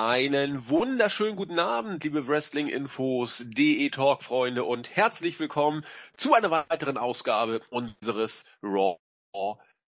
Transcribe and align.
Einen 0.00 0.68
wunderschönen 0.68 1.34
guten 1.34 1.58
Abend, 1.58 2.04
liebe 2.04 2.28
Wrestling-Infos, 2.28 3.42
DE 3.48 3.90
Talk-Freunde 3.90 4.62
und 4.62 4.94
herzlich 4.94 5.40
willkommen 5.40 5.84
zu 6.16 6.34
einer 6.34 6.52
weiteren 6.52 6.96
Ausgabe 6.96 7.62
unseres 7.68 8.46
Raw 8.62 9.00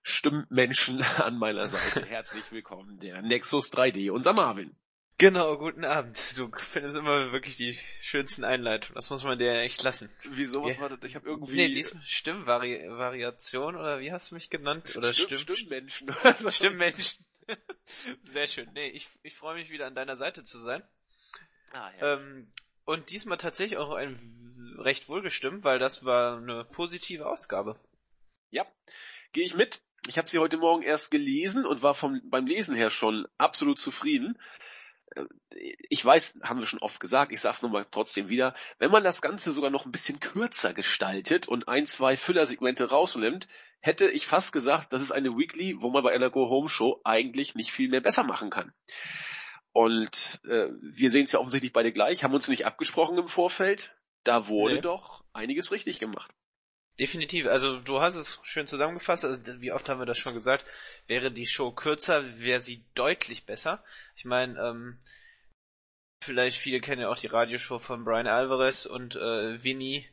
Stimmmenschen 0.02 1.02
an 1.19 1.38
meiner 1.38 1.66
Seite. 1.66 2.07
Herzlich 2.09 2.51
willkommen, 2.52 2.98
der 2.98 3.23
Nexus 3.23 3.73
3D, 3.73 4.10
unser 4.10 4.33
Marvin. 4.33 4.77
Genau, 5.19 5.56
guten 5.56 5.84
Abend. 5.84 6.37
Du 6.37 6.51
findest 6.55 6.95
immer 6.95 7.33
wirklich 7.33 7.57
die 7.57 7.79
schönsten 8.02 8.45
Einleitungen. 8.45 8.97
Das 8.97 9.09
muss 9.09 9.24
man 9.24 9.38
dir 9.38 9.61
echt 9.61 9.83
lassen. 9.83 10.11
Wieso? 10.24 10.62
Was 10.65 10.77
ja. 10.77 10.83
war 10.83 10.91
das? 10.91 10.98
Ich 11.05 11.15
habe 11.15 11.27
irgendwie... 11.27 11.57
Nee, 11.57 11.68
diesmal 11.68 12.02
Stimmvariation 12.04 13.76
oder 13.76 13.99
wie 14.01 14.13
hast 14.13 14.30
du 14.30 14.35
mich 14.35 14.51
genannt? 14.51 14.95
Oder 14.95 15.15
Stimm, 15.15 15.38
Stimm 15.38 15.57
Stimmmenschen. 15.57 16.15
Stimmmenschen. 16.51 17.24
Sehr 18.24 18.46
schön. 18.46 18.68
Nee, 18.74 18.88
ich, 18.88 19.09
ich 19.23 19.35
freue 19.35 19.54
mich 19.54 19.71
wieder 19.71 19.87
an 19.87 19.95
deiner 19.95 20.18
Seite 20.18 20.45
zu 20.45 20.59
sein. 20.59 20.82
Ah, 21.73 21.91
ja. 21.98 22.15
Ähm, 22.15 22.52
und 22.85 23.10
diesmal 23.10 23.38
tatsächlich 23.38 23.79
auch 23.79 23.95
ein 23.95 24.76
recht 24.79 25.09
wohlgestimmt, 25.09 25.65
weil 25.65 25.79
das 25.79 26.04
war 26.04 26.37
eine 26.37 26.65
positive 26.65 27.26
Ausgabe. 27.26 27.80
Ja, 28.51 28.66
gehe 29.32 29.45
ich 29.45 29.54
mit. 29.54 29.80
Ich 30.09 30.19
habe 30.19 30.29
sie 30.29 30.38
heute 30.38 30.59
Morgen 30.59 30.82
erst 30.82 31.10
gelesen 31.10 31.65
und 31.65 31.82
war 31.82 31.95
vom, 31.95 32.21
beim 32.29 32.46
Lesen 32.46 32.76
her 32.76 32.91
schon 32.91 33.26
absolut 33.38 33.79
zufrieden 33.79 34.38
ich 35.89 36.05
weiß, 36.05 36.41
haben 36.43 36.61
wir 36.61 36.67
schon 36.67 36.81
oft 36.81 37.01
gesagt, 37.01 37.33
ich 37.33 37.41
sag's 37.41 37.63
nochmal 37.63 37.87
trotzdem 37.91 38.29
wieder, 38.29 38.55
wenn 38.79 38.91
man 38.91 39.05
das 39.05 39.23
Ganze 39.23 39.51
sogar 39.51 39.71
noch 39.71 39.87
ein 39.87 39.93
bisschen 39.93 40.21
kürzer 40.21 40.73
gestaltet 40.75 41.49
und 41.49 41.69
ein, 41.69 41.87
zwei 41.87 42.17
Füllersegmente 42.17 42.91
rausnimmt, 42.91 43.49
hätte 43.81 44.09
ich 44.09 44.27
fast 44.27 44.53
gesagt, 44.53 44.93
das 44.93 45.03
ist 45.03 45.13
eine 45.13 45.37
Weekly, 45.37 45.81
wo 45.81 45.91
man 45.91 46.03
bei 46.03 46.13
einer 46.13 46.31
Go-Home-Show 46.31 47.01
eigentlich 47.05 47.55
nicht 47.55 47.71
viel 47.71 47.89
mehr 47.89 48.01
besser 48.01 48.25
machen 48.25 48.51
kann. 48.51 48.73
Und 49.73 50.41
äh, 50.45 50.69
wir 50.81 51.11
sehen 51.11 51.25
es 51.25 51.33
ja 51.33 51.39
offensichtlich 51.39 51.73
beide 51.73 51.93
gleich, 51.93 52.25
haben 52.25 52.35
uns 52.35 52.49
nicht 52.49 52.67
abgesprochen 52.67 53.19
im 53.19 53.29
Vorfeld. 53.29 53.95
Da 54.25 54.49
wurde 54.49 54.77
nee. 54.77 54.81
doch 54.81 55.23
einiges 55.33 55.71
richtig 55.71 56.01
gemacht. 56.01 56.33
Definitiv, 56.99 57.47
also 57.47 57.79
du 57.80 58.01
hast 58.01 58.15
es 58.15 58.41
schön 58.43 58.66
zusammengefasst, 58.66 59.25
also 59.25 59.61
wie 59.61 59.73
oft 59.73 59.87
haben 59.89 60.01
wir 60.01 60.07
das 60.07 60.16
schon 60.16 60.33
gesagt, 60.33 60.65
wäre 61.07 61.30
die 61.30 61.47
Show 61.47 61.71
kürzer, 61.71 62.25
wäre 62.38 62.61
sie 62.61 62.85
deutlich 62.95 63.45
besser. 63.45 63.85
Ich 64.16 64.25
meine, 64.25 64.59
ähm, 64.59 64.99
vielleicht 66.25 66.59
viele 66.59 66.81
kennen 66.81 67.03
ja 67.03 67.11
auch 67.11 67.19
die 67.19 67.27
Radioshow 67.27 67.78
von 67.78 68.05
Brian 68.05 68.27
Alvarez 68.27 68.87
und 68.87 69.15
äh, 69.16 69.62
Vinny, 69.62 70.09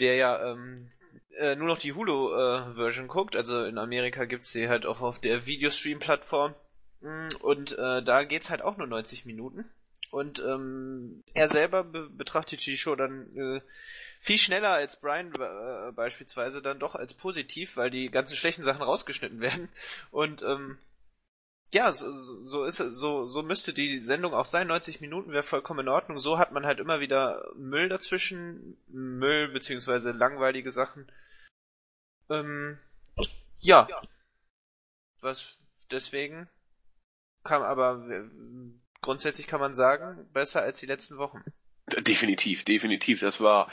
der 0.00 0.16
ja 0.16 0.52
ähm, 0.52 0.90
äh, 1.36 1.54
nur 1.54 1.68
noch 1.68 1.78
die 1.78 1.92
Hulu-Version 1.92 3.06
äh, 3.06 3.08
guckt, 3.08 3.36
also 3.36 3.64
in 3.64 3.78
Amerika 3.78 4.24
gibt's 4.24 4.50
sie 4.50 4.68
halt 4.68 4.86
auch 4.86 5.00
auf 5.00 5.20
der 5.20 5.46
Videostream-Plattform. 5.46 6.54
Mm, 7.00 7.28
und 7.42 7.78
äh, 7.78 8.02
da 8.02 8.24
geht's 8.24 8.50
halt 8.50 8.62
auch 8.62 8.76
nur 8.76 8.88
90 8.88 9.24
Minuten. 9.24 9.70
Und 10.10 10.38
ähm, 10.40 11.22
er 11.34 11.48
selber 11.48 11.84
be 11.84 12.08
betrachtet 12.08 12.64
die 12.64 12.78
Show 12.78 12.96
dann 12.96 13.36
äh, 13.36 13.60
viel 14.20 14.38
schneller 14.38 14.70
als 14.70 14.96
Brian 15.00 15.32
äh, 15.34 15.92
beispielsweise 15.92 16.62
dann 16.62 16.78
doch 16.78 16.94
als 16.94 17.14
positiv, 17.14 17.76
weil 17.76 17.90
die 17.90 18.10
ganzen 18.10 18.36
schlechten 18.36 18.62
Sachen 18.62 18.82
rausgeschnitten 18.82 19.40
werden. 19.40 19.68
Und 20.10 20.42
ähm, 20.42 20.78
ja, 21.70 21.92
so, 21.92 22.10
so 22.44 22.64
ist 22.64 22.78
so, 22.78 23.28
so 23.28 23.42
müsste 23.42 23.74
die 23.74 24.00
Sendung 24.00 24.32
auch 24.32 24.46
sein. 24.46 24.68
90 24.68 25.02
Minuten 25.02 25.32
wäre 25.32 25.42
vollkommen 25.42 25.80
in 25.80 25.88
Ordnung. 25.88 26.18
So 26.18 26.38
hat 26.38 26.52
man 26.52 26.64
halt 26.64 26.78
immer 26.78 27.00
wieder 27.00 27.44
Müll 27.56 27.90
dazwischen, 27.90 28.78
Müll 28.88 29.48
beziehungsweise 29.48 30.12
langweilige 30.12 30.72
Sachen. 30.72 31.10
Ähm, 32.30 32.78
ja. 33.58 33.86
Was 35.20 35.56
deswegen 35.90 36.48
kam 37.44 37.62
aber 37.62 38.06
grundsätzlich 39.00 39.46
kann 39.46 39.60
man 39.60 39.74
sagen, 39.74 40.28
besser 40.32 40.62
als 40.62 40.80
die 40.80 40.86
letzten 40.86 41.18
Wochen. 41.18 41.42
Definitiv, 41.86 42.64
definitiv. 42.64 43.20
Das 43.20 43.40
war 43.40 43.70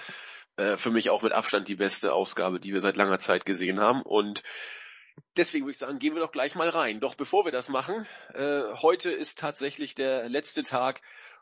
äh, 0.57 0.77
für 0.77 0.91
mich 0.91 1.09
auch 1.09 1.21
mit 1.21 1.33
Abstand 1.33 1.67
die 1.67 1.75
beste 1.75 2.13
Ausgabe, 2.13 2.59
die 2.59 2.73
wir 2.73 2.81
seit 2.81 2.95
langer 2.95 3.17
Zeit 3.17 3.45
gesehen 3.45 3.79
haben. 3.79 4.01
Und 4.01 4.43
deswegen 5.35 5.65
würde 5.65 5.73
ich 5.73 5.77
sagen, 5.77 5.99
gehen 5.99 6.15
wir 6.15 6.21
doch 6.21 6.31
gleich 6.31 6.55
mal 6.55 6.69
rein. 6.69 6.99
Doch 6.99 7.15
bevor 7.15 7.45
wir 7.45 7.51
das 7.51 7.69
machen, 7.69 8.05
äh, 8.33 8.61
heute 8.81 9.11
ist 9.11 9.39
tatsächlich 9.39 9.95
der 9.95 10.29
letzte 10.29 10.63
Tag, 10.63 11.01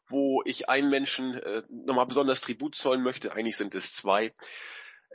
wo 0.10 0.42
ich 0.46 0.70
einen 0.70 0.90
Menschen 0.90 1.36
äh, 1.36 1.64
nochmal 1.70 2.08
besonders 2.08 2.42
Tribut 2.42 2.76
zollen 2.76 3.04
möchte. 3.04 3.34
Eigentlich 3.34 3.58
sind 3.58 3.76
es 3.76 3.94
zwei. 3.94 4.34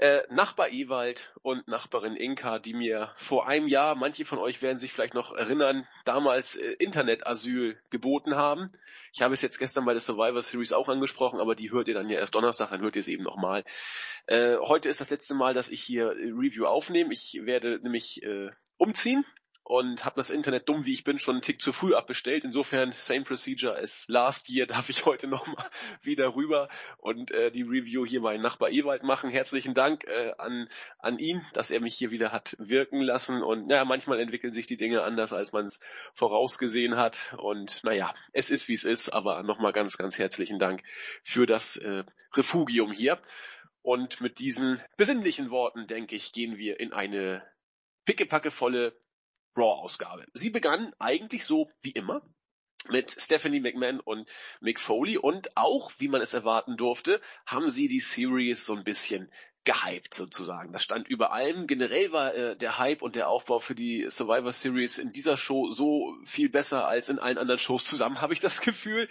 Äh, 0.01 0.23
Nachbar 0.31 0.71
Ewald 0.71 1.35
und 1.43 1.67
Nachbarin 1.67 2.15
Inka, 2.15 2.61
die 2.61 2.73
mir 2.73 3.11
vor 3.17 3.49
einem 3.49 3.67
Jahr, 3.67 3.97
manche 3.97 4.25
von 4.25 4.39
euch 4.39 4.63
werden 4.63 4.79
sich 4.79 4.93
vielleicht 4.93 5.15
noch 5.15 5.35
erinnern, 5.35 5.89
damals 6.05 6.55
äh, 6.55 6.75
Internetasyl 6.79 7.77
geboten 7.91 8.37
haben. 8.37 8.71
Ich 9.13 9.23
habe 9.23 9.35
es 9.35 9.43
jetzt 9.43 9.59
gestern 9.59 9.85
bei 9.85 9.95
der 9.95 10.01
Survivor 10.01 10.41
Series 10.41 10.73
auch 10.73 10.89
angesprochen, 10.89 11.41
aber 11.41 11.57
die 11.57 11.73
hört 11.73 11.89
ihr 11.89 11.95
dann 11.95 12.09
ja 12.09 12.21
erst 12.21 12.37
Donnerstag, 12.37 12.71
dann 12.71 12.81
hört 12.81 12.95
ihr 12.95 13.01
es 13.01 13.09
eben 13.09 13.25
nochmal. 13.25 13.65
Äh, 14.27 14.59
heute 14.59 14.89
ist 14.89 15.01
das 15.01 15.11
letzte 15.11 15.35
Mal, 15.35 15.53
dass 15.53 15.69
ich 15.69 15.83
hier 15.83 16.11
Review 16.11 16.67
aufnehme. 16.67 17.13
Ich 17.13 17.41
werde 17.43 17.81
nämlich 17.83 18.23
äh, 18.23 18.51
umziehen 18.77 19.25
und 19.69 20.06
habe 20.06 20.17
das 20.17 20.31
Internet 20.31 20.67
dumm 20.67 20.87
wie 20.87 20.95
ich 20.95 21.05
bin 21.05 21.19
schon 21.19 21.34
einen 21.34 21.43
Tick 21.43 21.61
zu 21.61 21.75
früh 21.75 21.95
abbestellt. 21.95 22.43
Insofern 22.43 22.93
same 22.93 23.25
procedure 23.25 23.77
as 23.77 24.06
last 24.09 24.49
year 24.49 24.67
darf 24.67 24.89
ich 24.89 25.05
heute 25.05 25.27
nochmal 25.27 25.69
wieder 26.01 26.34
rüber 26.34 26.71
und 26.97 27.31
äh, 27.33 27.51
die 27.51 27.65
Review 27.65 28.06
hier 28.06 28.23
meinen 28.23 28.41
Nachbar 28.41 28.71
Ewald 28.71 29.03
machen. 29.03 29.29
Herzlichen 29.29 29.75
Dank 29.75 30.05
äh, 30.05 30.33
an 30.39 30.71
an 30.99 31.19
ihn, 31.19 31.45
dass 31.53 31.71
er 31.71 31.81
mich 31.81 31.95
hier 31.95 32.11
wieder 32.11 32.33
hat 32.33 32.56
wirken 32.59 33.03
lassen 33.03 33.43
und 33.43 33.67
naja, 33.67 33.84
manchmal 33.84 34.21
entwickeln 34.21 34.55
sich 34.55 34.67
die 34.67 34.79
Dinge 34.79 35.03
anders, 35.03 35.34
als 35.34 35.53
man 35.53 35.67
es 35.67 35.81
vorausgesehen 36.15 36.97
hat 36.97 37.35
und 37.37 37.85
naja, 37.85 38.15
es 38.33 38.49
ist 38.49 38.69
wie 38.69 38.75
es 38.75 38.85
ist, 38.85 39.11
aber 39.11 39.43
nochmal 39.43 39.75
ganz 39.75 39.99
ganz 39.99 40.19
herzlichen 40.19 40.59
Dank 40.59 40.83
für 41.23 41.45
das 41.45 41.77
äh, 41.77 42.05
Refugium 42.33 42.91
hier. 42.91 43.21
Und 43.83 44.23
mit 44.23 44.39
diesen 44.39 44.81
besinnlichen 44.97 45.50
Worten, 45.50 45.87
denke 45.87 46.17
ich, 46.17 46.33
gehen 46.33 46.56
wir 46.56 46.81
in 46.81 46.95
eine 46.95 47.43
pickepackevolle 48.06 48.99
Raw-Ausgabe. 49.57 50.27
Sie 50.35 50.51
begann 50.51 50.93
eigentlich 50.99 51.45
so 51.45 51.71
wie 51.83 51.91
immer 51.91 52.23
mit 52.89 53.11
Stephanie 53.11 53.61
McMahon 53.61 54.01
und 54.01 54.29
Mick 54.61 54.81
Foley 54.81 55.19
und 55.19 55.57
auch, 55.57 55.93
wie 55.99 56.09
man 56.09 56.21
es 56.21 56.33
erwarten 56.33 56.77
durfte, 56.77 57.21
haben 57.45 57.69
sie 57.69 57.89
die 57.89 58.01
Series 58.01 58.65
so 58.65 58.75
ein 58.75 58.85
bisschen 58.85 59.31
gehypt 59.65 60.15
sozusagen. 60.15 60.73
Das 60.73 60.83
stand 60.83 61.09
über 61.09 61.33
allem. 61.33 61.67
Generell 61.67 62.11
war 62.13 62.35
äh, 62.35 62.57
der 62.57 62.79
Hype 62.79 63.03
und 63.03 63.17
der 63.17 63.29
Aufbau 63.29 63.59
für 63.59 63.75
die 63.75 64.07
Survivor 64.09 64.53
Series 64.53 64.97
in 64.97 65.13
dieser 65.13 65.37
Show 65.37 65.71
so 65.71 66.17
viel 66.25 66.49
besser 66.49 66.87
als 66.87 67.11
in 67.11 67.19
allen 67.19 67.37
anderen 67.37 67.59
Shows 67.59 67.85
zusammen, 67.85 68.19
habe 68.23 68.33
ich 68.33 68.41
das 68.41 68.61
Gefühl. 68.61 69.09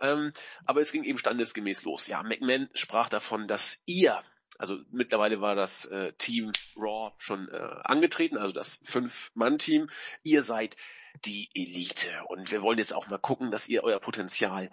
Ähm, 0.00 0.32
aber 0.64 0.80
es 0.80 0.90
ging 0.90 1.04
eben 1.04 1.18
standesgemäß 1.18 1.84
los. 1.84 2.08
Ja, 2.08 2.22
McMahon 2.22 2.68
sprach 2.74 3.08
davon, 3.08 3.46
dass 3.46 3.80
ihr 3.86 4.20
also 4.58 4.78
mittlerweile 4.90 5.40
war 5.40 5.54
das 5.54 5.86
äh, 5.86 6.12
Team 6.14 6.52
Raw 6.76 7.12
schon 7.18 7.48
äh, 7.48 7.56
angetreten, 7.84 8.36
also 8.36 8.52
das 8.52 8.80
Fünf-Mann-Team. 8.84 9.90
Ihr 10.22 10.42
seid 10.42 10.76
die 11.24 11.50
Elite 11.54 12.10
und 12.28 12.50
wir 12.50 12.62
wollen 12.62 12.78
jetzt 12.78 12.94
auch 12.94 13.06
mal 13.08 13.18
gucken, 13.18 13.50
dass 13.50 13.68
ihr 13.68 13.84
euer 13.84 14.00
Potenzial 14.00 14.70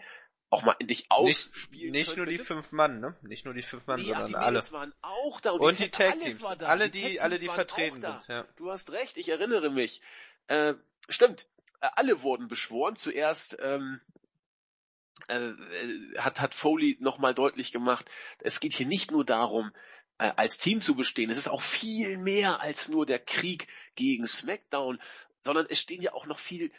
auch 0.49 0.63
mal 0.63 0.75
endlich 0.79 1.05
ausspielen 1.09 1.91
Nicht, 1.91 1.93
nicht 1.93 2.07
könnt, 2.07 2.17
nur 2.17 2.25
bitte? 2.25 2.37
die 2.37 2.43
fünf 2.43 2.71
Mann, 2.71 2.99
ne? 2.99 3.15
Nicht 3.21 3.45
nur 3.45 3.53
die 3.53 3.61
fünf 3.61 3.85
Mann, 3.85 3.99
nee, 3.99 4.07
sondern 4.07 4.23
ach, 4.23 4.27
die 4.27 4.35
alle. 4.35 4.71
waren 4.71 4.93
auch 5.01 5.41
da 5.41 5.51
und, 5.51 5.61
und 5.61 5.79
die, 5.79 5.83
die 5.83 5.91
Tag 5.91 6.19
Teams, 6.19 6.43
alle 6.43 6.89
die, 6.89 7.01
die 7.01 7.21
alle 7.21 7.37
die 7.37 7.47
vertreten 7.47 8.01
sind. 8.01 8.27
Ja. 8.27 8.45
Du 8.55 8.71
hast 8.71 8.91
recht, 8.91 9.17
ich 9.17 9.29
erinnere 9.29 9.69
mich. 9.69 10.01
Äh, 10.47 10.73
stimmt, 11.07 11.45
äh, 11.81 11.89
alle 11.95 12.23
wurden 12.23 12.47
beschworen. 12.47 12.95
Zuerst 12.95 13.57
ähm, 13.61 14.01
äh, 15.27 15.51
hat, 16.17 16.41
hat 16.41 16.55
Foley 16.55 16.97
nochmal 16.99 17.33
deutlich 17.33 17.71
gemacht, 17.71 18.09
es 18.39 18.59
geht 18.59 18.73
hier 18.73 18.87
nicht 18.87 19.11
nur 19.11 19.25
darum, 19.25 19.71
äh, 20.17 20.31
als 20.35 20.57
Team 20.57 20.81
zu 20.81 20.95
bestehen. 20.95 21.29
Es 21.29 21.37
ist 21.37 21.47
auch 21.47 21.61
viel 21.61 22.17
mehr 22.17 22.61
als 22.61 22.89
nur 22.89 23.05
der 23.05 23.19
Krieg 23.19 23.67
gegen 23.95 24.27
SmackDown, 24.27 24.99
sondern 25.41 25.65
es 25.69 25.79
stehen 25.79 26.01
ja 26.01 26.13
auch 26.13 26.25
noch 26.25 26.39
viel 26.39 26.71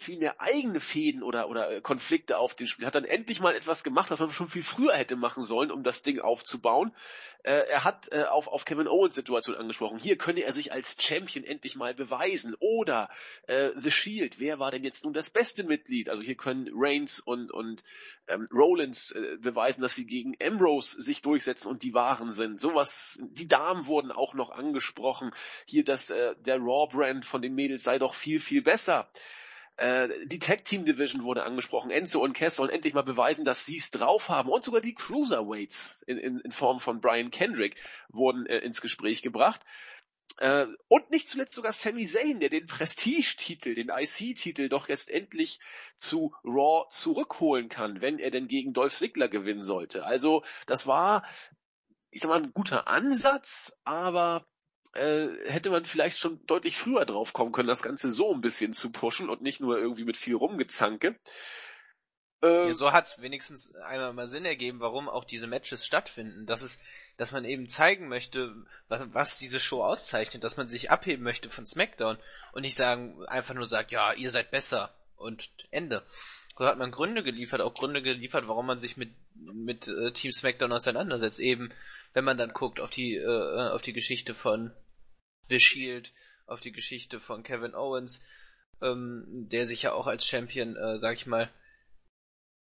viel 0.00 0.18
mehr 0.18 0.40
eigene 0.40 0.80
Fäden 0.80 1.22
oder, 1.22 1.50
oder 1.50 1.70
äh, 1.70 1.80
Konflikte 1.82 2.38
auf 2.38 2.54
dem 2.54 2.66
Spiel. 2.66 2.86
Hat 2.86 2.94
dann 2.94 3.04
endlich 3.04 3.40
mal 3.40 3.54
etwas 3.54 3.84
gemacht, 3.84 4.10
was 4.10 4.18
man 4.18 4.30
schon 4.30 4.48
viel 4.48 4.62
früher 4.62 4.94
hätte 4.94 5.14
machen 5.14 5.42
sollen, 5.42 5.70
um 5.70 5.82
das 5.82 6.02
Ding 6.02 6.20
aufzubauen. 6.20 6.94
Äh, 7.42 7.68
er 7.68 7.84
hat 7.84 8.10
äh, 8.10 8.24
auf, 8.24 8.48
auf 8.48 8.64
Kevin 8.64 8.88
Owens 8.88 9.14
Situation 9.14 9.56
angesprochen. 9.56 9.98
Hier 9.98 10.16
könne 10.16 10.40
er 10.40 10.54
sich 10.54 10.72
als 10.72 10.96
Champion 10.98 11.44
endlich 11.44 11.76
mal 11.76 11.94
beweisen. 11.94 12.54
Oder 12.60 13.10
äh, 13.46 13.72
The 13.76 13.90
Shield, 13.90 14.40
wer 14.40 14.58
war 14.58 14.70
denn 14.70 14.84
jetzt 14.84 15.04
nun 15.04 15.12
das 15.12 15.28
beste 15.28 15.64
Mitglied? 15.64 16.08
Also 16.08 16.22
hier 16.22 16.34
können 16.34 16.70
Reigns 16.72 17.20
und, 17.20 17.50
und 17.50 17.84
ähm, 18.26 18.48
Rollins 18.50 19.10
äh, 19.10 19.36
beweisen, 19.38 19.82
dass 19.82 19.94
sie 19.94 20.06
gegen 20.06 20.34
Ambrose 20.42 21.00
sich 21.00 21.20
durchsetzen 21.20 21.68
und 21.68 21.82
die 21.82 21.92
Wahren 21.92 22.32
sind. 22.32 22.58
Sowas, 22.58 23.18
die 23.22 23.48
Damen 23.48 23.84
wurden 23.84 24.12
auch 24.12 24.32
noch 24.32 24.50
angesprochen. 24.50 25.32
Hier, 25.66 25.84
dass 25.84 26.08
äh, 26.08 26.34
der 26.38 26.56
Raw-Brand 26.56 27.26
von 27.26 27.42
den 27.42 27.54
Mädels 27.54 27.82
sei 27.82 27.98
doch 27.98 28.14
viel, 28.14 28.40
viel 28.40 28.62
besser. 28.62 29.10
Äh, 29.76 30.08
die 30.26 30.38
Tag 30.38 30.64
Team 30.64 30.84
Division 30.84 31.24
wurde 31.24 31.44
angesprochen. 31.44 31.90
Enzo 31.90 32.22
und 32.22 32.34
Cass 32.34 32.56
sollen 32.56 32.70
endlich 32.70 32.94
mal 32.94 33.02
beweisen, 33.02 33.44
dass 33.44 33.64
sie 33.64 33.78
es 33.78 33.90
drauf 33.90 34.28
haben. 34.28 34.50
Und 34.50 34.64
sogar 34.64 34.80
die 34.80 34.94
Cruiserweights 34.94 36.02
in, 36.06 36.18
in, 36.18 36.40
in 36.40 36.52
Form 36.52 36.80
von 36.80 37.00
Brian 37.00 37.30
Kendrick 37.30 37.76
wurden 38.08 38.46
äh, 38.46 38.58
ins 38.58 38.80
Gespräch 38.80 39.22
gebracht. 39.22 39.60
Äh, 40.40 40.66
und 40.88 41.10
nicht 41.10 41.28
zuletzt 41.28 41.54
sogar 41.54 41.72
Sami 41.72 42.06
Zayn, 42.06 42.40
der 42.40 42.48
den 42.48 42.66
Prestige-Titel, 42.66 43.74
den 43.74 43.90
IC-Titel 43.90 44.68
doch 44.68 44.88
jetzt 44.88 45.10
endlich 45.10 45.60
zu 45.96 46.34
Raw 46.44 46.86
zurückholen 46.88 47.68
kann, 47.68 48.00
wenn 48.00 48.18
er 48.18 48.30
denn 48.30 48.48
gegen 48.48 48.72
Dolph 48.72 48.96
Ziggler 48.96 49.28
gewinnen 49.28 49.62
sollte. 49.62 50.04
Also 50.04 50.42
das 50.66 50.86
war, 50.86 51.26
ich 52.10 52.22
sag 52.22 52.28
mal, 52.28 52.42
ein 52.42 52.52
guter 52.54 52.88
Ansatz, 52.88 53.76
aber 53.84 54.46
äh, 54.94 55.28
hätte 55.46 55.70
man 55.70 55.84
vielleicht 55.84 56.18
schon 56.18 56.44
deutlich 56.46 56.76
früher 56.76 57.04
drauf 57.04 57.32
kommen 57.32 57.52
können, 57.52 57.68
das 57.68 57.82
Ganze 57.82 58.10
so 58.10 58.32
ein 58.34 58.40
bisschen 58.40 58.72
zu 58.72 58.90
pushen 58.90 59.28
und 59.28 59.42
nicht 59.42 59.60
nur 59.60 59.78
irgendwie 59.78 60.04
mit 60.04 60.16
viel 60.16 60.34
Rumgezanke. 60.34 61.16
Äh, 62.42 62.68
ja, 62.68 62.74
so 62.74 62.92
hat's 62.92 63.20
wenigstens 63.20 63.74
einmal 63.76 64.12
mal 64.12 64.28
Sinn 64.28 64.44
ergeben, 64.44 64.80
warum 64.80 65.08
auch 65.08 65.24
diese 65.24 65.46
Matches 65.46 65.86
stattfinden. 65.86 66.46
Das 66.46 66.62
ist, 66.62 66.80
dass 67.18 67.32
man 67.32 67.44
eben 67.44 67.68
zeigen 67.68 68.08
möchte, 68.08 68.54
was, 68.88 69.02
was 69.12 69.38
diese 69.38 69.60
Show 69.60 69.84
auszeichnet, 69.84 70.42
dass 70.42 70.56
man 70.56 70.68
sich 70.68 70.90
abheben 70.90 71.22
möchte 71.22 71.50
von 71.50 71.66
SmackDown 71.66 72.18
und 72.52 72.62
nicht 72.62 72.76
sagen, 72.76 73.24
einfach 73.26 73.54
nur 73.54 73.66
sagt, 73.66 73.92
ja, 73.92 74.12
ihr 74.14 74.30
seid 74.30 74.50
besser 74.50 74.94
und 75.16 75.50
Ende. 75.70 76.02
Hat 76.66 76.78
man 76.78 76.90
Gründe 76.90 77.22
geliefert, 77.22 77.60
auch 77.60 77.74
Gründe 77.74 78.02
geliefert, 78.02 78.46
warum 78.46 78.66
man 78.66 78.78
sich 78.78 78.96
mit, 78.96 79.10
mit 79.34 79.88
äh, 79.88 80.12
Team 80.12 80.30
SmackDown 80.30 80.72
auseinandersetzt. 80.72 81.40
Eben, 81.40 81.72
wenn 82.12 82.24
man 82.24 82.38
dann 82.38 82.52
guckt 82.52 82.80
auf 82.80 82.90
die, 82.90 83.16
äh, 83.16 83.70
auf 83.70 83.82
die 83.82 83.92
Geschichte 83.92 84.34
von 84.34 84.72
The 85.48 85.58
Shield, 85.58 86.12
auf 86.46 86.60
die 86.60 86.72
Geschichte 86.72 87.20
von 87.20 87.42
Kevin 87.42 87.74
Owens, 87.74 88.22
ähm, 88.82 89.24
der 89.50 89.66
sich 89.66 89.82
ja 89.82 89.92
auch 89.92 90.06
als 90.06 90.26
Champion, 90.26 90.76
äh, 90.76 90.98
sag 90.98 91.16
ich 91.16 91.26
mal, 91.26 91.50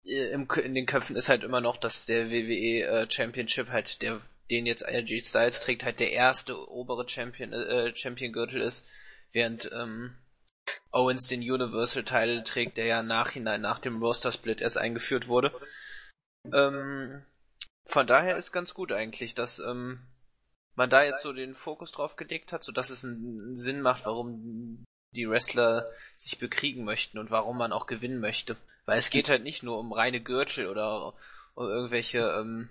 äh, 0.05 0.31
im, 0.31 0.47
in 0.63 0.75
den 0.75 0.85
Köpfen 0.85 1.15
ist 1.15 1.29
halt 1.29 1.43
immer 1.43 1.61
noch, 1.61 1.77
dass 1.77 2.05
der 2.05 2.29
WWE 2.29 2.83
äh, 2.83 3.11
Championship 3.11 3.69
halt, 3.69 4.01
der 4.01 4.21
den 4.49 4.65
jetzt 4.65 4.87
AJ 4.87 5.25
Styles 5.25 5.61
trägt, 5.61 5.83
halt 5.83 5.99
der 5.99 6.11
erste 6.11 6.69
obere 6.69 7.07
Champion 7.07 7.51
äh, 7.51 7.95
Champion 7.95 8.31
Gürtel 8.31 8.61
ist, 8.61 8.87
während 9.33 9.69
ähm, 9.73 10.15
Owens 10.91 11.27
den 11.27 11.41
Universal 11.41 12.03
Title 12.03 12.43
trägt, 12.43 12.77
der 12.77 12.85
ja 12.85 13.03
nachhinein 13.03 13.61
nach 13.61 13.79
dem 13.79 14.01
Roster 14.01 14.31
Split 14.31 14.61
erst 14.61 14.77
eingeführt 14.77 15.27
wurde. 15.27 15.51
Ähm, 16.53 17.23
von 17.85 18.07
daher 18.07 18.37
ist 18.37 18.51
ganz 18.51 18.73
gut 18.73 18.91
eigentlich, 18.91 19.35
dass 19.35 19.59
ähm, 19.59 19.99
man 20.75 20.89
da 20.89 21.03
jetzt 21.03 21.21
so 21.21 21.33
den 21.33 21.55
Fokus 21.55 21.91
drauf 21.91 22.15
gelegt 22.15 22.51
hat, 22.51 22.63
so 22.63 22.71
dass 22.71 22.89
es 22.89 23.03
einen 23.03 23.57
Sinn 23.57 23.81
macht, 23.81 24.05
warum 24.05 24.85
die 25.15 25.29
Wrestler 25.29 25.89
sich 26.15 26.37
bekriegen 26.37 26.83
möchten 26.83 27.17
und 27.17 27.31
warum 27.31 27.57
man 27.57 27.71
auch 27.71 27.87
gewinnen 27.87 28.19
möchte. 28.19 28.55
Weil 28.85 28.99
es 28.99 29.09
geht 29.09 29.29
halt 29.29 29.43
nicht 29.43 29.63
nur 29.63 29.79
um 29.79 29.91
reine 29.91 30.21
Gürtel 30.21 30.67
oder 30.67 31.13
um 31.55 31.67
irgendwelche 31.67 32.19
ähm, 32.19 32.69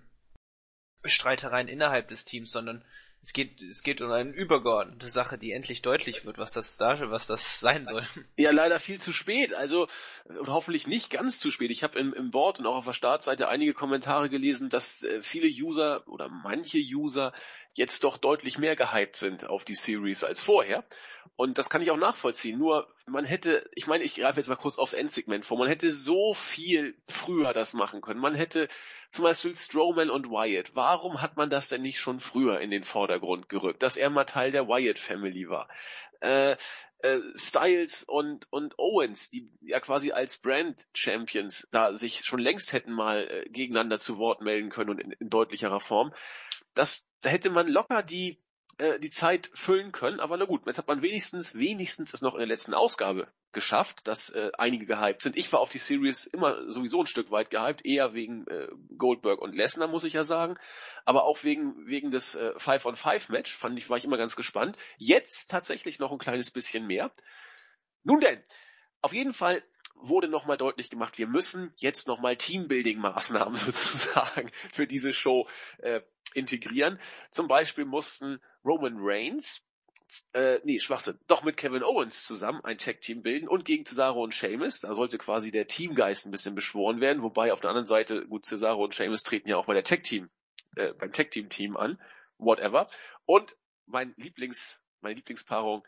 Streitereien 1.04 1.68
innerhalb 1.68 2.08
des 2.08 2.24
Teams, 2.24 2.50
sondern 2.50 2.84
es 3.26 3.32
geht, 3.32 3.60
es 3.60 3.82
geht 3.82 4.00
um 4.02 4.12
eine 4.12 4.30
übergeordnete 4.30 5.10
Sache, 5.10 5.36
die 5.36 5.50
endlich 5.50 5.82
deutlich 5.82 6.24
wird, 6.24 6.38
was 6.38 6.52
das 6.52 6.76
da, 6.76 7.10
was 7.10 7.26
das 7.26 7.58
sein 7.58 7.84
soll. 7.84 8.06
Ja, 8.36 8.52
leider 8.52 8.78
viel 8.78 9.00
zu 9.00 9.12
spät. 9.12 9.52
Also 9.52 9.88
hoffentlich 10.46 10.86
nicht 10.86 11.10
ganz 11.10 11.40
zu 11.40 11.50
spät. 11.50 11.72
Ich 11.72 11.82
habe 11.82 11.98
im, 11.98 12.14
im 12.14 12.30
Board 12.30 12.60
und 12.60 12.66
auch 12.66 12.76
auf 12.76 12.84
der 12.84 12.92
Startseite 12.92 13.48
einige 13.48 13.74
Kommentare 13.74 14.30
gelesen, 14.30 14.68
dass 14.68 15.02
äh, 15.02 15.24
viele 15.24 15.48
User 15.48 16.06
oder 16.06 16.28
manche 16.28 16.78
User 16.78 17.32
jetzt 17.76 18.04
doch 18.04 18.16
deutlich 18.16 18.58
mehr 18.58 18.74
gehypt 18.74 19.16
sind 19.16 19.48
auf 19.48 19.64
die 19.64 19.74
Series 19.74 20.24
als 20.24 20.40
vorher. 20.40 20.84
Und 21.36 21.58
das 21.58 21.68
kann 21.68 21.82
ich 21.82 21.90
auch 21.90 21.98
nachvollziehen. 21.98 22.58
Nur 22.58 22.88
man 23.06 23.26
hätte, 23.26 23.68
ich 23.74 23.86
meine, 23.86 24.04
ich 24.04 24.14
greife 24.14 24.38
jetzt 24.38 24.48
mal 24.48 24.56
kurz 24.56 24.78
aufs 24.78 24.94
Endsegment 24.94 25.44
vor, 25.44 25.58
man 25.58 25.68
hätte 25.68 25.92
so 25.92 26.32
viel 26.32 26.96
früher 27.08 27.52
das 27.52 27.74
machen 27.74 28.00
können. 28.00 28.20
Man 28.20 28.34
hätte 28.34 28.68
zum 29.10 29.24
Beispiel 29.24 29.54
Strowman 29.54 30.08
und 30.08 30.30
Wyatt. 30.30 30.70
Warum 30.74 31.20
hat 31.20 31.36
man 31.36 31.50
das 31.50 31.68
denn 31.68 31.82
nicht 31.82 32.00
schon 32.00 32.20
früher 32.20 32.60
in 32.60 32.70
den 32.70 32.84
Vordergrund 32.84 33.50
gerückt, 33.50 33.82
dass 33.82 33.98
er 33.98 34.08
mal 34.08 34.24
Teil 34.24 34.50
der 34.50 34.68
Wyatt 34.68 34.98
Family 34.98 35.48
war? 35.48 35.68
Äh, 36.20 36.56
äh, 37.00 37.18
Styles 37.34 38.04
und, 38.04 38.50
und 38.50 38.78
Owens, 38.78 39.28
die 39.28 39.50
ja 39.60 39.80
quasi 39.80 40.12
als 40.12 40.38
Brand 40.38 40.86
Champions 40.94 41.68
da 41.70 41.94
sich 41.94 42.24
schon 42.24 42.40
längst 42.40 42.72
hätten 42.72 42.92
mal 42.92 43.28
äh, 43.28 43.48
gegeneinander 43.50 43.98
zu 43.98 44.16
Wort 44.16 44.40
melden 44.40 44.70
können 44.70 44.90
und 44.90 45.00
in, 45.00 45.12
in 45.12 45.28
deutlicherer 45.28 45.80
Form. 45.80 46.14
Das, 46.76 47.04
da 47.22 47.30
hätte 47.30 47.50
man 47.50 47.66
locker 47.66 48.02
die 48.04 48.40
äh, 48.78 48.98
die 49.00 49.10
Zeit 49.10 49.50
füllen 49.54 49.90
können. 49.90 50.20
Aber 50.20 50.36
na 50.36 50.44
gut, 50.44 50.66
jetzt 50.66 50.76
hat 50.76 50.86
man 50.88 51.00
wenigstens, 51.00 51.54
wenigstens 51.54 52.12
es 52.12 52.20
noch 52.20 52.34
in 52.34 52.40
der 52.40 52.46
letzten 52.46 52.74
Ausgabe 52.74 53.26
geschafft, 53.52 54.06
dass 54.06 54.28
äh, 54.30 54.52
einige 54.58 54.84
gehypt 54.84 55.22
sind. 55.22 55.34
Ich 55.34 55.50
war 55.50 55.60
auf 55.60 55.70
die 55.70 55.78
Series 55.78 56.26
immer 56.26 56.70
sowieso 56.70 57.00
ein 57.00 57.06
Stück 57.06 57.30
weit 57.30 57.48
gehypt, 57.48 57.86
eher 57.86 58.12
wegen 58.12 58.46
äh, 58.48 58.68
Goldberg 58.98 59.40
und 59.40 59.54
Lesnar, 59.54 59.88
muss 59.88 60.04
ich 60.04 60.12
ja 60.12 60.24
sagen. 60.24 60.58
Aber 61.06 61.24
auch 61.24 61.42
wegen, 61.42 61.86
wegen 61.86 62.10
des 62.10 62.34
äh, 62.34 62.52
Five-on-Five-Match 62.58 63.56
fand 63.56 63.78
ich, 63.78 63.88
war 63.88 63.96
ich 63.96 64.04
immer 64.04 64.18
ganz 64.18 64.36
gespannt. 64.36 64.76
Jetzt 64.98 65.50
tatsächlich 65.50 65.98
noch 65.98 66.12
ein 66.12 66.18
kleines 66.18 66.50
bisschen 66.50 66.86
mehr. 66.86 67.10
Nun 68.04 68.20
denn, 68.20 68.42
auf 69.00 69.14
jeden 69.14 69.32
Fall 69.32 69.62
wurde 69.94 70.28
nochmal 70.28 70.58
deutlich 70.58 70.90
gemacht, 70.90 71.16
wir 71.16 71.26
müssen 71.26 71.72
jetzt 71.76 72.06
nochmal 72.06 72.34
Teambuilding-Maßnahmen 72.34 73.56
sozusagen 73.56 74.50
für 74.52 74.86
diese 74.86 75.14
Show 75.14 75.48
äh, 75.78 76.02
integrieren. 76.36 76.98
Zum 77.30 77.48
Beispiel 77.48 77.84
mussten 77.84 78.40
Roman 78.64 78.96
Reigns, 78.98 79.62
äh, 80.32 80.60
nee, 80.64 80.78
Schwachsinn, 80.78 81.18
doch 81.26 81.42
mit 81.42 81.56
Kevin 81.56 81.82
Owens 81.82 82.24
zusammen 82.24 82.64
ein 82.64 82.78
Tag-Team 82.78 83.22
bilden 83.22 83.48
und 83.48 83.64
gegen 83.64 83.84
Cesaro 83.84 84.22
und 84.22 84.34
Sheamus. 84.34 84.80
Da 84.80 84.94
sollte 84.94 85.18
quasi 85.18 85.50
der 85.50 85.66
Teamgeist 85.66 86.26
ein 86.26 86.30
bisschen 86.30 86.54
beschworen 86.54 87.00
werden, 87.00 87.22
wobei 87.22 87.52
auf 87.52 87.60
der 87.60 87.70
anderen 87.70 87.88
Seite, 87.88 88.26
gut, 88.26 88.46
Cesaro 88.46 88.84
und 88.84 88.94
Sheamus 88.94 89.22
treten 89.22 89.48
ja 89.48 89.56
auch 89.56 89.66
bei 89.66 89.74
der 89.74 89.84
Tag-Team, 89.84 90.30
äh, 90.76 90.92
beim 90.92 91.12
Tag-Team-Team 91.12 91.76
an, 91.76 92.00
whatever. 92.38 92.88
Und 93.24 93.56
mein 93.86 94.14
Lieblings, 94.16 94.80
meine 95.00 95.16
Lieblingspaarung, 95.16 95.84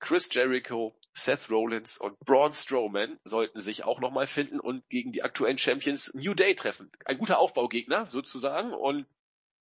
Chris 0.00 0.28
Jericho, 0.32 0.96
Seth 1.14 1.48
Rollins 1.48 1.98
und 1.98 2.18
Braun 2.20 2.54
Strowman 2.54 3.20
sollten 3.22 3.60
sich 3.60 3.84
auch 3.84 4.00
nochmal 4.00 4.26
finden 4.26 4.58
und 4.58 4.88
gegen 4.88 5.12
die 5.12 5.22
aktuellen 5.22 5.58
Champions 5.58 6.12
New 6.14 6.34
Day 6.34 6.56
treffen. 6.56 6.90
Ein 7.04 7.18
guter 7.18 7.38
Aufbaugegner 7.38 8.10
sozusagen 8.10 8.72
und 8.72 9.06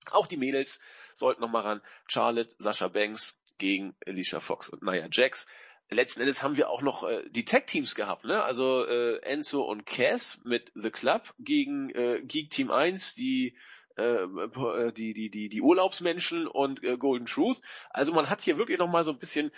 auch 0.09 0.27
die 0.27 0.37
Mädels 0.37 0.79
sollten 1.13 1.41
nochmal 1.41 1.63
ran. 1.63 1.81
Charlotte, 2.07 2.55
Sascha 2.57 2.87
Banks 2.87 3.39
gegen 3.57 3.95
Alicia 4.05 4.39
Fox 4.39 4.69
und 4.69 4.81
Nia 4.83 5.07
Jax. 5.11 5.47
Letzten 5.89 6.21
Endes 6.21 6.41
haben 6.41 6.55
wir 6.55 6.69
auch 6.69 6.81
noch 6.81 7.03
äh, 7.03 7.29
die 7.29 7.45
Tag-Teams 7.45 7.95
gehabt, 7.95 8.23
ne? 8.23 8.43
Also 8.43 8.85
äh, 8.85 9.17
Enzo 9.23 9.61
und 9.63 9.85
Cass 9.85 10.39
mit 10.43 10.71
The 10.73 10.89
Club 10.89 11.33
gegen 11.37 11.89
äh, 11.89 12.21
Geek 12.23 12.49
Team 12.49 12.71
1, 12.71 13.15
die 13.15 13.57
äh, 13.97 14.23
äh, 14.23 14.93
die, 14.93 15.13
die, 15.13 15.29
die, 15.29 15.49
die 15.49 15.61
Urlaubsmenschen 15.61 16.47
und 16.47 16.83
äh, 16.83 16.97
Golden 16.97 17.25
Truth. 17.25 17.61
Also 17.89 18.13
man 18.13 18.29
hat 18.29 18.41
hier 18.41 18.57
wirklich 18.57 18.79
nochmal 18.79 19.03
so 19.03 19.11
ein 19.11 19.19
bisschen 19.19 19.51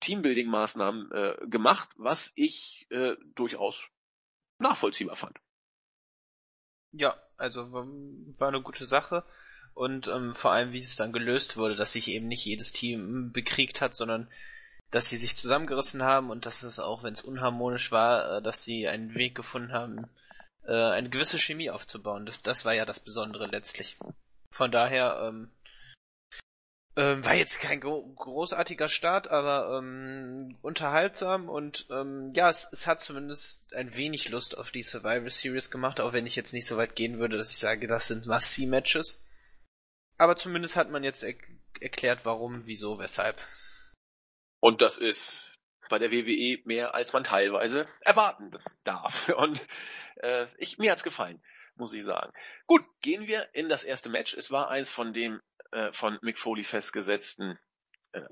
Teambuilding-Maßnahmen 0.00 1.12
äh, 1.12 1.46
gemacht, 1.48 1.90
was 1.96 2.32
ich 2.34 2.86
äh, 2.90 3.16
durchaus 3.34 3.86
nachvollziehbar 4.58 5.16
fand. 5.16 5.38
Ja, 6.92 7.20
also 7.36 7.72
war 7.72 8.48
eine 8.48 8.62
gute 8.62 8.86
Sache 8.86 9.24
und 9.74 10.08
ähm, 10.08 10.34
vor 10.34 10.52
allem, 10.52 10.72
wie 10.72 10.80
es 10.80 10.96
dann 10.96 11.12
gelöst 11.12 11.56
wurde, 11.56 11.74
dass 11.74 11.92
sich 11.92 12.08
eben 12.08 12.28
nicht 12.28 12.44
jedes 12.44 12.72
Team 12.72 13.32
bekriegt 13.32 13.80
hat, 13.80 13.94
sondern 13.94 14.28
dass 14.90 15.08
sie 15.08 15.16
sich 15.16 15.36
zusammengerissen 15.36 16.02
haben 16.02 16.30
und 16.30 16.46
dass 16.46 16.62
es 16.62 16.78
auch, 16.78 17.02
wenn 17.02 17.14
es 17.14 17.22
unharmonisch 17.22 17.90
war, 17.90 18.38
äh, 18.38 18.42
dass 18.42 18.62
sie 18.62 18.86
einen 18.86 19.14
Weg 19.14 19.34
gefunden 19.34 19.72
haben, 19.72 20.06
äh, 20.66 20.72
eine 20.72 21.10
gewisse 21.10 21.38
Chemie 21.38 21.70
aufzubauen. 21.70 22.26
Das, 22.26 22.42
das 22.42 22.64
war 22.64 22.74
ja 22.74 22.84
das 22.84 23.00
Besondere 23.00 23.46
letztlich. 23.46 23.96
Von 24.52 24.70
daher 24.70 25.20
ähm, 25.26 25.50
ähm, 26.96 27.24
war 27.24 27.34
jetzt 27.34 27.58
kein 27.58 27.80
gro 27.80 28.04
großartiger 28.14 28.88
Start, 28.88 29.26
aber 29.28 29.78
ähm, 29.78 30.56
unterhaltsam 30.62 31.48
und 31.48 31.88
ähm, 31.90 32.30
ja, 32.34 32.48
es, 32.48 32.68
es 32.70 32.86
hat 32.86 33.00
zumindest 33.00 33.74
ein 33.74 33.96
wenig 33.96 34.28
Lust 34.28 34.56
auf 34.56 34.70
die 34.70 34.84
Survivor 34.84 35.30
Series 35.30 35.72
gemacht, 35.72 36.00
auch 36.00 36.12
wenn 36.12 36.26
ich 36.26 36.36
jetzt 36.36 36.52
nicht 36.52 36.66
so 36.66 36.76
weit 36.76 36.94
gehen 36.94 37.18
würde, 37.18 37.36
dass 37.36 37.50
ich 37.50 37.58
sage, 37.58 37.88
das 37.88 38.06
sind 38.06 38.26
Must-See-Matches. 38.26 39.23
Aber 40.16 40.36
zumindest 40.36 40.76
hat 40.76 40.90
man 40.90 41.04
jetzt 41.04 41.22
er 41.22 41.34
erklärt, 41.80 42.20
warum, 42.24 42.66
wieso, 42.66 42.98
weshalb. 42.98 43.40
Und 44.60 44.80
das 44.80 44.98
ist 44.98 45.52
bei 45.90 45.98
der 45.98 46.10
WWE 46.10 46.60
mehr, 46.64 46.94
als 46.94 47.12
man 47.12 47.24
teilweise 47.24 47.88
erwarten 48.00 48.52
darf. 48.84 49.28
Und 49.36 49.60
äh, 50.16 50.46
ich, 50.58 50.78
mir 50.78 50.92
hat's 50.92 51.02
gefallen, 51.02 51.42
muss 51.76 51.92
ich 51.92 52.04
sagen. 52.04 52.32
Gut, 52.66 52.82
gehen 53.02 53.26
wir 53.26 53.54
in 53.54 53.68
das 53.68 53.84
erste 53.84 54.08
Match. 54.08 54.34
Es 54.34 54.50
war 54.50 54.70
eins 54.70 54.90
von 54.90 55.12
dem 55.12 55.40
äh, 55.72 55.92
von 55.92 56.18
Mick 56.22 56.38
Foley 56.38 56.64
festgesetzten 56.64 57.58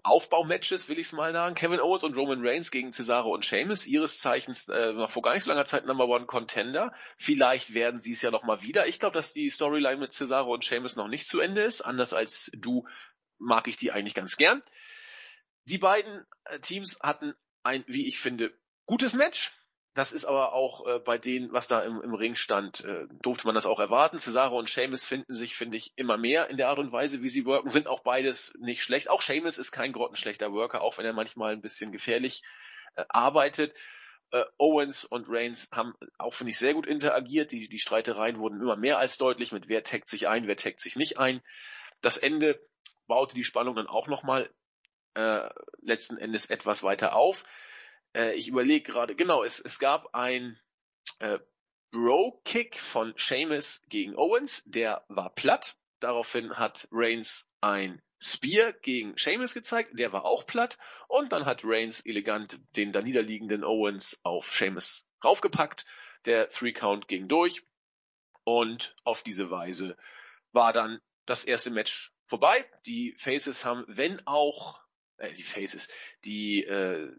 Aufbaumatches, 0.02 0.88
will 0.88 0.98
ich 0.98 1.08
es 1.08 1.12
mal 1.12 1.32
sagen. 1.32 1.54
Kevin 1.54 1.80
Owens 1.80 2.04
und 2.04 2.14
Roman 2.14 2.46
Reigns 2.46 2.70
gegen 2.70 2.92
Cesaro 2.92 3.32
und 3.32 3.44
Sheamus, 3.44 3.86
ihres 3.86 4.18
Zeichens 4.18 4.68
äh, 4.68 5.08
vor 5.08 5.22
gar 5.22 5.34
nicht 5.34 5.44
so 5.44 5.50
langer 5.50 5.64
Zeit 5.64 5.86
Number 5.86 6.06
One 6.06 6.26
Contender. 6.26 6.92
Vielleicht 7.18 7.74
werden 7.74 8.00
sie 8.00 8.12
es 8.12 8.22
ja 8.22 8.30
noch 8.30 8.44
mal 8.44 8.62
wieder. 8.62 8.86
Ich 8.86 9.00
glaube, 9.00 9.14
dass 9.14 9.32
die 9.32 9.50
Storyline 9.50 9.98
mit 9.98 10.12
Cesaro 10.12 10.52
und 10.52 10.64
Sheamus 10.64 10.96
noch 10.96 11.08
nicht 11.08 11.26
zu 11.26 11.40
Ende 11.40 11.62
ist. 11.62 11.80
Anders 11.80 12.12
als 12.12 12.50
du 12.54 12.86
mag 13.38 13.66
ich 13.68 13.76
die 13.76 13.92
eigentlich 13.92 14.14
ganz 14.14 14.36
gern. 14.36 14.62
Die 15.64 15.78
beiden 15.78 16.24
äh, 16.44 16.60
Teams 16.60 16.98
hatten 17.02 17.34
ein, 17.62 17.84
wie 17.86 18.06
ich 18.06 18.18
finde, 18.18 18.52
gutes 18.86 19.14
Match. 19.14 19.52
Das 19.94 20.12
ist 20.12 20.24
aber 20.24 20.54
auch 20.54 20.86
äh, 20.86 20.98
bei 21.00 21.18
denen, 21.18 21.52
was 21.52 21.68
da 21.68 21.80
im, 21.80 22.00
im 22.00 22.14
Ring 22.14 22.34
stand, 22.34 22.82
äh, 22.82 23.06
durfte 23.20 23.46
man 23.46 23.54
das 23.54 23.66
auch 23.66 23.78
erwarten. 23.78 24.18
Cesaro 24.18 24.58
und 24.58 24.70
Seamus 24.70 25.04
finden 25.04 25.34
sich, 25.34 25.54
finde 25.54 25.76
ich, 25.76 25.92
immer 25.96 26.16
mehr 26.16 26.48
in 26.48 26.56
der 26.56 26.68
Art 26.68 26.78
und 26.78 26.92
Weise, 26.92 27.22
wie 27.22 27.28
sie 27.28 27.44
worken, 27.44 27.70
sind 27.70 27.86
auch 27.86 28.00
beides 28.00 28.56
nicht 28.58 28.82
schlecht. 28.82 29.10
Auch 29.10 29.20
Seamus 29.20 29.58
ist 29.58 29.70
kein 29.70 29.92
grottenschlechter 29.92 30.52
Worker, 30.52 30.80
auch 30.80 30.96
wenn 30.96 31.04
er 31.04 31.12
manchmal 31.12 31.52
ein 31.52 31.60
bisschen 31.60 31.92
gefährlich 31.92 32.42
äh, 32.94 33.04
arbeitet. 33.10 33.76
Äh, 34.30 34.44
Owens 34.56 35.04
und 35.04 35.26
Reigns 35.28 35.68
haben 35.72 35.92
auch, 36.16 36.32
finde 36.32 36.52
ich, 36.52 36.58
sehr 36.58 36.72
gut 36.72 36.86
interagiert. 36.86 37.52
Die, 37.52 37.68
die 37.68 37.78
Streitereien 37.78 38.38
wurden 38.38 38.62
immer 38.62 38.76
mehr 38.76 38.98
als 38.98 39.18
deutlich 39.18 39.52
mit 39.52 39.68
wer 39.68 39.82
taggt 39.82 40.08
sich 40.08 40.26
ein, 40.26 40.46
wer 40.46 40.56
taggt 40.56 40.80
sich 40.80 40.96
nicht 40.96 41.18
ein. 41.18 41.42
Das 42.00 42.16
Ende 42.16 42.58
baute 43.06 43.34
die 43.34 43.44
Spannung 43.44 43.76
dann 43.76 43.88
auch 43.88 44.06
nochmal 44.06 44.48
äh, 45.14 45.50
letzten 45.82 46.16
Endes 46.16 46.46
etwas 46.46 46.82
weiter 46.82 47.14
auf. 47.14 47.44
Äh, 48.14 48.34
ich 48.34 48.48
überlege 48.48 48.92
gerade, 48.92 49.14
genau, 49.14 49.44
es, 49.44 49.60
es 49.60 49.78
gab 49.78 50.14
ein 50.14 50.58
äh, 51.18 51.38
Bro-Kick 51.90 52.78
von 52.78 53.14
Seamus 53.16 53.82
gegen 53.88 54.16
Owens, 54.16 54.62
der 54.64 55.04
war 55.08 55.34
platt. 55.34 55.76
Daraufhin 56.00 56.56
hat 56.56 56.88
Reigns 56.90 57.48
ein 57.60 58.02
Spear 58.18 58.72
gegen 58.72 59.16
Seamus 59.16 59.52
gezeigt, 59.52 59.98
der 59.98 60.12
war 60.12 60.24
auch 60.24 60.46
platt. 60.46 60.78
Und 61.08 61.32
dann 61.32 61.44
hat 61.44 61.62
Reigns 61.64 62.00
elegant 62.06 62.60
den 62.76 62.92
da 62.92 63.02
niederliegenden 63.02 63.64
Owens 63.64 64.18
auf 64.22 64.52
Seamus 64.52 65.06
raufgepackt. 65.22 65.84
Der 66.24 66.48
Three-Count 66.48 67.08
ging 67.08 67.28
durch. 67.28 67.62
Und 68.44 68.96
auf 69.04 69.22
diese 69.22 69.50
Weise 69.50 69.96
war 70.52 70.72
dann 70.72 71.00
das 71.26 71.44
erste 71.44 71.70
Match 71.70 72.12
vorbei. 72.26 72.64
Die 72.86 73.14
Faces 73.18 73.64
haben, 73.64 73.84
wenn 73.86 74.26
auch, 74.26 74.80
äh, 75.18 75.32
die 75.34 75.42
Faces, 75.42 75.88
die 76.24 76.64
äh, 76.64 77.12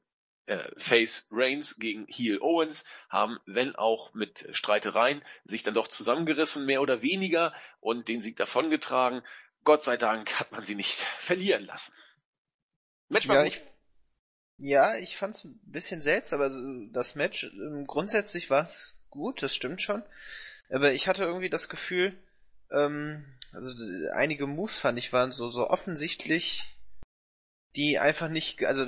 äh, 0.46 0.70
Face 0.78 1.28
Reigns 1.32 1.78
gegen 1.78 2.06
Heel 2.08 2.40
Owens 2.42 2.86
haben, 3.10 3.40
wenn 3.46 3.76
auch 3.76 4.14
mit 4.14 4.48
Streitereien, 4.52 5.24
sich 5.46 5.64
dann 5.64 5.74
doch 5.74 5.88
zusammengerissen, 5.88 6.66
mehr 6.66 6.82
oder 6.82 7.02
weniger, 7.02 7.54
und 7.80 8.08
den 8.08 8.22
Sieg 8.22 8.38
davongetragen. 8.38 9.22
Gott 9.64 9.84
sei 9.84 9.98
Dank 9.98 10.40
hat 10.40 10.52
man 10.52 10.66
sie 10.66 10.76
nicht 10.76 10.96
verlieren 11.20 11.66
lassen. 11.66 11.94
Match 13.10 13.28
war 13.28 13.38
ja, 13.38 13.44
gut. 13.44 13.54
Ich, 13.54 13.62
ja, 14.58 14.98
ich 14.98 15.18
fand's 15.18 15.44
ein 15.44 15.60
bisschen 15.64 16.02
seltsam, 16.02 16.42
aber 16.42 16.54
das 16.92 17.16
Match 17.16 17.44
ähm, 17.44 17.86
grundsätzlich 17.86 18.50
war 18.50 18.64
es 18.64 19.00
gut, 19.10 19.42
das 19.42 19.56
stimmt 19.56 19.82
schon. 19.82 20.04
Aber 20.70 20.94
ich 20.94 21.08
hatte 21.08 21.24
irgendwie 21.24 21.50
das 21.50 21.70
Gefühl, 21.70 22.18
ähm, 22.72 23.26
also 23.52 23.70
einige 24.14 24.48
Moves 24.48 24.80
fand 24.80 24.98
ich 24.98 25.14
waren 25.14 25.32
so 25.32 25.52
so 25.52 25.70
offensichtlich 25.70 26.73
die 27.76 28.00
einfach 28.00 28.30
nicht, 28.30 28.64
also 28.64 28.86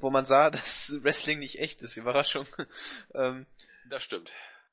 wo 0.00 0.10
man 0.10 0.24
sah, 0.24 0.50
dass 0.50 1.02
Wrestling 1.02 1.38
nicht 1.38 1.58
echt 1.58 1.82
ist, 1.82 1.96
Überraschung. 1.96 2.46
ähm, 3.14 3.46
das 3.88 4.02
stimmt. 4.02 4.30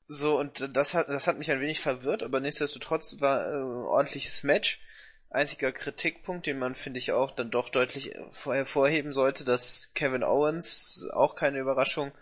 So, 0.08 0.38
und 0.38 0.76
das 0.76 0.94
hat, 0.94 1.08
das 1.08 1.26
hat 1.26 1.38
mich 1.38 1.50
ein 1.50 1.60
wenig 1.60 1.80
verwirrt, 1.80 2.22
aber 2.22 2.38
nichtsdestotrotz 2.38 3.20
war 3.20 3.44
äh, 3.44 3.56
ein 3.56 3.84
ordentliches 3.84 4.42
Match. 4.42 4.80
Einziger 5.28 5.72
Kritikpunkt, 5.72 6.46
den 6.46 6.58
man, 6.58 6.76
finde 6.76 6.98
ich, 6.98 7.10
auch 7.12 7.32
dann 7.32 7.50
doch 7.50 7.68
deutlich 7.68 8.14
hervorheben 8.44 9.12
sollte, 9.12 9.44
dass 9.44 9.90
Kevin 9.94 10.22
Owens, 10.22 11.08
auch 11.12 11.34
keine 11.34 11.58
Überraschung, 11.58 12.12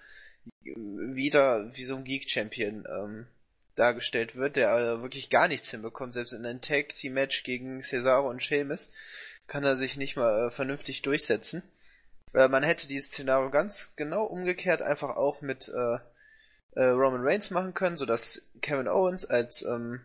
wieder 0.63 1.75
wie 1.77 1.85
so 1.85 1.97
ein 1.97 2.05
Geek-Champion 2.05 2.87
ähm, 2.89 3.27
dargestellt 3.77 4.37
wird, 4.37 4.57
der 4.57 4.75
äh, 4.75 5.03
wirklich 5.03 5.31
gar 5.31 5.49
nichts 5.49 5.71
hinbekommt, 5.71 6.15
selbst 6.15 6.33
in 6.33 6.47
einem 6.47 6.61
Tag-Team-Match 6.61 7.45
gegen 7.45 7.83
Cesaro 7.83 8.29
und 8.29 8.43
Sheamus 8.43 8.91
kann 9.47 9.65
er 9.65 9.77
sich 9.77 9.97
nicht 9.97 10.17
mal 10.17 10.47
äh, 10.47 10.51
vernünftig 10.51 11.03
durchsetzen. 11.03 11.63
Äh, 12.33 12.49
man 12.49 12.63
hätte 12.63 12.89
dieses 12.89 13.11
Szenario 13.11 13.51
ganz 13.51 13.95
genau 13.97 14.25
umgekehrt 14.25 14.83
einfach 14.83 15.17
auch 15.17 15.41
mit 15.41 15.69
äh, 15.69 15.99
äh, 16.77 16.85
Roman 16.85 17.23
Reigns 17.23 17.51
machen 17.51 17.75
können, 17.75 17.97
so 17.97 18.07
dass 18.07 18.51
Kevin 18.61 18.89
Owens 18.89 19.25
als, 19.25 19.63
ähm, 19.63 20.01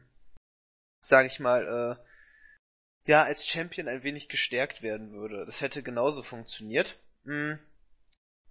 sag 1.02 1.26
ich 1.26 1.40
mal, 1.40 1.98
äh, 2.00 2.10
ja, 3.10 3.24
als 3.24 3.48
Champion 3.48 3.88
ein 3.88 4.04
wenig 4.04 4.30
gestärkt 4.30 4.82
werden 4.82 5.12
würde. 5.12 5.46
Das 5.46 5.62
hätte 5.62 5.82
genauso 5.82 6.22
funktioniert. 6.22 7.00
Mhm. 7.24 7.60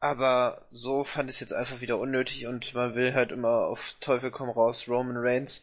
Aber 0.01 0.67
so 0.71 1.05
fand 1.05 1.29
ich 1.29 1.37
es 1.37 1.41
jetzt 1.41 1.53
einfach 1.53 1.81
wieder 1.81 1.99
unnötig 1.99 2.47
und 2.47 2.73
man 2.75 2.95
will 2.95 3.15
halt 3.15 3.33
immer 3.33 3.67
auf 3.67 3.97
Teufel 4.01 4.31
komm 4.31 4.49
raus 4.49 4.89
Roman 4.89 5.17
Reigns 5.17 5.63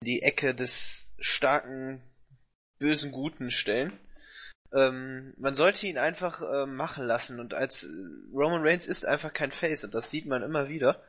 in 0.00 0.04
die 0.04 0.22
Ecke 0.22 0.54
des 0.54 1.06
starken, 1.18 2.02
bösen 2.78 3.12
Guten 3.12 3.50
stellen. 3.50 3.98
Ähm, 4.72 5.32
man 5.38 5.54
sollte 5.54 5.86
ihn 5.86 5.98
einfach 5.98 6.42
äh, 6.42 6.66
machen 6.66 7.06
lassen 7.06 7.40
und 7.40 7.54
als 7.54 7.84
äh, 7.84 7.88
Roman 8.32 8.62
Reigns 8.62 8.86
ist 8.86 9.06
einfach 9.06 9.32
kein 9.32 9.50
Face 9.50 9.84
und 9.84 9.94
das 9.94 10.10
sieht 10.10 10.26
man 10.26 10.42
immer 10.42 10.68
wieder. 10.68 11.02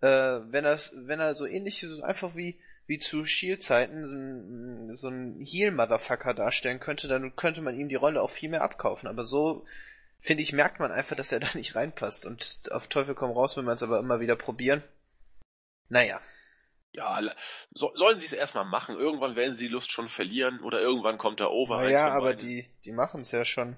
Äh, 0.00 0.40
wenn 0.50 0.64
er 0.64 0.78
wenn 0.94 1.20
er 1.20 1.34
so 1.34 1.46
ähnlich 1.46 1.80
so 1.80 2.02
einfach 2.02 2.34
wie 2.34 2.58
wie 2.86 2.98
zu 2.98 3.24
Shield-Zeiten 3.24 4.06
so 4.06 4.14
ein, 4.14 4.96
so 4.96 5.08
ein 5.08 5.40
Heel-Motherfucker 5.40 6.34
darstellen 6.34 6.80
könnte, 6.80 7.08
dann 7.08 7.34
könnte 7.36 7.62
man 7.62 7.78
ihm 7.78 7.88
die 7.88 7.94
Rolle 7.94 8.20
auch 8.20 8.30
viel 8.30 8.50
mehr 8.50 8.62
abkaufen. 8.62 9.08
Aber 9.08 9.24
so 9.24 9.64
finde 10.20 10.42
ich, 10.42 10.52
merkt 10.52 10.80
man 10.80 10.92
einfach, 10.92 11.16
dass 11.16 11.32
er 11.32 11.40
da 11.40 11.48
nicht 11.54 11.74
reinpasst. 11.74 12.26
Und 12.26 12.60
auf 12.70 12.88
Teufel 12.88 13.14
komm 13.14 13.30
raus, 13.30 13.56
will 13.56 13.64
man 13.64 13.76
es 13.76 13.82
aber 13.82 13.98
immer 13.98 14.20
wieder 14.20 14.36
probieren. 14.36 14.82
Naja, 15.88 16.20
ja, 16.94 17.20
so, 17.72 17.90
sollen 17.94 18.18
sie 18.18 18.26
es 18.26 18.32
erstmal 18.32 18.64
machen. 18.64 18.96
Irgendwann 18.96 19.34
werden 19.34 19.54
sie 19.54 19.66
die 19.66 19.72
Lust 19.72 19.90
schon 19.90 20.08
verlieren 20.08 20.60
oder 20.60 20.80
irgendwann 20.80 21.18
kommt 21.18 21.40
der 21.40 21.50
Over. 21.50 21.80
Naja, 21.80 22.08
aber 22.08 22.34
die, 22.34 22.70
die 22.84 22.92
machen 22.92 23.22
es 23.22 23.32
ja 23.32 23.44
schon 23.44 23.76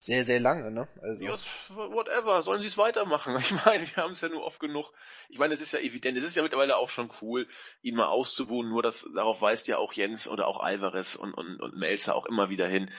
sehr, 0.00 0.24
sehr 0.24 0.38
lange, 0.38 0.70
ne? 0.70 0.86
Also. 1.02 1.24
Ja, 1.24 1.38
whatever, 1.70 2.42
sollen 2.42 2.60
sie 2.60 2.68
es 2.68 2.78
weitermachen. 2.78 3.36
Ich 3.38 3.50
meine, 3.64 3.84
wir 3.88 4.02
haben 4.02 4.12
es 4.12 4.20
ja 4.20 4.28
nur 4.28 4.44
oft 4.44 4.60
genug. 4.60 4.92
Ich 5.28 5.38
meine, 5.38 5.52
es 5.52 5.60
ist 5.60 5.72
ja 5.72 5.80
evident, 5.80 6.16
es 6.16 6.24
ist 6.24 6.36
ja 6.36 6.42
mittlerweile 6.42 6.76
auch 6.76 6.88
schon 6.88 7.10
cool, 7.20 7.48
ihn 7.82 7.96
mal 7.96 8.06
auszubuhen, 8.06 8.68
nur 8.68 8.82
das, 8.82 9.08
darauf 9.14 9.40
weist 9.40 9.66
ja 9.66 9.78
auch 9.78 9.92
Jens 9.92 10.28
oder 10.28 10.46
auch 10.46 10.60
Alvarez 10.60 11.16
und, 11.16 11.34
und, 11.34 11.60
und 11.60 11.76
Melzer 11.76 12.14
auch 12.14 12.26
immer 12.26 12.48
wieder 12.48 12.68
hin 12.68 12.90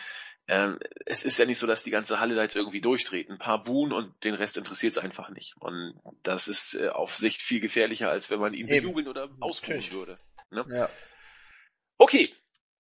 ähm, 0.50 0.80
es 1.06 1.24
ist 1.24 1.38
ja 1.38 1.46
nicht 1.46 1.60
so, 1.60 1.68
dass 1.68 1.84
die 1.84 1.92
ganze 1.92 2.20
Halle 2.20 2.34
da 2.34 2.42
jetzt 2.42 2.56
irgendwie 2.56 2.82
durchdreht. 2.82 3.30
Ein 3.30 3.38
paar 3.38 3.64
buhen 3.64 3.94
und 3.94 4.24
den 4.24 4.34
Rest 4.34 4.58
interessiert 4.58 4.94
es 4.94 4.98
einfach 4.98 5.30
nicht. 5.30 5.56
Und 5.60 5.94
das 6.24 6.48
ist 6.48 6.74
äh, 6.74 6.90
auf 6.90 7.16
Sicht 7.16 7.44
viel 7.44 7.60
gefährlicher, 7.60 8.10
als 8.10 8.32
wenn 8.32 8.40
man 8.40 8.56
ihn 8.56 8.66
bejubeln 8.66 9.08
oder 9.08 9.30
ausbuhen 9.40 9.92
würde. 9.92 10.18
Ne? 10.50 10.66
Ja. 10.70 10.90
Okay, 12.00 12.28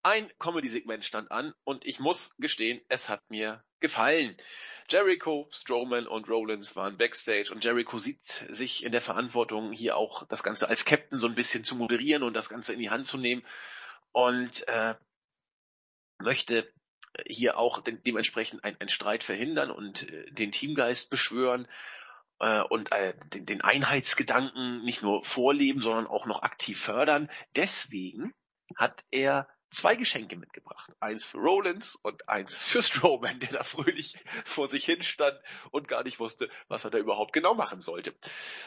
ein 0.01 0.27
Comedy-Segment 0.39 1.05
stand 1.05 1.29
an 1.29 1.53
und 1.63 1.85
ich 1.85 1.99
muss 1.99 2.35
gestehen, 2.39 2.81
es 2.87 3.07
hat 3.07 3.21
mir 3.29 3.63
gefallen. 3.79 4.35
Jericho, 4.89 5.47
Strowman 5.51 6.07
und 6.07 6.27
Rollins 6.27 6.75
waren 6.75 6.97
backstage 6.97 7.51
und 7.51 7.63
Jericho 7.63 7.99
sieht 7.99 8.23
sich 8.23 8.83
in 8.83 8.91
der 8.91 9.01
Verantwortung, 9.01 9.71
hier 9.71 9.95
auch 9.95 10.25
das 10.27 10.41
Ganze 10.41 10.67
als 10.67 10.85
Captain 10.85 11.19
so 11.19 11.27
ein 11.27 11.35
bisschen 11.35 11.63
zu 11.63 11.75
moderieren 11.75 12.23
und 12.23 12.33
das 12.33 12.49
Ganze 12.49 12.73
in 12.73 12.79
die 12.79 12.89
Hand 12.89 13.05
zu 13.05 13.19
nehmen 13.19 13.45
und 14.11 14.67
äh, 14.67 14.95
möchte 16.17 16.73
hier 17.25 17.57
auch 17.57 17.81
de 17.81 17.97
dementsprechend 17.97 18.63
ein, 18.63 18.75
ein 18.79 18.89
Streit 18.89 19.23
verhindern 19.23 19.71
und 19.71 20.09
äh, 20.09 20.31
den 20.31 20.51
Teamgeist 20.51 21.09
beschwören 21.09 21.67
äh, 22.39 22.61
und 22.61 22.91
äh, 22.91 23.13
den, 23.33 23.45
den 23.45 23.61
Einheitsgedanken 23.61 24.83
nicht 24.83 25.01
nur 25.01 25.23
vorleben, 25.25 25.81
sondern 25.81 26.07
auch 26.07 26.25
noch 26.25 26.43
aktiv 26.43 26.79
fördern. 26.79 27.29
Deswegen 27.55 28.33
hat 28.75 29.03
er 29.11 29.47
zwei 29.71 29.95
Geschenke 29.95 30.35
mitgebracht. 30.35 30.91
Eins 30.99 31.25
für 31.25 31.37
Rollins 31.37 31.95
und 31.95 32.27
eins 32.27 32.63
für 32.63 32.81
Strowman, 32.81 33.39
der 33.39 33.49
da 33.49 33.63
fröhlich 33.63 34.17
vor 34.45 34.67
sich 34.67 34.85
hin 34.85 35.03
stand 35.03 35.39
und 35.71 35.87
gar 35.87 36.03
nicht 36.03 36.19
wusste, 36.19 36.49
was 36.67 36.83
er 36.85 36.91
da 36.91 36.97
überhaupt 36.97 37.33
genau 37.33 37.53
machen 37.53 37.81
sollte. 37.81 38.13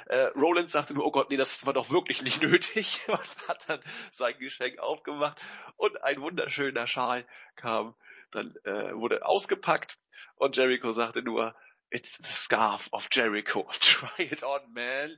Äh, 0.06 0.26
Rollins 0.36 0.72
sagte 0.72 0.94
nur, 0.94 1.04
oh 1.04 1.10
Gott, 1.10 1.30
nee, 1.30 1.36
das 1.36 1.66
war 1.66 1.72
doch 1.72 1.90
wirklich 1.90 2.22
nicht 2.22 2.42
nötig 2.42 3.00
und 3.08 3.48
hat 3.48 3.68
dann 3.68 3.80
sein 4.12 4.38
Geschenk 4.38 4.78
aufgemacht 4.78 5.38
und 5.76 6.02
ein 6.02 6.20
wunderschöner 6.20 6.86
Schal 6.86 7.26
kam 7.56 7.94
dann 8.32 8.54
äh, 8.64 8.94
wurde 8.94 9.24
ausgepackt 9.24 9.98
und 10.36 10.56
Jericho 10.56 10.90
sagte 10.90 11.22
nur, 11.22 11.54
It's 11.94 12.10
the 12.16 12.32
scarf 12.32 12.88
of 12.90 13.08
Jericho. 13.12 13.68
Try 13.80 14.24
it 14.24 14.42
on, 14.42 14.72
man. 14.72 15.14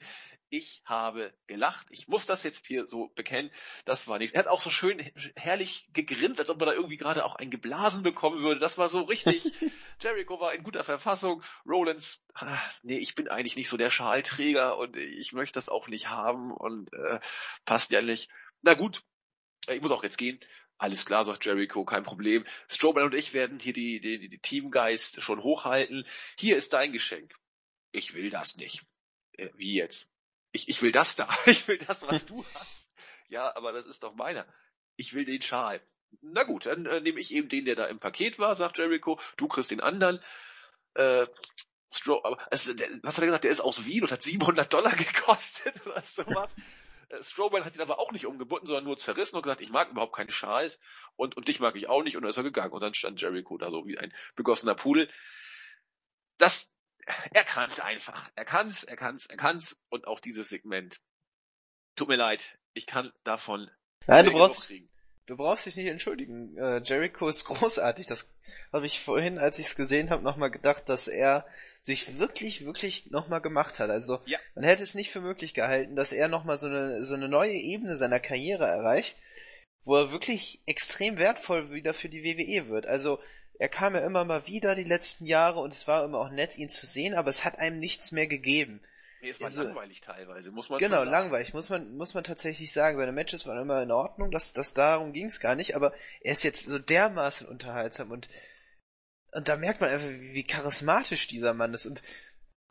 Ich 0.50 0.82
habe 0.84 1.32
gelacht. 1.46 1.86
Ich 1.90 2.08
muss 2.08 2.26
das 2.26 2.42
jetzt 2.42 2.66
hier 2.66 2.86
so 2.86 3.12
bekennen. 3.14 3.52
Das 3.84 4.08
war 4.08 4.18
nicht. 4.18 4.34
Er 4.34 4.40
hat 4.40 4.48
auch 4.48 4.60
so 4.60 4.70
schön 4.70 4.98
herrlich 5.36 5.88
gegrinst, 5.92 6.40
als 6.40 6.50
ob 6.50 6.60
er 6.60 6.66
da 6.66 6.72
irgendwie 6.72 6.96
gerade 6.96 7.24
auch 7.24 7.36
ein 7.36 7.50
geblasen 7.50 8.02
bekommen 8.02 8.42
würde. 8.42 8.58
Das 8.58 8.76
war 8.76 8.88
so 8.88 9.02
richtig. 9.02 9.52
Jericho 10.02 10.40
war 10.40 10.52
in 10.52 10.64
guter 10.64 10.82
Verfassung. 10.82 11.44
Rollins, 11.64 12.24
ach, 12.34 12.72
nee, 12.82 12.98
ich 12.98 13.14
bin 13.14 13.28
eigentlich 13.28 13.56
nicht 13.56 13.68
so 13.68 13.76
der 13.76 13.90
Schalträger 13.90 14.76
und 14.76 14.96
ich 14.96 15.32
möchte 15.32 15.54
das 15.54 15.68
auch 15.68 15.86
nicht 15.86 16.10
haben 16.10 16.52
und 16.52 16.92
äh, 16.92 17.20
passt 17.64 17.92
ja 17.92 18.02
nicht. 18.02 18.30
Na 18.62 18.74
gut, 18.74 19.04
ich 19.68 19.80
muss 19.80 19.92
auch 19.92 20.02
jetzt 20.02 20.18
gehen. 20.18 20.40
Alles 20.78 21.06
klar, 21.06 21.24
sagt 21.24 21.44
Jericho, 21.44 21.84
kein 21.84 22.02
Problem. 22.02 22.44
Strowman 22.68 23.04
und 23.04 23.14
ich 23.14 23.32
werden 23.32 23.58
hier 23.58 23.72
die, 23.72 24.00
die, 24.00 24.28
die 24.28 24.38
Teamgeist 24.38 25.22
schon 25.22 25.42
hochhalten. 25.42 26.06
Hier 26.36 26.56
ist 26.56 26.72
dein 26.72 26.92
Geschenk. 26.92 27.34
Ich 27.92 28.14
will 28.14 28.30
das 28.30 28.56
nicht. 28.56 28.84
Äh, 29.32 29.50
wie 29.54 29.74
jetzt? 29.74 30.08
Ich, 30.52 30.68
ich 30.68 30.82
will 30.82 30.92
das 30.92 31.16
da. 31.16 31.28
Ich 31.46 31.68
will 31.68 31.78
das, 31.78 32.02
was 32.02 32.26
du 32.26 32.44
hast. 32.54 32.92
Ja, 33.28 33.54
aber 33.56 33.72
das 33.72 33.86
ist 33.86 34.02
doch 34.02 34.14
meiner. 34.14 34.46
Ich 34.96 35.14
will 35.14 35.24
den 35.24 35.42
Schal. 35.42 35.80
Na 36.22 36.44
gut, 36.44 36.66
dann 36.66 36.86
äh, 36.86 37.00
nehme 37.00 37.20
ich 37.20 37.32
eben 37.34 37.48
den, 37.48 37.64
der 37.64 37.74
da 37.76 37.86
im 37.86 37.98
Paket 37.98 38.38
war, 38.38 38.54
sagt 38.54 38.78
Jericho. 38.78 39.20
Du 39.36 39.48
kriegst 39.48 39.70
den 39.70 39.80
anderen. 39.80 40.20
Äh, 40.94 41.26
aber, 42.06 42.38
also, 42.52 42.74
der, 42.74 42.88
was 43.02 43.16
hat 43.16 43.22
er 43.22 43.26
gesagt? 43.26 43.44
Der 43.44 43.52
ist 43.52 43.60
aus 43.60 43.84
Wien 43.84 44.02
und 44.02 44.12
hat 44.12 44.22
700 44.22 44.72
Dollar 44.72 44.92
gekostet 44.96 45.86
oder 45.86 46.02
sowas. 46.02 46.56
Äh, 47.08 47.22
Strowman 47.22 47.64
hat 47.64 47.74
ihn 47.74 47.82
aber 47.82 47.98
auch 47.98 48.12
nicht 48.12 48.26
umgebunden, 48.26 48.66
sondern 48.66 48.84
nur 48.84 48.96
zerrissen 48.96 49.36
und 49.36 49.42
gesagt, 49.42 49.60
ich 49.60 49.70
mag 49.70 49.90
überhaupt 49.90 50.14
keine 50.14 50.32
Schals 50.32 50.78
und, 51.16 51.36
und 51.36 51.48
dich 51.48 51.60
mag 51.60 51.76
ich 51.76 51.88
auch 51.88 52.02
nicht 52.02 52.16
und 52.16 52.22
dann 52.22 52.30
ist 52.30 52.36
er 52.36 52.42
gegangen 52.42 52.72
und 52.72 52.80
dann 52.80 52.94
stand 52.94 53.20
Jericho 53.20 53.56
da 53.58 53.70
so 53.70 53.86
wie 53.86 53.98
ein 53.98 54.12
begossener 54.36 54.74
Pudel. 54.74 55.10
Das, 56.38 56.72
er 57.32 57.44
kann's 57.44 57.80
einfach. 57.80 58.30
Er 58.34 58.44
kann's, 58.44 58.84
er 58.84 58.96
kann's, 58.96 59.26
er 59.26 59.36
kann's 59.36 59.76
und 59.88 60.06
auch 60.06 60.20
dieses 60.20 60.48
Segment. 60.48 61.00
Tut 61.96 62.08
mir 62.08 62.16
leid, 62.16 62.58
ich 62.72 62.86
kann 62.86 63.12
davon 63.22 63.70
Nein, 64.06 64.26
du 64.26 64.32
brauchst, 64.32 64.72
du 65.26 65.36
brauchst 65.36 65.66
dich 65.66 65.76
nicht 65.76 65.86
entschuldigen. 65.86 66.56
Äh, 66.56 66.80
Jericho 66.82 67.28
ist 67.28 67.44
großartig. 67.44 68.06
Das 68.06 68.32
habe 68.72 68.86
ich 68.86 69.00
vorhin, 69.00 69.38
als 69.38 69.58
ich 69.58 69.66
es 69.66 69.76
gesehen 69.76 70.10
habe, 70.10 70.22
nochmal 70.22 70.50
gedacht, 70.50 70.88
dass 70.88 71.08
er 71.08 71.46
sich 71.84 72.18
wirklich, 72.18 72.64
wirklich 72.64 73.10
nochmal 73.10 73.42
gemacht 73.42 73.78
hat. 73.78 73.90
Also 73.90 74.20
ja. 74.24 74.38
man 74.54 74.64
hätte 74.64 74.82
es 74.82 74.94
nicht 74.94 75.10
für 75.10 75.20
möglich 75.20 75.52
gehalten, 75.52 75.96
dass 75.96 76.12
er 76.12 76.28
nochmal 76.28 76.56
so 76.56 76.66
eine, 76.66 77.04
so 77.04 77.14
eine 77.14 77.28
neue 77.28 77.52
Ebene 77.52 77.96
seiner 77.98 78.20
Karriere 78.20 78.64
erreicht, 78.64 79.16
wo 79.84 79.96
er 79.96 80.10
wirklich 80.10 80.62
extrem 80.64 81.18
wertvoll 81.18 81.72
wieder 81.72 81.92
für 81.92 82.08
die 82.08 82.24
WWE 82.24 82.68
wird. 82.68 82.86
Also 82.86 83.20
er 83.58 83.68
kam 83.68 83.94
ja 83.94 84.00
immer 84.00 84.24
mal 84.24 84.46
wieder 84.46 84.74
die 84.74 84.84
letzten 84.84 85.26
Jahre 85.26 85.60
und 85.60 85.74
es 85.74 85.86
war 85.86 86.04
immer 86.04 86.18
auch 86.18 86.30
nett, 86.30 86.56
ihn 86.56 86.70
zu 86.70 86.86
sehen, 86.86 87.14
aber 87.14 87.28
es 87.28 87.44
hat 87.44 87.58
einem 87.58 87.78
nichts 87.78 88.12
mehr 88.12 88.26
gegeben. 88.26 88.80
Nee, 89.20 89.28
es 89.28 89.40
war 89.40 89.46
also, 89.46 89.62
langweilig 89.62 90.00
teilweise, 90.00 90.50
muss 90.50 90.70
man 90.70 90.78
Genau, 90.78 91.04
langweilig, 91.04 91.52
muss 91.52 91.68
man, 91.68 91.96
muss 91.96 92.14
man 92.14 92.24
tatsächlich 92.24 92.72
sagen. 92.72 92.96
Seine 92.96 93.12
Matches 93.12 93.46
waren 93.46 93.60
immer 93.60 93.82
in 93.82 93.90
Ordnung, 93.90 94.30
das, 94.30 94.54
das 94.54 94.72
darum 94.72 95.12
ging 95.12 95.26
es 95.26 95.38
gar 95.38 95.54
nicht, 95.54 95.76
aber 95.76 95.92
er 96.22 96.32
ist 96.32 96.44
jetzt 96.44 96.66
so 96.66 96.78
dermaßen 96.78 97.46
unterhaltsam 97.46 98.10
und 98.10 98.28
und 99.34 99.48
da 99.48 99.56
merkt 99.56 99.80
man 99.80 99.90
einfach, 99.90 100.08
wie 100.08 100.44
charismatisch 100.44 101.26
dieser 101.26 101.54
Mann 101.54 101.74
ist. 101.74 101.86
Und 101.86 102.02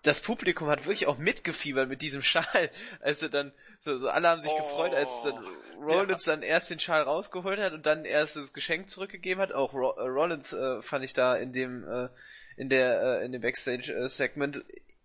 das 0.04 0.22
Publikum 0.22 0.70
hat 0.70 0.86
wirklich 0.86 1.08
auch 1.08 1.18
mitgefiebert 1.18 1.90
mit 1.90 2.02
diesem 2.02 2.22
Schal. 2.24 2.70
Also 3.00 3.28
dann, 3.28 3.54
so, 3.82 4.00
so 4.00 4.10
alle 4.10 4.30
haben 4.30 4.42
sich 4.42 4.52
oh, 4.52 4.58
gefreut, 4.58 4.94
als 4.94 5.24
dann 5.24 5.46
Rollins 5.82 6.26
ja. 6.26 6.34
dann 6.34 6.44
erst 6.44 6.70
den 6.70 6.80
Schal 6.80 7.02
rausgeholt 7.02 7.60
hat 7.60 7.74
und 7.74 7.86
dann 7.86 8.06
erst 8.06 8.36
das 8.36 8.54
Geschenk 8.54 8.90
zurückgegeben 8.90 9.42
hat. 9.42 9.54
Auch 9.54 9.74
äh, 9.74 9.78
Rollins 9.78 10.54
äh, 10.54 10.82
fand 10.82 11.04
ich 11.04 11.14
da 11.14 11.36
in 11.36 11.52
dem, 11.52 11.88
äh, 11.88 12.10
in 12.56 12.70
der, 12.70 13.02
äh, 13.02 13.26
in 13.26 13.32
dem 13.32 13.42
Backstage-Segment 13.42 14.64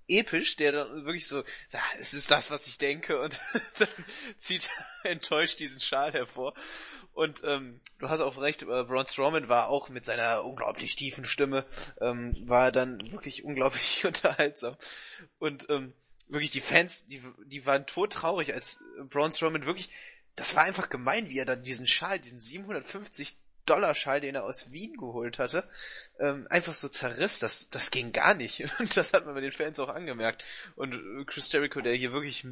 episch, 0.09 0.57
der 0.57 0.73
dann 0.73 1.05
wirklich 1.05 1.27
so, 1.27 1.45
es 1.99 2.15
ist 2.15 2.31
das, 2.31 2.51
was 2.51 2.67
ich 2.67 2.79
denke 2.79 3.21
und 3.21 3.39
dann 3.79 3.89
zieht 4.39 4.71
enttäuscht 5.05 5.61
diesen 5.61 5.81
Schal 5.81 6.13
hervor. 6.13 6.55
Und 7.13 7.43
ähm, 7.45 7.81
du 7.99 8.09
hast 8.09 8.21
auch 8.21 8.39
recht, 8.39 8.63
äh, 8.63 8.85
Braun 8.85 9.07
Strowman 9.07 9.49
war 9.49 9.69
auch 9.69 9.89
mit 9.89 10.05
seiner 10.05 10.45
unglaublich 10.45 10.95
tiefen 10.97 11.25
Stimme, 11.25 11.67
ähm, 12.01 12.37
war 12.49 12.71
dann 12.73 13.01
wirklich 13.11 13.45
unglaublich 13.45 14.05
unterhaltsam. 14.07 14.77
Und 15.39 15.69
ähm, 15.69 15.93
wirklich 16.29 16.51
die 16.51 16.61
Fans, 16.61 17.07
die, 17.07 17.23
die 17.47 17.67
waren 17.67 17.87
todtraurig, 17.87 18.55
als 18.55 18.81
Braun 19.11 19.33
Strowman 19.33 19.67
wirklich, 19.67 19.91
das 20.37 20.55
war 20.55 20.63
einfach 20.63 20.91
gemein, 20.91 21.29
wie 21.29 21.39
er 21.39 21.45
dann 21.45 21.63
diesen 21.63 21.87
Schal, 21.87 22.21
diesen 22.21 22.39
750 22.39 23.37
Dollarschall, 23.69 24.21
den 24.21 24.35
er 24.35 24.45
aus 24.45 24.71
Wien 24.71 24.97
geholt 24.97 25.39
hatte, 25.39 25.69
ähm, 26.19 26.47
einfach 26.51 26.75
so 26.75 26.89
zerriss. 26.89 27.39
Das, 27.39 27.71
das 27.71 27.91
ging 27.91 28.13
gar 28.13 28.35
nicht. 28.35 28.65
Und 28.79 28.97
das 28.97 29.13
hat 29.13 29.27
man 29.27 29.35
bei 29.35 29.41
den 29.41 29.53
Fans 29.53 29.79
auch 29.79 29.89
angemerkt. 29.89 30.45
Und 30.77 30.95
äh, 30.95 31.25
Chris 31.25 31.51
Jericho, 31.53 31.81
der 31.81 31.95
hier 31.95 32.13
wirklich 32.13 32.47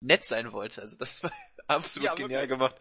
nett 0.00 0.24
sein 0.24 0.52
wollte. 0.52 0.82
Also 0.82 0.98
das 0.98 1.22
war 1.22 1.32
absolut 1.66 2.06
ja, 2.06 2.14
genial 2.14 2.42
wirklich. 2.42 2.50
gemacht. 2.50 2.76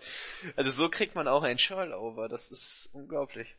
Also 0.56 0.72
so 0.72 0.90
kriegt 0.90 1.16
man 1.16 1.28
auch 1.28 1.44
ein 1.44 1.58
Schal 1.58 1.94
over. 1.94 2.30
Das 2.30 2.50
ist 2.50 2.90
unglaublich. 2.94 3.56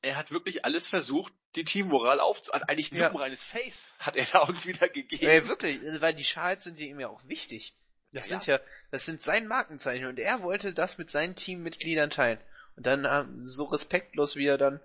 Er 0.00 0.16
hat 0.16 0.30
wirklich 0.30 0.64
alles 0.64 0.88
versucht, 0.88 1.32
die 1.54 1.64
Teammoral 1.64 2.18
aufzuhalten. 2.18 2.68
Eigentlich 2.68 2.92
nur 2.92 3.02
ja. 3.02 3.10
ein 3.10 3.16
reines 3.16 3.44
Face 3.44 3.92
hat 3.98 4.16
er 4.16 4.24
da 4.24 4.40
uns 4.40 4.66
wieder 4.66 4.88
gegeben. 4.88 5.24
Ja, 5.24 5.46
wirklich, 5.46 5.80
weil 6.00 6.14
die 6.14 6.24
Schals 6.24 6.64
sind 6.64 6.80
ihm 6.80 6.98
ja 6.98 7.08
auch 7.08 7.22
wichtig. 7.26 7.74
Das 8.12 8.28
ja, 8.28 8.32
sind 8.32 8.46
ja, 8.46 8.60
das 8.90 9.06
sind 9.06 9.20
sein 9.20 9.46
Markenzeichen 9.46 10.06
und 10.06 10.18
er 10.18 10.42
wollte 10.42 10.74
das 10.74 10.98
mit 10.98 11.08
seinen 11.08 11.34
Teammitgliedern 11.34 12.10
teilen. 12.10 12.38
Und 12.76 12.86
dann 12.86 13.04
ähm, 13.04 13.46
so 13.46 13.64
respektlos, 13.64 14.36
wie 14.36 14.46
er 14.46 14.58
dann 14.58 14.80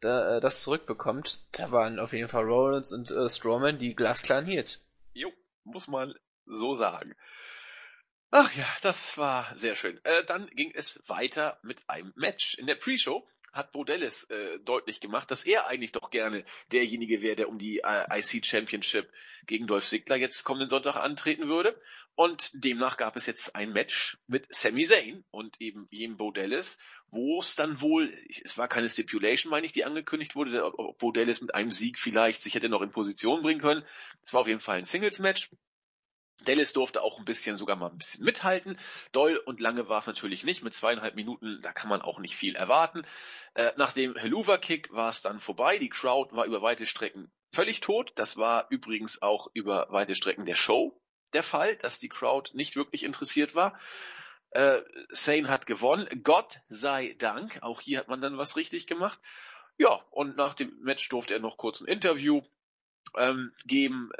da, 0.00 0.36
äh, 0.36 0.40
das 0.40 0.62
zurückbekommt, 0.62 1.40
da 1.52 1.70
waren 1.70 1.98
auf 1.98 2.12
jeden 2.12 2.28
Fall 2.28 2.44
Rollins 2.44 2.92
und 2.92 3.10
äh, 3.10 3.28
Strowman 3.28 3.78
die 3.78 3.94
glasklaren 3.94 4.46
Heels. 4.46 4.86
Jo, 5.12 5.32
muss 5.64 5.88
man 5.88 6.14
so 6.46 6.76
sagen. 6.76 7.14
Ach 8.30 8.54
ja, 8.54 8.66
das 8.82 9.16
war 9.16 9.56
sehr 9.56 9.76
schön. 9.76 10.00
Äh, 10.04 10.24
dann 10.24 10.48
ging 10.48 10.72
es 10.74 11.02
weiter 11.06 11.58
mit 11.62 11.78
einem 11.88 12.12
Match. 12.16 12.54
In 12.58 12.66
der 12.66 12.74
Pre-Show 12.74 13.26
hat 13.52 13.72
Bodellis 13.72 14.24
äh, 14.24 14.58
deutlich 14.60 15.00
gemacht, 15.00 15.30
dass 15.30 15.46
er 15.46 15.66
eigentlich 15.66 15.92
doch 15.92 16.10
gerne 16.10 16.44
derjenige 16.72 17.22
wäre, 17.22 17.36
der 17.36 17.48
um 17.48 17.58
die 17.58 17.78
äh, 17.78 18.18
IC 18.18 18.44
Championship 18.44 19.10
gegen 19.46 19.66
Dolph 19.66 19.86
Ziggler 19.86 20.16
jetzt 20.16 20.44
kommenden 20.44 20.68
Sonntag 20.68 20.96
antreten 20.96 21.48
würde. 21.48 21.80
Und 22.14 22.50
demnach 22.54 22.96
gab 22.96 23.16
es 23.16 23.26
jetzt 23.26 23.54
ein 23.54 23.72
Match 23.72 24.18
mit 24.26 24.46
Sami 24.54 24.84
Zayn 24.84 25.24
und 25.30 25.60
eben 25.60 25.86
Jem 25.90 26.16
Bodellis, 26.16 26.78
wo 27.10 27.40
es 27.40 27.54
dann 27.54 27.80
wohl, 27.80 28.12
es 28.44 28.58
war 28.58 28.68
keine 28.68 28.88
Stipulation, 28.88 29.50
meine 29.50 29.66
ich, 29.66 29.72
die 29.72 29.84
angekündigt 29.84 30.34
wurde, 30.34 30.64
ob 30.64 30.98
Bodellis 30.98 31.40
mit 31.40 31.54
einem 31.54 31.72
Sieg 31.72 31.98
vielleicht 31.98 32.40
sich 32.40 32.54
hätte 32.54 32.68
noch 32.68 32.82
in 32.82 32.90
Position 32.90 33.42
bringen 33.42 33.60
können. 33.60 33.84
Es 34.22 34.34
war 34.34 34.42
auf 34.42 34.48
jeden 34.48 34.60
Fall 34.60 34.78
ein 34.78 34.84
Singles-Match. 34.84 35.50
Dallas 36.44 36.72
durfte 36.72 37.02
auch 37.02 37.18
ein 37.18 37.24
bisschen, 37.24 37.56
sogar 37.56 37.76
mal 37.76 37.90
ein 37.90 37.98
bisschen 37.98 38.24
mithalten. 38.24 38.78
Doll 39.12 39.36
und 39.36 39.60
lange 39.60 39.88
war 39.88 40.00
es 40.00 40.06
natürlich 40.06 40.44
nicht. 40.44 40.62
Mit 40.62 40.74
zweieinhalb 40.74 41.14
Minuten, 41.14 41.60
da 41.62 41.72
kann 41.72 41.88
man 41.88 42.02
auch 42.02 42.18
nicht 42.18 42.36
viel 42.36 42.54
erwarten. 42.56 43.04
Äh, 43.54 43.72
nach 43.76 43.92
dem 43.92 44.14
Helluva-Kick 44.14 44.92
war 44.92 45.08
es 45.08 45.22
dann 45.22 45.40
vorbei. 45.40 45.78
Die 45.78 45.88
Crowd 45.88 46.36
war 46.36 46.44
über 46.44 46.60
weite 46.60 46.86
Strecken 46.86 47.30
völlig 47.52 47.80
tot. 47.80 48.12
Das 48.16 48.36
war 48.36 48.66
übrigens 48.70 49.22
auch 49.22 49.48
über 49.54 49.86
weite 49.90 50.14
Strecken 50.14 50.44
der 50.44 50.56
Show 50.56 51.00
der 51.32 51.42
Fall, 51.42 51.76
dass 51.76 51.98
die 51.98 52.08
Crowd 52.08 52.50
nicht 52.54 52.76
wirklich 52.76 53.02
interessiert 53.02 53.54
war. 53.54 53.78
Äh, 54.56 54.82
Sane 55.10 55.50
hat 55.50 55.66
gewonnen. 55.66 56.08
Gott 56.24 56.60
sei 56.70 57.14
Dank. 57.18 57.58
Auch 57.60 57.82
hier 57.82 57.98
hat 57.98 58.08
man 58.08 58.22
dann 58.22 58.38
was 58.38 58.56
richtig 58.56 58.86
gemacht. 58.86 59.20
Ja, 59.76 60.00
und 60.10 60.38
nach 60.38 60.54
dem 60.54 60.80
Match 60.80 61.06
durfte 61.10 61.34
er 61.34 61.40
noch 61.40 61.58
kurz 61.58 61.82
ein 61.82 61.86
Interview 61.86 62.40
ähm, 63.18 63.52
geben. 63.66 64.12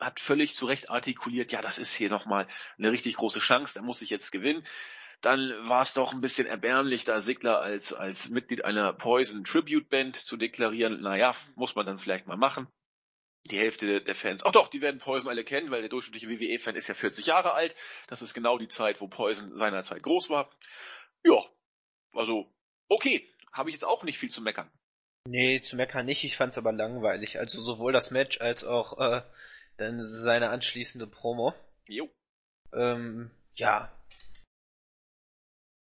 Hat 0.00 0.18
völlig 0.18 0.56
zu 0.56 0.66
Recht 0.66 0.90
artikuliert, 0.90 1.52
ja, 1.52 1.62
das 1.62 1.78
ist 1.78 1.94
hier 1.94 2.10
nochmal 2.10 2.48
eine 2.76 2.90
richtig 2.90 3.16
große 3.16 3.38
Chance, 3.38 3.74
da 3.74 3.82
muss 3.82 4.02
ich 4.02 4.10
jetzt 4.10 4.32
gewinnen. 4.32 4.66
Dann 5.20 5.52
war 5.68 5.82
es 5.82 5.94
doch 5.94 6.12
ein 6.12 6.20
bisschen 6.20 6.48
erbärmlich, 6.48 7.04
da 7.04 7.20
Sigler 7.20 7.60
als, 7.60 7.92
als 7.92 8.30
Mitglied 8.30 8.64
einer 8.64 8.92
Poison 8.92 9.44
Tribute 9.44 9.88
Band 9.88 10.16
zu 10.16 10.36
deklarieren. 10.36 11.00
Naja, 11.02 11.36
muss 11.54 11.76
man 11.76 11.86
dann 11.86 12.00
vielleicht 12.00 12.26
mal 12.26 12.36
machen 12.36 12.66
die 13.46 13.58
Hälfte 13.58 14.02
der 14.02 14.14
Fans, 14.14 14.44
ach 14.44 14.52
doch, 14.52 14.68
die 14.68 14.82
werden 14.82 15.00
Poison 15.00 15.30
alle 15.30 15.44
kennen, 15.44 15.70
weil 15.70 15.80
der 15.80 15.88
durchschnittliche 15.88 16.28
WWE-Fan 16.28 16.76
ist 16.76 16.88
ja 16.88 16.94
40 16.94 17.26
Jahre 17.26 17.54
alt. 17.54 17.74
Das 18.08 18.22
ist 18.22 18.34
genau 18.34 18.58
die 18.58 18.68
Zeit, 18.68 19.00
wo 19.00 19.08
Poison 19.08 19.56
seinerzeit 19.56 20.02
groß 20.02 20.30
war. 20.30 20.50
Ja, 21.24 21.42
also, 22.12 22.52
okay, 22.88 23.28
habe 23.52 23.70
ich 23.70 23.74
jetzt 23.74 23.84
auch 23.84 24.02
nicht 24.02 24.18
viel 24.18 24.30
zu 24.30 24.42
meckern. 24.42 24.70
Nee, 25.26 25.60
zu 25.60 25.76
meckern 25.76 26.06
nicht, 26.06 26.24
ich 26.24 26.36
fand's 26.36 26.58
aber 26.58 26.72
langweilig. 26.72 27.38
Also 27.38 27.60
sowohl 27.60 27.92
das 27.92 28.10
Match 28.10 28.40
als 28.40 28.64
auch 28.64 28.98
äh, 28.98 29.22
dann 29.76 30.02
seine 30.02 30.50
anschließende 30.50 31.06
Promo. 31.06 31.54
Jo. 31.86 32.10
Ähm, 32.72 33.30
ja. 33.54 33.92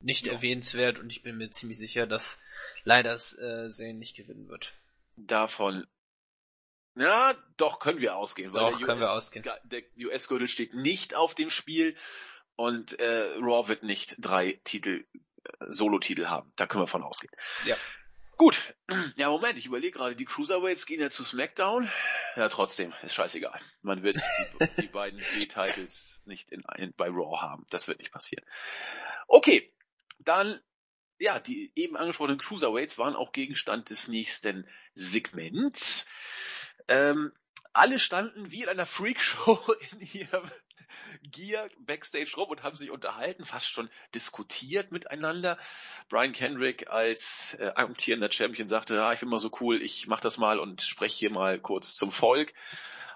Nicht 0.04 0.28
jo. 0.28 0.34
erwähnenswert 0.34 1.00
und 1.00 1.12
ich 1.12 1.24
bin 1.24 1.38
mir 1.38 1.50
ziemlich 1.52 1.78
sicher, 1.78 2.08
dass 2.08 2.40
leider 2.84 3.14
äh, 3.14 3.70
Zane 3.70 3.94
nicht 3.96 4.16
gewinnen 4.16 4.48
wird. 4.48 4.74
Davon 5.16 5.88
ja, 6.98 7.36
doch, 7.58 7.80
können 7.80 8.00
wir 8.00 8.16
ausgehen. 8.16 8.52
Doch, 8.52 8.80
können 8.80 9.00
US, 9.02 9.08
wir 9.08 9.12
ausgehen. 9.12 9.46
Der 9.64 9.84
US-Gürtel 9.98 10.48
steht 10.48 10.74
nicht 10.74 11.16
auf 11.16 11.36
dem 11.36 11.50
Spiel 11.50 11.96
und 12.56 13.00
äh, 13.00 13.36
Raw 13.40 13.68
wird 13.68 13.84
nicht 13.84 14.16
drei 14.20 14.60
Titel, 14.64 15.06
äh, 15.44 15.66
Solo-Titel 15.70 16.26
haben. 16.26 16.52
Da 16.56 16.68
können 16.68 16.84
wir 16.84 16.88
von 16.88 17.04
ausgehen. 17.04 17.34
Ja. 17.66 17.78
Gut, 18.38 18.76
ja 19.16 19.30
Moment, 19.30 19.58
ich 19.58 19.66
überlege 19.66 19.98
gerade, 19.98 20.16
die 20.16 20.26
Cruiserweights 20.26 20.86
gehen 20.86 21.00
ja 21.00 21.10
zu 21.10 21.24
SmackDown. 21.24 21.90
Ja, 22.36 22.50
trotzdem, 22.50 22.94
ist 23.04 23.16
scheißegal. 23.16 23.60
Man 23.82 24.04
wird 24.04 24.16
die, 24.16 24.68
die 24.82 24.88
beiden 24.88 25.20
B-Titles 25.20 26.22
nicht 26.26 26.52
in, 26.52 26.64
in, 26.78 26.94
bei 26.96 27.08
Raw 27.08 27.42
haben. 27.42 27.66
Das 27.70 27.88
wird 27.88 28.00
nicht 28.00 28.12
passieren. 28.12 28.46
Okay, 29.28 29.74
dann, 30.20 30.60
ja, 31.20 31.40
die 31.40 31.72
eben 31.76 31.98
angesprochenen 31.98 32.38
Cruiserweights 32.38 32.98
waren 32.98 33.16
auch 33.16 33.32
Gegenstand 33.32 33.90
des 33.90 34.08
nächsten 34.08 34.68
Segments. 34.94 36.06
Ähm, 36.88 37.32
alle 37.73 38.00
standen 38.00 38.52
wie 38.52 38.63
in 38.63 38.69
einer 38.69 38.86
Freakshow 38.86 39.60
in 39.91 40.02
ihrem 40.02 40.50
Gear 41.21 41.69
backstage 41.80 42.34
rum 42.36 42.50
und 42.50 42.63
haben 42.63 42.78
sich 42.78 42.91
unterhalten, 42.91 43.45
fast 43.45 43.67
schon 43.67 43.89
diskutiert 44.15 44.91
miteinander. 44.91 45.58
Brian 46.10 46.34
Kendrick 46.34 46.89
als 46.89 47.56
äh, 47.60 47.71
amtierender 47.76 48.32
Champion 48.32 48.67
sagte, 48.67 48.95
ja, 48.95 49.13
ich 49.13 49.19
bin 49.19 49.30
mal 49.30 49.39
so 49.39 49.52
cool, 49.60 49.82
ich 49.82 50.08
mach 50.08 50.21
das 50.21 50.38
mal 50.38 50.60
und 50.60 50.82
spreche 50.82 51.17
hier 51.17 51.32
mal 51.32 51.60
kurz 51.60 51.95
zum 51.95 52.12
Volk 52.12 52.54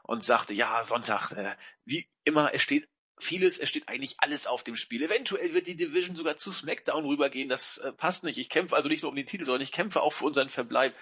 und 0.04 0.24
sagte, 0.24 0.54
ja, 0.54 0.84
Sonntag, 0.84 1.32
äh, 1.32 1.56
wie 1.86 2.10
immer, 2.24 2.54
es 2.54 2.62
steht 2.62 2.88
vieles, 3.18 3.60
es 3.60 3.70
steht 3.70 3.88
eigentlich 3.88 4.16
alles 4.20 4.48
auf 4.48 4.64
dem 4.64 4.76
Spiel. 4.76 5.04
Eventuell 5.04 5.54
wird 5.54 5.68
die 5.68 5.76
Division 5.76 6.16
sogar 6.16 6.38
zu 6.38 6.52
SmackDown 6.52 7.06
rübergehen, 7.06 7.50
das 7.50 7.78
äh, 7.78 7.92
passt 7.94 8.24
nicht. 8.24 8.38
Ich 8.38 8.50
kämpfe 8.50 8.76
also 8.76 8.90
nicht 8.90 9.04
nur 9.04 9.10
um 9.10 9.16
den 9.16 9.26
Titel, 9.26 9.46
sondern 9.46 9.62
ich 9.62 9.72
kämpfe 9.72 10.02
auch 10.02 10.14
für 10.14 10.26
unseren 10.26 10.50
Verbleib 10.50 10.96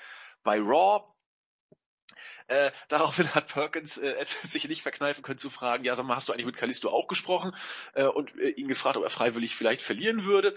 bei 0.44 0.60
Raw. 0.60 1.04
Äh, 2.48 2.72
daraufhin 2.88 3.34
hat 3.34 3.48
Perkins 3.48 3.98
äh, 3.98 4.26
sich 4.44 4.68
nicht 4.68 4.82
verkneifen 4.82 5.24
können 5.24 5.40
zu 5.40 5.50
fragen, 5.50 5.84
ja, 5.84 5.96
sag 5.96 6.06
mal, 6.06 6.16
hast 6.16 6.28
du 6.28 6.34
eigentlich 6.34 6.46
mit 6.46 6.58
Kalisto 6.58 6.90
auch 6.90 7.08
gesprochen? 7.08 7.56
Äh, 7.94 8.06
und 8.06 8.36
äh, 8.38 8.50
ihn 8.50 8.68
gefragt, 8.68 8.98
ob 8.98 9.04
er 9.04 9.10
freiwillig 9.10 9.56
vielleicht 9.56 9.82
verlieren 9.82 10.26
würde. 10.26 10.56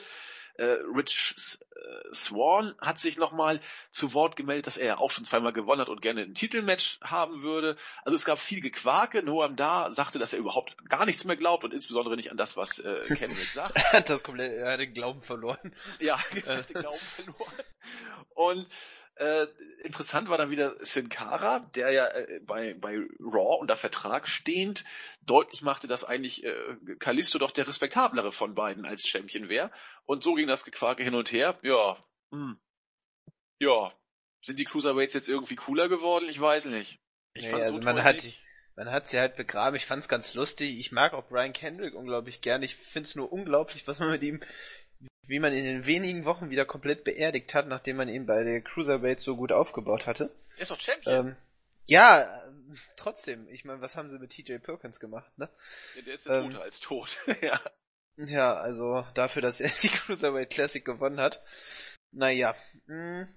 Äh, 0.55 0.77
Rich 0.95 1.59
äh, 1.75 2.15
Swan 2.15 2.75
hat 2.81 2.99
sich 2.99 3.17
nochmal 3.17 3.61
zu 3.91 4.13
Wort 4.13 4.37
gemeldet, 4.37 4.67
dass 4.67 4.77
er 4.77 4.87
ja 4.87 4.99
auch 4.99 5.11
schon 5.11 5.25
zweimal 5.25 5.53
gewonnen 5.53 5.81
hat 5.81 5.89
und 5.89 6.03
gerne 6.03 6.23
ein 6.23 6.35
Titelmatch 6.35 7.01
haben 7.03 7.43
würde. 7.43 7.77
Also 8.05 8.17
es 8.17 8.25
gab 8.25 8.39
viel 8.39 8.61
Gequake. 8.61 9.23
Noam 9.23 9.57
da 9.57 9.91
sagte, 9.93 10.19
dass 10.19 10.35
er 10.35 10.39
überhaupt 10.39 10.77
gar 10.91 11.07
nichts 11.07 11.25
mehr 11.25 11.37
glaubt 11.37 11.65
und 11.65 11.73
insbesondere 11.73 12.17
nicht 12.17 12.31
an 12.31 12.37
das, 12.37 12.57
was 12.57 12.79
äh, 12.79 13.05
Kendrick 13.17 13.51
sagt. 13.51 13.73
er 13.75 13.93
hat 13.93 14.11
das 14.11 14.23
komplett, 14.23 14.53
er 14.53 14.73
hat 14.73 14.81
den 14.81 14.93
Glauben 14.93 15.23
verloren. 15.23 15.73
Ja, 16.01 16.19
er 16.45 16.57
hat 16.59 16.69
den 16.69 16.81
Glauben 16.81 16.99
verloren. 16.99 17.55
Und 18.35 18.67
äh, 19.17 19.47
interessant 19.85 20.29
war 20.29 20.39
dann 20.39 20.51
wieder 20.51 20.77
Sin 20.85 21.09
Cara, 21.09 21.61
der 21.75 21.91
ja 21.93 22.07
äh, 22.07 22.41
bei, 22.41 22.75
bei 22.75 22.97
Raw 23.21 23.61
unter 23.61 23.77
Vertrag 23.77 24.27
stehend 24.27 24.85
deutlich 25.23 25.63
machte, 25.63 25.87
dass 25.87 26.05
eigentlich 26.05 26.45
äh, 26.45 26.77
Kalisto 26.99 27.39
doch 27.39 27.51
der 27.51 27.67
respektablere 27.67 28.33
von 28.33 28.55
beiden 28.55 28.85
als 28.87 29.07
Champion 29.07 29.49
wäre. 29.49 29.71
Und 30.05 30.23
so 30.23 30.35
ging 30.35 30.49
das 30.49 30.65
Gequake 30.65 31.03
hin 31.03 31.15
und 31.15 31.31
her. 31.31 31.59
Ja, 31.63 32.03
hm. 32.31 32.59
ja, 33.59 33.93
sind 34.45 34.59
die 34.59 34.65
Cruiserweights 34.65 35.15
jetzt 35.15 35.29
irgendwie 35.29 35.57
cooler 35.57 35.89
geworden? 35.89 36.29
Ich 36.29 36.41
weiß 36.41 36.67
nicht. 36.67 36.99
Ich 37.35 37.47
nee, 37.47 37.53
also 37.53 37.77
so 37.77 37.83
man 37.83 38.03
hat 38.03 38.17
nicht. 38.17 38.43
man 38.77 38.91
hat 38.91 39.07
sie 39.07 39.19
halt 39.19 39.37
begraben. 39.37 39.77
Ich 39.77 39.87
fand's 39.87 40.09
ganz 40.09 40.35
lustig. 40.35 40.79
Ich 40.79 40.91
mag 40.91 41.15
auch 41.15 41.29
Brian 41.29 41.53
Kendrick 41.53 41.95
unglaublich 41.95 42.41
gern. 42.41 42.63
Ich 42.63 42.77
find's 42.77 43.15
nur 43.15 43.33
unglaublich, 43.33 43.87
was 43.87 43.99
man 43.99 44.11
mit 44.11 44.23
ihm 44.23 44.41
wie 45.27 45.39
man 45.39 45.53
ihn 45.53 45.65
in 45.65 45.87
wenigen 45.87 46.25
Wochen 46.25 46.51
wieder 46.51 46.65
komplett 46.65 47.05
beerdigt 47.05 47.55
hat, 47.55 47.67
nachdem 47.67 47.97
man 47.97 48.09
ihn 48.09 48.27
bei 48.27 48.45
der 48.45 48.61
Cruiserweight 48.61 49.21
so 49.21 49.37
gut 49.37 49.53
aufgebaut 49.53 50.07
hatte. 50.07 50.31
Er 50.57 50.63
ist 50.63 50.71
doch 50.71 50.81
Champion. 50.81 51.29
Ähm, 51.29 51.37
ja, 51.87 52.23
äh, 52.23 52.53
trotzdem. 52.97 53.49
Ich 53.49 53.65
meine, 53.65 53.81
was 53.81 53.97
haben 53.97 54.11
sie 54.11 54.19
mit 54.19 54.31
TJ 54.31 54.59
Perkins 54.59 55.01
gemacht, 55.01 55.31
ne? 55.39 55.49
Ja, 55.97 56.03
der 56.03 56.15
ist 56.15 56.27
ja 56.27 56.41
ähm, 56.41 56.51
toter 56.51 56.63
als 56.63 56.81
tot. 56.81 57.19
ja. 57.41 57.61
Ja, 58.17 58.55
also 58.55 59.07
dafür, 59.15 59.43
dass 59.43 59.61
er 59.61 59.71
die 59.83 59.89
Cruiserweight 59.89 60.51
Classic 60.51 60.85
gewonnen 60.85 61.21
hat. 61.21 61.41
Naja. 62.11 62.55
Mh. 62.87 63.21
Hm, 63.21 63.29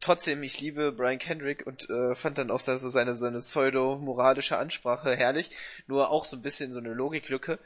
trotzdem, 0.00 0.42
ich 0.42 0.60
liebe 0.60 0.92
Brian 0.92 1.18
Kendrick 1.18 1.66
und 1.66 1.88
äh, 1.88 2.14
fand 2.14 2.38
dann 2.38 2.50
auch 2.50 2.60
so 2.60 2.72
seine, 2.76 3.16
seine 3.16 3.38
pseudo-moralische 3.38 4.58
Ansprache 4.58 5.16
herrlich. 5.16 5.50
Nur 5.86 6.10
auch 6.10 6.24
so 6.24 6.36
ein 6.36 6.42
bisschen 6.42 6.72
so 6.72 6.78
eine 6.78 6.92
Logiklücke. 6.92 7.58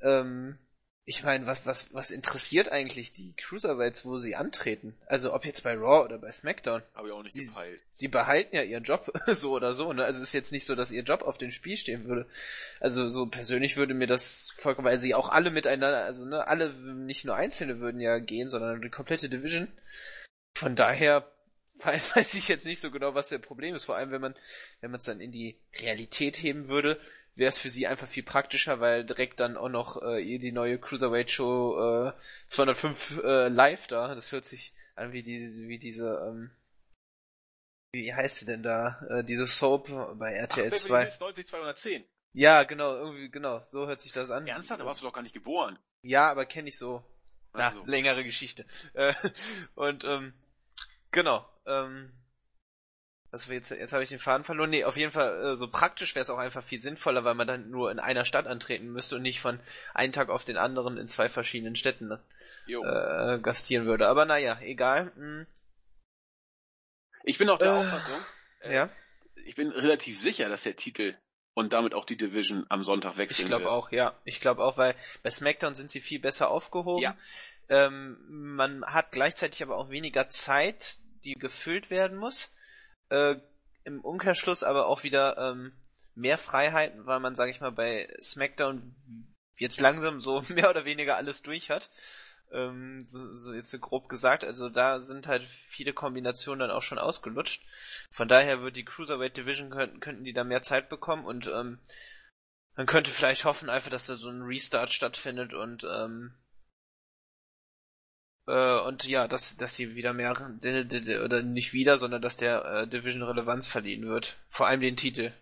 Ähm, 0.00 0.58
ich 1.04 1.24
meine, 1.24 1.46
was, 1.46 1.66
was, 1.66 1.92
was 1.92 2.12
interessiert 2.12 2.70
eigentlich 2.70 3.10
die 3.10 3.34
Cruiserweights, 3.36 4.04
wo 4.04 4.18
sie 4.18 4.36
antreten? 4.36 4.94
Also 5.06 5.34
ob 5.34 5.44
jetzt 5.44 5.64
bei 5.64 5.74
Raw 5.74 6.04
oder 6.04 6.18
bei 6.18 6.30
SmackDown. 6.30 6.82
Habe 6.94 7.08
ich 7.08 7.14
auch 7.14 7.22
nicht 7.24 7.34
sie, 7.34 7.46
gepeilt. 7.46 7.80
Sie 7.90 8.06
behalten 8.06 8.54
ja 8.54 8.62
ihren 8.62 8.84
Job, 8.84 9.12
so 9.26 9.50
oder 9.50 9.72
so. 9.72 9.92
Ne? 9.92 10.04
Also 10.04 10.20
es 10.20 10.28
ist 10.28 10.32
jetzt 10.32 10.52
nicht 10.52 10.64
so, 10.64 10.76
dass 10.76 10.92
ihr 10.92 11.02
Job 11.02 11.22
auf 11.22 11.38
dem 11.38 11.50
Spiel 11.50 11.76
stehen 11.76 12.04
würde. 12.04 12.28
Also 12.78 13.08
so 13.08 13.26
persönlich 13.26 13.76
würde 13.76 13.94
mir 13.94 14.06
das 14.06 14.54
vollkommen, 14.56 14.86
weil 14.86 15.00
sie 15.00 15.14
auch 15.16 15.28
alle 15.28 15.50
miteinander, 15.50 16.04
also 16.04 16.24
ne, 16.24 16.46
alle, 16.46 16.72
nicht 16.72 17.24
nur 17.24 17.34
Einzelne 17.34 17.80
würden 17.80 18.00
ja 18.00 18.18
gehen, 18.18 18.48
sondern 18.48 18.80
die 18.80 18.88
komplette 18.88 19.28
Division. 19.28 19.66
Von 20.56 20.76
daher 20.76 21.28
weiß 21.82 22.34
ich 22.34 22.46
jetzt 22.46 22.64
nicht 22.64 22.78
so 22.78 22.92
genau, 22.92 23.16
was 23.16 23.28
der 23.28 23.38
Problem 23.38 23.74
ist. 23.74 23.84
Vor 23.84 23.96
allem, 23.96 24.12
wenn 24.12 24.20
man, 24.20 24.36
wenn 24.80 24.92
man 24.92 24.98
es 24.98 25.06
dann 25.06 25.20
in 25.20 25.32
die 25.32 25.58
Realität 25.80 26.36
heben 26.36 26.68
würde, 26.68 27.00
wäre 27.34 27.48
es 27.48 27.58
für 27.58 27.70
sie 27.70 27.86
einfach 27.86 28.08
viel 28.08 28.22
praktischer, 28.22 28.80
weil 28.80 29.04
direkt 29.04 29.40
dann 29.40 29.56
auch 29.56 29.68
noch 29.68 30.02
äh, 30.02 30.38
die 30.38 30.52
neue 30.52 30.78
Cruiserweight 30.78 31.30
Show 31.30 32.10
äh, 32.10 32.12
205 32.46 33.22
äh, 33.24 33.48
live 33.48 33.86
da. 33.86 34.14
Das 34.14 34.32
hört 34.32 34.44
sich 34.44 34.74
an 34.94 35.12
wie 35.12 35.22
die 35.22 35.68
wie 35.68 35.78
diese 35.78 36.22
ähm, 36.26 36.50
wie 37.92 38.12
heißt 38.12 38.38
sie 38.38 38.46
denn 38.46 38.62
da? 38.62 39.00
Äh, 39.10 39.24
diese 39.24 39.46
Soap 39.46 39.88
bei 40.18 40.32
RTL 40.32 40.70
Ach, 40.72 40.76
2. 40.76 41.08
90 41.20 41.46
210. 41.46 42.04
Ja, 42.34 42.62
genau, 42.64 42.94
irgendwie 42.96 43.30
genau, 43.30 43.62
so 43.66 43.86
hört 43.86 44.00
sich 44.00 44.12
das 44.12 44.30
an. 44.30 44.46
Ernsthaft, 44.46 44.80
da 44.80 44.86
warst 44.86 45.02
du 45.02 45.06
doch 45.06 45.12
gar 45.12 45.22
nicht 45.22 45.34
geboren. 45.34 45.78
Ja, 46.02 46.30
aber 46.30 46.46
kenne 46.46 46.70
ich 46.70 46.78
so. 46.78 47.04
Na, 47.52 47.72
so. 47.72 47.84
längere 47.84 48.24
Geschichte. 48.24 48.64
Äh, 48.94 49.12
und 49.74 50.04
ähm, 50.04 50.32
genau, 51.10 51.46
ähm, 51.66 52.12
was 53.32 53.48
wir 53.48 53.56
jetzt, 53.56 53.70
jetzt 53.70 53.94
habe 53.94 54.04
ich 54.04 54.10
den 54.10 54.18
Faden 54.18 54.44
verloren. 54.44 54.68
Nee, 54.68 54.84
auf 54.84 54.98
jeden 54.98 55.10
Fall, 55.10 55.44
äh, 55.44 55.56
so 55.56 55.66
praktisch 55.66 56.14
wäre 56.14 56.22
es 56.22 56.30
auch 56.30 56.38
einfach 56.38 56.62
viel 56.62 56.80
sinnvoller, 56.80 57.24
weil 57.24 57.34
man 57.34 57.46
dann 57.46 57.70
nur 57.70 57.90
in 57.90 57.98
einer 57.98 58.26
Stadt 58.26 58.46
antreten 58.46 58.92
müsste 58.92 59.16
und 59.16 59.22
nicht 59.22 59.40
von 59.40 59.58
einem 59.94 60.12
Tag 60.12 60.28
auf 60.28 60.44
den 60.44 60.58
anderen 60.58 60.98
in 60.98 61.08
zwei 61.08 61.30
verschiedenen 61.30 61.74
Städten 61.74 62.12
äh, 62.68 63.38
gastieren 63.38 63.86
würde. 63.86 64.06
Aber 64.06 64.26
naja, 64.26 64.58
egal. 64.60 65.12
Hm. 65.16 65.46
Ich 67.24 67.38
bin 67.38 67.48
auch 67.48 67.58
der 67.58 67.68
äh, 67.68 67.78
Auffassung, 67.78 68.20
äh, 68.60 68.74
ja? 68.74 68.90
ich 69.46 69.54
bin 69.54 69.70
relativ 69.70 70.20
sicher, 70.20 70.50
dass 70.50 70.64
der 70.64 70.76
Titel 70.76 71.16
und 71.54 71.72
damit 71.72 71.94
auch 71.94 72.04
die 72.04 72.18
Division 72.18 72.66
am 72.68 72.84
Sonntag 72.84 73.16
wechseln 73.16 73.44
Ich 73.44 73.48
glaube 73.48 73.70
auch, 73.70 73.90
ja. 73.92 74.14
Ich 74.24 74.40
glaube 74.40 74.62
auch, 74.62 74.76
weil 74.76 74.94
bei 75.22 75.30
SmackDown 75.30 75.74
sind 75.74 75.90
sie 75.90 76.00
viel 76.00 76.20
besser 76.20 76.50
aufgehoben. 76.50 77.02
Ja. 77.02 77.16
Ähm, 77.70 78.18
man 78.28 78.84
hat 78.84 79.12
gleichzeitig 79.12 79.62
aber 79.62 79.76
auch 79.78 79.88
weniger 79.88 80.28
Zeit, 80.28 80.98
die 81.24 81.34
gefüllt 81.34 81.88
werden 81.88 82.18
muss 82.18 82.52
äh, 83.12 83.36
im 83.84 84.00
Umkehrschluss 84.00 84.62
aber 84.62 84.86
auch 84.86 85.02
wieder 85.02 85.36
ähm, 85.36 85.72
mehr 86.14 86.38
Freiheiten, 86.38 87.06
weil 87.06 87.20
man, 87.20 87.34
sage 87.34 87.50
ich 87.50 87.60
mal, 87.60 87.72
bei 87.72 88.08
SmackDown 88.20 88.94
jetzt 89.56 89.80
langsam 89.80 90.20
so 90.20 90.42
mehr 90.48 90.70
oder 90.70 90.84
weniger 90.84 91.16
alles 91.16 91.42
durch 91.42 91.70
hat. 91.70 91.90
Ähm, 92.50 93.04
so, 93.06 93.32
so 93.32 93.52
jetzt 93.52 93.70
so 93.70 93.78
grob 93.78 94.08
gesagt, 94.08 94.44
also 94.44 94.68
da 94.68 95.00
sind 95.00 95.26
halt 95.26 95.42
viele 95.68 95.92
Kombinationen 95.92 96.60
dann 96.60 96.70
auch 96.70 96.82
schon 96.82 96.98
ausgelutscht. 96.98 97.62
Von 98.10 98.28
daher 98.28 98.62
wird 98.62 98.76
die 98.76 98.84
Cruiserweight 98.84 99.36
Division 99.36 99.70
könnten, 99.70 100.00
könnten 100.00 100.24
die 100.24 100.34
da 100.34 100.44
mehr 100.44 100.62
Zeit 100.62 100.88
bekommen 100.88 101.24
und 101.24 101.46
ähm, 101.48 101.78
man 102.76 102.86
könnte 102.86 103.10
vielleicht 103.10 103.44
hoffen 103.44 103.70
einfach, 103.70 103.90
dass 103.90 104.06
da 104.06 104.16
so 104.16 104.28
ein 104.28 104.42
Restart 104.42 104.92
stattfindet 104.92 105.54
und 105.54 105.84
ähm, 105.84 106.34
äh, 108.46 108.80
und 108.80 109.06
ja, 109.06 109.28
dass, 109.28 109.56
dass 109.56 109.76
sie 109.76 109.94
wieder 109.94 110.12
mehr, 110.12 110.32
oder 110.32 111.42
nicht 111.42 111.72
wieder, 111.72 111.98
sondern 111.98 112.22
dass 112.22 112.36
der 112.36 112.64
äh, 112.64 112.88
Division 112.88 113.22
Relevanz 113.22 113.66
verliehen 113.66 114.06
wird. 114.06 114.36
Vor 114.48 114.66
allem 114.66 114.80
den 114.80 114.96
Titel. 114.96 115.32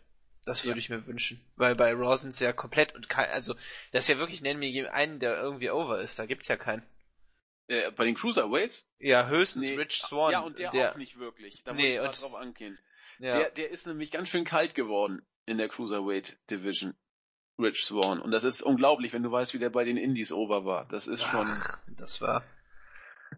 Das 0.45 0.65
würde 0.65 0.79
ja. 0.79 0.85
ich 0.85 0.91
mir 0.91 1.07
wünschen. 1.07 1.41
Weil 1.57 1.75
bei 1.75 1.93
Raw 1.93 2.17
sind 2.17 2.35
sie 2.35 2.45
ja 2.45 2.53
komplett 2.53 2.95
und 2.95 3.09
kein, 3.09 3.31
also, 3.31 3.55
das 3.93 4.03
ist 4.03 4.09
ja 4.09 4.19
wirklich, 4.19 4.41
nennen 4.41 4.61
wir 4.61 4.95
einen, 4.95 5.19
der 5.19 5.37
irgendwie 5.41 5.71
over 5.71 6.01
ist. 6.01 6.19
Da 6.19 6.27
gibt's 6.27 6.49
ja 6.49 6.57
keinen. 6.57 6.83
Äh, 7.69 7.91
bei 7.93 8.05
den 8.05 8.15
Cruiserweights? 8.15 8.87
Ja, 8.99 9.29
höchstens 9.29 9.67
nee. 9.67 9.77
Rich 9.77 9.99
Swan. 9.99 10.33
Ja, 10.33 10.41
und 10.41 10.59
der, 10.59 10.71
der, 10.71 10.93
auch 10.93 10.97
nicht 10.97 11.19
wirklich. 11.19 11.63
Da 11.65 11.73
nee, 11.73 12.01
muss 12.01 12.17
ich 12.17 12.23
drauf 12.23 12.41
angehen. 12.41 12.79
Ja. 13.19 13.39
Der, 13.39 13.51
der 13.51 13.71
ist 13.71 13.87
nämlich 13.87 14.11
ganz 14.11 14.29
schön 14.29 14.45
kalt 14.45 14.75
geworden 14.75 15.23
in 15.47 15.59
der 15.59 15.69
Cruiserweight 15.69 16.39
Division. 16.51 16.95
Rich 17.59 17.85
Swan. 17.85 18.21
Und 18.21 18.31
das 18.31 18.45
ist 18.45 18.63
unglaublich, 18.63 19.13
wenn 19.13 19.23
du 19.23 19.31
weißt, 19.31 19.53
wie 19.53 19.59
der 19.59 19.71
bei 19.71 19.85
den 19.85 19.99
Indies 19.99 20.33
over 20.33 20.65
war. 20.65 20.87
Das 20.89 21.07
ist 21.07 21.23
Ach, 21.25 21.31
schon. 21.31 21.95
Das 21.95 22.21
war. 22.23 22.43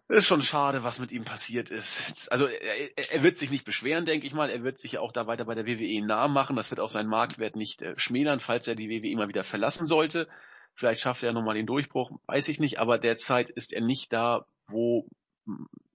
Ist 0.09 0.27
schon 0.27 0.41
schade, 0.41 0.83
was 0.83 0.99
mit 0.99 1.11
ihm 1.11 1.23
passiert 1.23 1.69
ist. 1.69 2.31
Also 2.31 2.47
er, 2.47 2.97
er, 2.97 3.23
wird 3.23 3.37
sich 3.37 3.49
nicht 3.49 3.65
beschweren, 3.65 4.05
denke 4.05 4.27
ich 4.27 4.33
mal. 4.33 4.49
Er 4.49 4.63
wird 4.63 4.79
sich 4.79 4.93
ja 4.93 4.99
auch 4.99 5.11
da 5.11 5.27
weiter 5.27 5.45
bei 5.45 5.55
der 5.55 5.65
WWE 5.65 6.05
nah 6.05 6.27
machen. 6.27 6.55
Das 6.55 6.71
wird 6.71 6.79
auch 6.79 6.89
seinen 6.89 7.09
Marktwert 7.09 7.55
nicht 7.55 7.81
äh, 7.81 7.97
schmälern, 7.97 8.39
falls 8.39 8.67
er 8.67 8.75
die 8.75 8.89
WWE 8.89 9.15
mal 9.15 9.27
wieder 9.27 9.43
verlassen 9.43 9.85
sollte. 9.85 10.27
Vielleicht 10.75 11.01
schafft 11.01 11.23
er 11.23 11.33
nochmal 11.33 11.55
den 11.55 11.67
Durchbruch, 11.67 12.11
weiß 12.27 12.47
ich 12.47 12.59
nicht. 12.59 12.79
Aber 12.79 12.97
derzeit 12.97 13.49
ist 13.49 13.73
er 13.73 13.81
nicht 13.81 14.11
da, 14.11 14.45
wo 14.67 15.07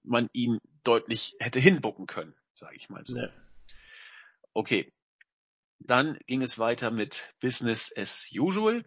man 0.03 0.29
ihn 0.33 0.59
deutlich 0.83 1.35
hätte 1.39 1.59
hinbucken 1.59 2.07
können, 2.07 2.35
sage 2.53 2.75
ich 2.75 2.89
mal 2.89 3.03
so. 3.03 3.15
Nee. 3.15 3.29
Okay. 4.53 4.91
Dann 5.79 6.17
ging 6.27 6.41
es 6.41 6.59
weiter 6.59 6.91
mit 6.91 7.33
Business 7.39 7.93
as 7.95 8.29
usual. 8.33 8.83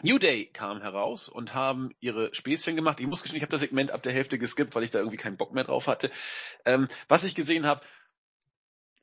New 0.00 0.18
Day 0.18 0.46
kam 0.46 0.80
heraus 0.80 1.28
und 1.28 1.54
haben 1.54 1.94
ihre 2.00 2.34
Späßchen 2.34 2.76
gemacht. 2.76 2.98
Ich 3.00 3.06
muss 3.06 3.22
gestehen, 3.22 3.36
ich 3.36 3.42
habe 3.42 3.50
das 3.52 3.60
Segment 3.60 3.90
ab 3.90 4.02
der 4.02 4.12
Hälfte 4.12 4.38
geskippt, 4.38 4.74
weil 4.74 4.84
ich 4.84 4.90
da 4.90 4.98
irgendwie 4.98 5.18
keinen 5.18 5.36
Bock 5.36 5.52
mehr 5.52 5.64
drauf 5.64 5.86
hatte. 5.86 6.10
Ähm, 6.64 6.88
was 7.08 7.24
ich 7.24 7.34
gesehen 7.34 7.66
habe, 7.66 7.82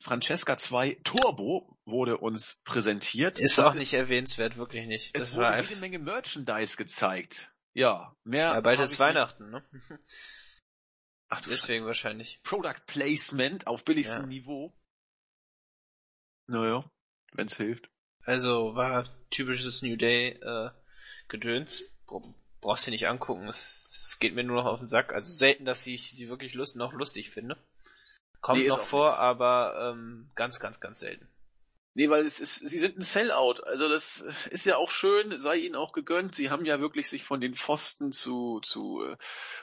Francesca 0.02 0.58
2 0.58 1.00
Turbo 1.04 1.78
wurde 1.86 2.18
uns 2.18 2.62
präsentiert. 2.64 3.40
Ist 3.40 3.60
auch 3.60 3.74
nicht 3.76 3.94
erwähnenswert, 3.94 4.58
wirklich 4.58 4.88
nicht. 4.88 5.12
Es 5.14 5.32
das 5.32 5.38
wurde 5.38 5.62
jede 5.62 5.80
Menge 5.80 6.00
Merchandise 6.00 6.76
gezeigt. 6.78 7.52
Ja, 7.74 8.16
mehr. 8.24 8.54
Ja, 8.54 8.62
bald 8.62 8.80
ist 8.80 8.98
Weihnachten, 9.00 9.52
nicht. 9.52 9.72
ne? 9.72 10.00
Ach 11.30 11.42
du 11.42 11.50
Deswegen 11.50 11.76
Scheiße. 11.80 11.86
wahrscheinlich. 11.86 12.42
Product 12.44 12.82
Placement 12.88 13.68
auf 13.68 13.84
billigstem 13.86 14.22
Ja. 14.24 14.28
Niveau. 14.28 14.76
Naja, 16.48 16.90
wenn's 17.34 17.56
hilft. 17.56 17.90
Also 18.24 18.74
war 18.76 19.06
typisches 19.30 19.82
New 19.82 19.96
Day 19.96 20.30
äh, 20.42 20.70
Gedöns. 21.28 21.84
Bra- 22.08 22.22
Brauchst 22.62 22.88
du 22.88 22.92
nicht 22.92 23.08
angucken. 23.08 23.48
Es, 23.48 24.10
es 24.10 24.20
geht 24.20 24.36
mir 24.36 24.44
nur 24.44 24.58
noch 24.64 24.66
auf 24.66 24.80
den 24.80 24.88
Sack. 24.90 25.14
Also 25.14 25.32
selten, 25.32 25.64
dass 25.66 25.88
ich 25.88 26.12
sie 26.12 26.28
wirklich 26.28 26.54
lust 26.54 26.76
noch 26.76 26.92
lustig 26.94 27.30
finde. 27.30 27.58
Kommt 28.42 28.60
Nee, 28.60 28.68
noch 28.68 28.84
vor, 28.84 29.08
nix. 29.08 29.18
aber 29.20 29.94
ähm, 29.94 30.30
ganz, 30.36 30.60
ganz, 30.60 30.80
ganz 30.82 31.00
selten. 31.00 31.28
Nee, 31.96 32.10
weil 32.10 32.24
es 32.24 32.40
ist, 32.40 32.56
sie 32.56 32.80
sind 32.80 32.98
ein 32.98 33.02
Sellout. 33.02 33.62
Also 33.66 33.90
das 33.90 34.22
ist 34.52 34.66
ja 34.66 34.78
auch 34.78 34.92
schön, 34.92 35.38
sei 35.38 35.56
ihnen 35.56 35.76
auch 35.76 35.92
gegönnt. 35.92 36.36
Sie 36.36 36.50
haben 36.50 36.64
ja 36.66 36.80
wirklich 36.80 37.10
sich 37.10 37.24
von 37.26 37.42
den 37.42 37.56
Pfosten 37.56 38.12
zu, 38.12 38.60
zu 38.62 39.04
äh, 39.06 39.18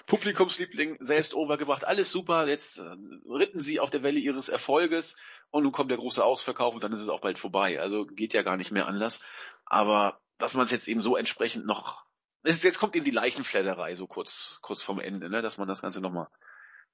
Publikumsliebling 0.07 0.96
selbst 1.00 1.35
overgebracht. 1.35 1.85
Alles 1.85 2.11
super. 2.11 2.46
Jetzt 2.48 2.79
äh, 2.79 2.96
ritten 3.29 3.61
sie 3.61 3.81
auf 3.81 3.90
der 3.90 4.02
Welle 4.02 4.18
ihres 4.18 4.48
Erfolges 4.48 5.16
und 5.50 5.62
nun 5.62 5.72
kommt 5.72 5.90
der 5.90 5.98
große 5.98 6.22
Ausverkauf 6.24 6.74
und 6.74 6.83
dann 6.85 6.92
ist 6.92 7.00
es 7.02 7.09
auch 7.09 7.20
bald 7.20 7.38
vorbei. 7.38 7.81
Also 7.81 8.07
geht 8.07 8.33
ja 8.33 8.42
gar 8.42 8.57
nicht 8.57 8.72
mehr 8.72 8.87
anders. 8.87 9.20
Aber 9.66 10.20
dass 10.38 10.55
man 10.55 10.64
es 10.64 10.70
jetzt 10.70 10.88
eben 10.88 11.02
so 11.02 11.16
entsprechend 11.16 11.66
noch, 11.66 12.07
es 12.42 12.57
ist, 12.57 12.64
jetzt 12.64 12.79
kommt 12.79 12.94
eben 12.94 13.05
die 13.05 13.11
Leichenfledderei 13.11 13.94
so 13.94 14.07
kurz, 14.07 14.59
kurz 14.62 14.83
vorm 14.83 15.00
Ende, 15.00 15.29
ne, 15.29 15.42
dass 15.42 15.59
man 15.59 15.68
das 15.68 15.83
Ganze 15.83 16.00
nochmal 16.00 16.29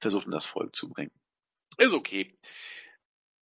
versucht 0.00 0.26
in 0.26 0.32
das 0.32 0.46
Volk 0.46 0.74
zu 0.74 0.88
bringen. 0.88 1.12
Ist 1.78 1.92
okay. 1.92 2.36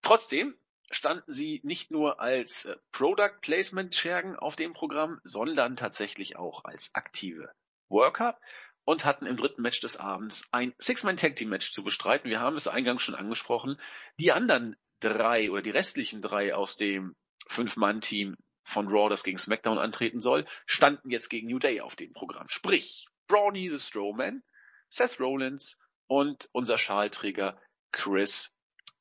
Trotzdem 0.03 0.57
standen 0.91 1.33
sie 1.33 1.61
nicht 1.63 1.91
nur 1.91 2.21
als 2.21 2.65
äh, 2.65 2.77
Product 2.93 3.41
Placement 3.41 3.95
Schergen 3.95 4.37
auf 4.37 4.57
dem 4.57 4.73
Programm, 4.73 5.21
sondern 5.23 5.77
tatsächlich 5.77 6.37
auch 6.37 6.65
als 6.65 6.95
aktive 6.95 7.53
Worker 7.89 8.39
und 8.85 9.05
hatten 9.05 9.27
im 9.27 9.37
dritten 9.37 9.63
Match 9.63 9.81
des 9.81 9.97
Abends 9.97 10.49
ein 10.51 10.75
Six-Man 10.79 11.17
Tag 11.17 11.37
Team 11.37 11.51
Match 11.51 11.73
zu 11.73 11.85
bestreiten. 11.85 12.29
Wir 12.29 12.41
haben 12.41 12.57
es 12.57 12.67
eingangs 12.67 13.03
schon 13.03 13.15
angesprochen. 13.15 13.81
Die 14.19 14.33
anderen 14.33 14.77
drei 15.01 15.51
oder 15.51 15.63
die 15.63 15.71
restlichen 15.71 16.23
drei 16.23 16.55
aus 16.55 16.77
dem 16.77 17.15
Fünf-Mann-Team 17.49 18.37
von 18.63 18.89
Raw, 18.89 19.09
das 19.09 19.25
gegen 19.25 19.39
SmackDown 19.39 19.79
antreten 19.79 20.21
soll, 20.21 20.47
standen 20.67 21.11
jetzt 21.11 21.29
gegen 21.29 21.49
New 21.49 21.59
Day 21.59 21.81
auf 21.81 21.97
dem 21.97 22.13
Programm. 22.13 22.49
Sprich, 22.49 23.09
Brawny 23.27 23.69
the 23.69 23.79
Strowman, 23.79 24.43
Seth 24.89 25.21
Rollins 25.21 25.79
und 26.07 26.49
unser 26.53 26.79
Schalträger 26.79 27.61
Chris 27.93 28.51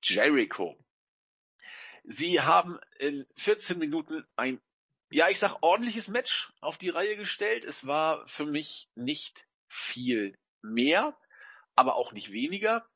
Jericho. 0.03 0.77
Sie 2.03 2.41
haben 2.41 2.79
in 2.99 3.25
14 3.37 3.77
Minuten 3.77 4.25
ein, 4.35 4.61
ja, 5.11 5.29
ich 5.29 5.39
sag 5.39 5.57
ordentliches 5.61 6.07
Match 6.07 6.51
auf 6.61 6.77
die 6.77 6.89
Reihe 6.89 7.17
gestellt. 7.17 7.65
Es 7.65 7.85
war 7.85 8.27
für 8.27 8.45
mich 8.45 8.89
nicht 8.95 9.45
viel 9.67 10.37
mehr, 10.61 11.17
aber 11.75 11.95
auch 11.95 12.13
nicht 12.13 12.31
weniger. 12.31 12.87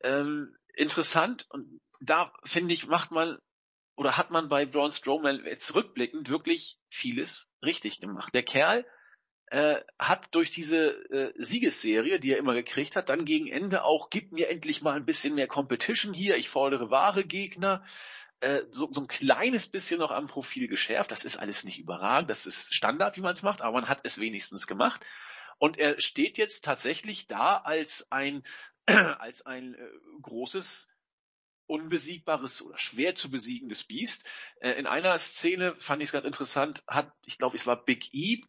Ähm, 0.00 0.56
interessant 0.74 1.46
und 1.50 1.80
da 2.00 2.32
finde 2.44 2.74
ich, 2.74 2.86
macht 2.86 3.10
man 3.10 3.38
oder 3.96 4.16
hat 4.16 4.30
man 4.30 4.48
bei 4.48 4.66
Braun 4.66 4.92
Strowman 4.92 5.44
jetzt 5.44 5.74
rückblickend 5.74 6.28
wirklich 6.28 6.78
vieles 6.88 7.50
richtig 7.62 8.00
gemacht. 8.00 8.34
Der 8.34 8.42
Kerl 8.42 8.86
äh, 9.46 9.80
hat 9.98 10.34
durch 10.34 10.50
diese 10.50 10.90
äh, 11.10 11.32
Siegesserie, 11.36 12.20
die 12.20 12.32
er 12.32 12.38
immer 12.38 12.54
gekriegt 12.54 12.96
hat, 12.96 13.08
dann 13.08 13.24
gegen 13.24 13.46
Ende 13.46 13.84
auch, 13.84 14.10
gib 14.10 14.32
mir 14.32 14.48
endlich 14.48 14.82
mal 14.82 14.96
ein 14.96 15.06
bisschen 15.06 15.34
mehr 15.34 15.46
Competition 15.46 16.12
hier, 16.12 16.36
ich 16.36 16.48
fordere 16.48 16.90
wahre 16.90 17.24
Gegner, 17.24 17.84
äh, 18.40 18.62
so, 18.70 18.92
so 18.92 19.00
ein 19.00 19.08
kleines 19.08 19.68
bisschen 19.68 20.00
noch 20.00 20.10
am 20.10 20.26
Profil 20.26 20.68
geschärft. 20.68 21.10
Das 21.10 21.24
ist 21.24 21.36
alles 21.36 21.64
nicht 21.64 21.78
überragend, 21.78 22.28
das 22.28 22.44
ist 22.44 22.74
Standard, 22.74 23.16
wie 23.16 23.22
man 23.22 23.32
es 23.32 23.42
macht, 23.42 23.62
aber 23.62 23.80
man 23.80 23.88
hat 23.88 24.00
es 24.02 24.20
wenigstens 24.20 24.66
gemacht. 24.66 25.00
Und 25.58 25.78
er 25.78 25.98
steht 26.00 26.36
jetzt 26.36 26.64
tatsächlich 26.64 27.28
da 27.28 27.56
als 27.56 28.06
ein, 28.10 28.42
als 28.86 29.46
ein 29.46 29.74
äh, 29.74 29.88
großes, 30.20 30.88
unbesiegbares 31.66 32.62
oder 32.62 32.78
schwer 32.78 33.14
zu 33.14 33.30
besiegendes 33.30 33.84
Biest. 33.84 34.24
Äh, 34.60 34.72
in 34.72 34.86
einer 34.86 35.18
Szene 35.18 35.74
fand 35.78 36.02
ich 36.02 36.08
es 36.08 36.12
ganz 36.12 36.24
interessant, 36.24 36.82
hat, 36.86 37.12
ich 37.24 37.38
glaube, 37.38 37.56
es 37.56 37.66
war 37.66 37.84
Big 37.84 38.12
E, 38.14 38.42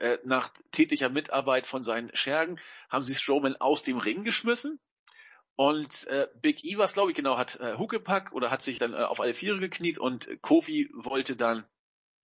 äh, 0.00 0.18
nach 0.24 0.52
täglicher 0.70 1.08
Mitarbeit 1.08 1.66
von 1.66 1.84
seinen 1.84 2.14
Schergen, 2.16 2.58
haben 2.88 3.04
sie 3.04 3.14
Strowman 3.14 3.56
aus 3.56 3.82
dem 3.82 3.98
Ring 3.98 4.24
geschmissen. 4.24 4.80
Und 5.54 6.06
äh, 6.06 6.28
Big 6.40 6.64
E, 6.64 6.78
was 6.78 6.94
glaube 6.94 7.10
ich 7.10 7.16
genau, 7.16 7.36
hat 7.36 7.60
äh, 7.60 7.76
Huckepack 7.76 8.32
oder 8.32 8.50
hat 8.50 8.62
sich 8.62 8.78
dann 8.78 8.94
äh, 8.94 8.96
auf 8.96 9.20
alle 9.20 9.34
Viere 9.34 9.60
gekniet 9.60 9.98
und 9.98 10.28
Kofi 10.40 10.90
wollte 10.94 11.36
dann 11.36 11.66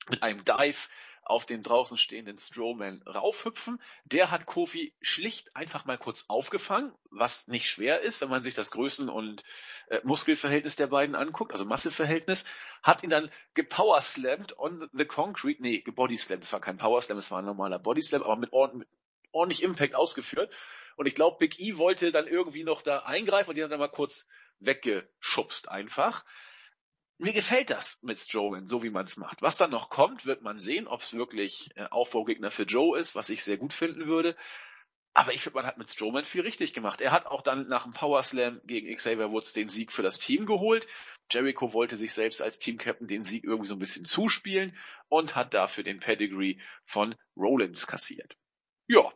mit 0.08 0.22
einem 0.22 0.44
Dive 0.44 0.88
auf 1.28 1.46
den 1.46 1.62
draußen 1.62 1.98
stehenden 1.98 2.36
Strowman 2.36 3.02
raufhüpfen. 3.02 3.80
Der 4.04 4.30
hat 4.30 4.46
Kofi 4.46 4.94
schlicht 5.00 5.54
einfach 5.54 5.84
mal 5.84 5.98
kurz 5.98 6.24
aufgefangen, 6.28 6.92
was 7.10 7.48
nicht 7.48 7.68
schwer 7.68 8.00
ist, 8.00 8.20
wenn 8.20 8.30
man 8.30 8.42
sich 8.42 8.54
das 8.54 8.72
Größen- 8.72 9.08
und 9.08 9.42
äh, 9.88 10.00
Muskelverhältnis 10.04 10.76
der 10.76 10.86
beiden 10.86 11.14
anguckt, 11.14 11.52
also 11.52 11.64
Masseverhältnis, 11.64 12.44
hat 12.82 13.02
ihn 13.02 13.10
dann 13.10 13.30
gepowerslammt 13.54 14.58
on 14.58 14.88
the 14.92 15.04
concrete, 15.04 15.62
nee, 15.62 15.80
gebodyslammt, 15.80 16.44
es 16.44 16.52
war 16.52 16.60
kein 16.60 16.78
Powerslam, 16.78 17.18
es 17.18 17.30
war 17.30 17.40
ein 17.40 17.44
normaler 17.44 17.78
Bodyslam, 17.78 18.22
aber 18.22 18.36
mit, 18.36 18.52
ord 18.52 18.74
mit 18.74 18.88
ordentlich 19.32 19.62
Impact 19.62 19.94
ausgeführt. 19.94 20.52
Und 20.96 21.06
ich 21.06 21.14
glaube, 21.14 21.36
Big 21.38 21.60
E 21.60 21.78
wollte 21.78 22.10
dann 22.10 22.26
irgendwie 22.26 22.64
noch 22.64 22.82
da 22.82 23.00
eingreifen 23.00 23.50
und 23.50 23.56
die 23.56 23.62
hat 23.62 23.70
dann 23.70 23.78
mal 23.78 23.88
kurz 23.88 24.26
weggeschubst 24.58 25.68
einfach. 25.68 26.24
Mir 27.18 27.32
gefällt 27.32 27.70
das 27.70 28.00
mit 28.02 28.18
Strowman, 28.18 28.68
so 28.68 28.84
wie 28.84 28.90
man 28.90 29.04
es 29.04 29.16
macht. 29.16 29.42
Was 29.42 29.56
dann 29.56 29.72
noch 29.72 29.90
kommt, 29.90 30.24
wird 30.24 30.42
man 30.42 30.60
sehen, 30.60 30.86
ob 30.86 31.00
es 31.00 31.12
wirklich 31.14 31.70
äh, 31.74 31.84
Aufbaugegner 31.90 32.52
für 32.52 32.62
Joe 32.62 32.96
ist, 32.96 33.16
was 33.16 33.28
ich 33.28 33.42
sehr 33.42 33.56
gut 33.56 33.72
finden 33.72 34.06
würde. 34.06 34.36
Aber 35.14 35.32
ich 35.32 35.42
finde, 35.42 35.56
man 35.56 35.66
hat 35.66 35.78
mit 35.78 35.90
Strowman 35.90 36.24
viel 36.24 36.42
richtig 36.42 36.74
gemacht. 36.74 37.00
Er 37.00 37.10
hat 37.10 37.26
auch 37.26 37.42
dann 37.42 37.66
nach 37.66 37.82
dem 37.82 37.92
Power 37.92 38.22
Slam 38.22 38.60
gegen 38.64 38.94
Xavier 38.94 39.32
Woods 39.32 39.52
den 39.52 39.68
Sieg 39.68 39.92
für 39.92 40.02
das 40.02 40.20
Team 40.20 40.46
geholt. 40.46 40.86
Jericho 41.28 41.72
wollte 41.72 41.96
sich 41.96 42.14
selbst 42.14 42.40
als 42.40 42.60
Team-Captain 42.60 43.08
den 43.08 43.24
Sieg 43.24 43.42
irgendwie 43.42 43.66
so 43.66 43.74
ein 43.74 43.80
bisschen 43.80 44.04
zuspielen 44.04 44.78
und 45.08 45.34
hat 45.34 45.54
dafür 45.54 45.82
den 45.82 45.98
Pedigree 45.98 46.60
von 46.86 47.16
Rollins 47.36 47.88
kassiert. 47.88 48.36
Ja, 48.86 49.12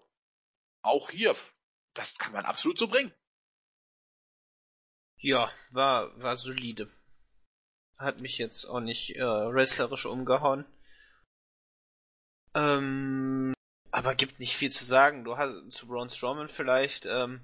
auch 0.83 1.11
hier, 1.11 1.37
das 1.95 2.19
kann 2.19 2.33
man 2.33 2.47
absolut 2.47 2.81
so 2.81 2.89
bringen. 2.89 3.15
Ja, 5.19 5.53
war, 5.71 6.21
war 6.21 6.37
solide. 6.37 6.91
Hat 8.03 8.21
mich 8.21 8.39
jetzt 8.39 8.67
auch 8.67 8.81
nicht 8.81 9.17
äh, 9.17 9.23
wrestlerisch 9.23 10.07
umgehauen. 10.07 10.65
Ähm, 12.55 13.55
aber 13.91 14.15
gibt 14.15 14.41
nicht 14.41 14.57
viel 14.57 14.71
zu 14.71 14.85
sagen. 14.85 15.25
Du 15.25 15.37
hast 15.37 15.71
zu 15.71 15.87
Braun 15.87 16.11
Strowman 16.11 16.49
vielleicht. 16.49 17.07
Ähm, 17.07 17.41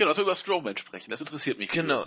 Genau, 0.00 0.16
wir 0.16 0.22
über 0.22 0.34
Strowman 0.34 0.78
sprechen, 0.78 1.10
das 1.10 1.20
interessiert 1.20 1.58
mich. 1.58 1.70
Genau. 1.72 2.02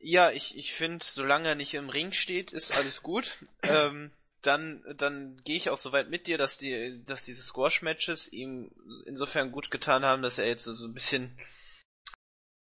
ja, 0.00 0.32
ich, 0.32 0.56
ich 0.56 0.72
finde, 0.72 1.04
solange 1.04 1.46
er 1.46 1.54
nicht 1.54 1.72
im 1.74 1.88
Ring 1.88 2.12
steht, 2.12 2.52
ist 2.52 2.76
alles 2.76 3.00
gut. 3.00 3.38
ähm, 3.62 4.10
dann 4.42 4.82
dann 4.96 5.40
gehe 5.44 5.56
ich 5.56 5.70
auch 5.70 5.78
so 5.78 5.92
weit 5.92 6.10
mit 6.10 6.26
dir, 6.26 6.36
dass 6.36 6.58
die 6.58 7.00
dass 7.04 7.24
diese 7.24 7.42
Squash-Matches 7.42 8.32
ihm 8.32 8.72
insofern 9.06 9.52
gut 9.52 9.70
getan 9.70 10.04
haben, 10.04 10.22
dass 10.22 10.38
er 10.38 10.48
jetzt 10.48 10.64
so, 10.64 10.74
so 10.74 10.88
ein 10.88 10.94
bisschen 10.94 11.38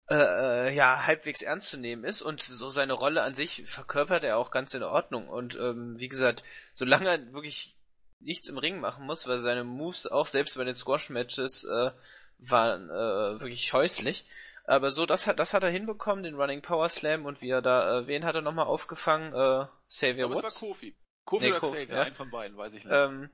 äh, 0.10 0.16
äh, 0.16 0.74
ja 0.76 1.06
halbwegs 1.06 1.42
ernst 1.42 1.70
zu 1.70 1.78
nehmen 1.78 2.04
ist 2.04 2.22
und 2.22 2.42
so 2.42 2.70
seine 2.70 2.94
Rolle 2.94 3.22
an 3.24 3.34
sich 3.34 3.64
verkörpert 3.66 4.24
er 4.24 4.38
auch 4.38 4.52
ganz 4.52 4.74
in 4.74 4.84
Ordnung 4.84 5.30
und 5.30 5.56
ähm, 5.56 5.98
wie 5.98 6.10
gesagt, 6.10 6.44
solange 6.74 7.08
er 7.08 7.34
wirklich 7.34 7.78
nichts 8.20 8.48
im 8.48 8.58
Ring 8.58 8.80
machen 8.80 9.06
muss, 9.06 9.28
weil 9.28 9.40
seine 9.40 9.64
Moves 9.64 10.08
auch 10.08 10.28
selbst 10.28 10.58
bei 10.58 10.64
den 10.64 10.76
Squash-Matches 10.76 11.66
äh, 11.66 11.92
waren 12.40 12.90
äh, 12.90 13.40
wirklich 13.40 13.66
scheußlich. 13.66 14.26
Aber 14.66 14.92
so, 14.92 15.06
das 15.06 15.28
hat, 15.28 15.40
das 15.40 15.54
hat 15.54 15.64
er 15.64 15.70
hinbekommen, 15.70 16.24
den 16.24 16.36
Running 16.36 16.62
Power 16.62 16.88
Slam 16.88 17.26
und 17.26 17.42
wie 17.42 17.50
er 17.50 17.62
da, 17.62 18.00
äh, 18.00 18.08
wen 18.08 18.24
hat 18.24 18.36
er 18.36 18.42
nochmal 18.42 18.66
aufgefangen? 18.66 19.34
Äh, 19.34 19.68
Xavier 19.90 20.30
Woods? 20.30 20.44
war 20.44 20.52
Kofi. 20.52 20.96
Kofi 21.26 21.46
Nee, 21.46 21.52
oder 21.52 21.62
Xavier, 21.62 21.96
ja. 21.96 22.02
einen 22.04 22.16
von 22.16 22.30
beiden, 22.32 22.58
weiß 22.58 22.74
ich 22.74 22.84
nicht. 22.84 22.94
Ähm, 22.94 23.30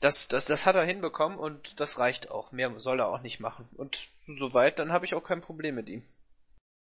das, 0.00 0.28
das, 0.28 0.44
das 0.44 0.66
hat 0.66 0.76
er 0.76 0.84
hinbekommen 0.84 1.38
und 1.38 1.80
das 1.80 1.98
reicht 1.98 2.30
auch. 2.30 2.52
Mehr 2.52 2.78
soll 2.80 3.00
er 3.00 3.08
auch 3.08 3.22
nicht 3.22 3.40
machen. 3.40 3.68
Und 3.76 3.96
soweit, 4.26 4.78
dann 4.78 4.92
habe 4.92 5.04
ich 5.06 5.14
auch 5.14 5.24
kein 5.24 5.40
Problem 5.40 5.74
mit 5.74 5.88
ihm. 5.88 6.02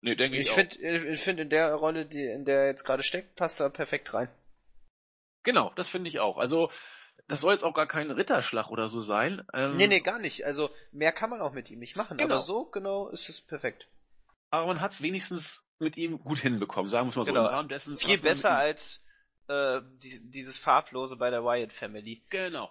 nee, 0.00 0.14
denke 0.16 0.36
ich, 0.36 0.48
Ich 0.48 0.52
finde, 0.52 0.76
ich 1.12 1.20
finde 1.20 1.42
in 1.44 1.50
der 1.50 1.72
Rolle, 1.74 2.04
die, 2.06 2.24
in 2.24 2.44
der 2.44 2.60
er 2.62 2.66
jetzt 2.66 2.84
gerade 2.84 3.02
steckt, 3.02 3.36
passt 3.36 3.60
er 3.60 3.70
perfekt 3.70 4.12
rein. 4.12 4.28
Genau, 5.44 5.72
das 5.76 5.88
finde 5.88 6.08
ich 6.08 6.18
auch. 6.20 6.38
Also, 6.38 6.70
das 7.28 7.42
soll 7.42 7.52
jetzt 7.52 7.64
auch 7.64 7.74
gar 7.74 7.86
kein 7.86 8.10
Ritterschlag 8.10 8.70
oder 8.70 8.88
so 8.88 9.00
sein. 9.00 9.46
Ähm, 9.52 9.76
Nee, 9.76 9.86
nee, 9.86 10.00
gar 10.00 10.18
nicht. 10.18 10.44
Also, 10.44 10.70
mehr 10.90 11.12
kann 11.12 11.30
man 11.30 11.40
auch 11.42 11.52
mit 11.52 11.70
ihm 11.70 11.78
nicht 11.78 11.96
machen. 11.96 12.16
Genau. 12.16 12.36
Aber 12.36 12.42
so, 12.42 12.64
genau, 12.64 13.08
ist 13.08 13.28
es 13.28 13.40
perfekt. 13.40 13.86
Aber 14.50 14.66
man 14.66 14.80
hat 14.80 14.92
es 14.92 15.02
wenigstens 15.02 15.68
mit 15.78 15.96
ihm 15.96 16.18
gut 16.18 16.38
hinbekommen, 16.38 16.88
sagen 16.90 17.10
wir 17.10 17.16
mal 17.18 17.24
so. 17.24 17.32
Genau. 17.32 17.46
Im 17.46 17.54
Rahmen 17.54 17.68
dessen, 17.68 17.98
Viel 17.98 18.18
besser 18.18 18.56
als 18.56 19.03
äh, 19.48 19.80
die, 20.02 20.30
dieses 20.30 20.58
farblose 20.58 21.16
bei 21.16 21.30
der 21.30 21.44
Wyatt 21.44 21.72
Family. 21.72 22.22
Genau. 22.30 22.70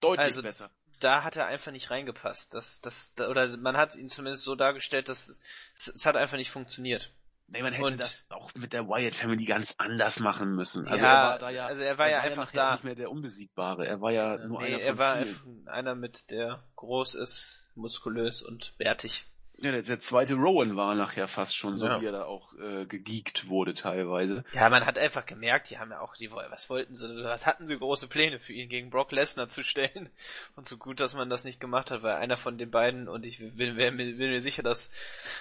Deutlich 0.00 0.26
also, 0.26 0.42
besser. 0.42 0.70
Da 1.00 1.22
hat 1.22 1.36
er 1.36 1.46
einfach 1.46 1.72
nicht 1.72 1.90
reingepasst. 1.90 2.54
Das, 2.54 2.80
das, 2.80 3.12
oder 3.28 3.56
man 3.56 3.76
hat 3.76 3.94
ihn 3.94 4.10
zumindest 4.10 4.44
so 4.44 4.54
dargestellt, 4.54 5.08
dass 5.08 5.28
es, 5.28 5.40
es 5.88 6.06
hat 6.06 6.16
einfach 6.16 6.36
nicht 6.36 6.50
funktioniert. 6.50 7.12
Nee, 7.50 7.62
man 7.62 7.72
hätte 7.72 7.86
und, 7.86 8.00
das 8.00 8.26
auch 8.28 8.54
mit 8.54 8.74
der 8.74 8.88
Wyatt 8.88 9.16
Family 9.16 9.46
ganz 9.46 9.76
anders 9.78 10.20
machen 10.20 10.54
müssen. 10.54 10.86
Also 10.86 11.02
ja, 11.02 11.10
er 11.10 11.30
war 11.30 11.38
da 11.38 11.50
ja, 11.50 11.66
also 11.66 11.82
er 11.82 11.96
war 11.96 12.06
er 12.06 12.12
ja 12.12 12.18
war 12.18 12.24
einfach 12.24 12.52
ja 12.52 12.62
da. 12.62 12.72
nicht 12.72 12.84
mehr 12.84 12.94
der 12.94 13.10
Unbesiegbare. 13.10 13.86
Er 13.86 14.02
war 14.02 14.12
ja 14.12 14.36
nur 14.36 14.60
nee, 14.60 14.74
einer 14.74 14.82
er 14.82 14.98
war 14.98 15.24
einer 15.66 15.94
mit, 15.94 16.30
der 16.30 16.62
groß 16.76 17.14
ist, 17.14 17.64
muskulös 17.74 18.42
und 18.42 18.76
bärtig. 18.76 19.24
Ja, 19.60 19.72
der, 19.72 19.82
der, 19.82 19.98
zweite 19.98 20.34
Rowan 20.34 20.76
war 20.76 20.94
nachher 20.94 21.26
fast 21.26 21.56
schon 21.56 21.78
so, 21.78 21.86
ja. 21.86 22.00
wie 22.00 22.06
er 22.06 22.12
da 22.12 22.24
auch 22.26 22.54
äh, 22.54 22.86
gegeekt 22.86 23.48
wurde 23.48 23.74
teilweise. 23.74 24.44
Ja, 24.52 24.68
man 24.68 24.86
hat 24.86 24.98
einfach 24.98 25.26
gemerkt, 25.26 25.70
die 25.70 25.78
haben 25.78 25.90
ja 25.90 26.00
auch, 26.00 26.14
die 26.14 26.30
was 26.30 26.70
wollten 26.70 26.94
sie, 26.94 27.24
was 27.24 27.44
hatten 27.44 27.66
sie 27.66 27.76
große 27.76 28.06
Pläne 28.06 28.38
für 28.38 28.52
ihn 28.52 28.68
gegen 28.68 28.90
Brock 28.90 29.10
Lesnar 29.10 29.48
zu 29.48 29.64
stellen. 29.64 30.10
Und 30.54 30.68
so 30.68 30.76
gut, 30.76 31.00
dass 31.00 31.14
man 31.14 31.28
das 31.28 31.42
nicht 31.42 31.58
gemacht 31.58 31.90
hat, 31.90 32.04
weil 32.04 32.14
einer 32.14 32.36
von 32.36 32.56
den 32.56 32.70
beiden, 32.70 33.08
und 33.08 33.26
ich 33.26 33.38
bin, 33.38 33.76
bin, 33.76 33.96
bin, 33.96 34.16
mir 34.16 34.42
sicher, 34.42 34.62
dass 34.62 34.92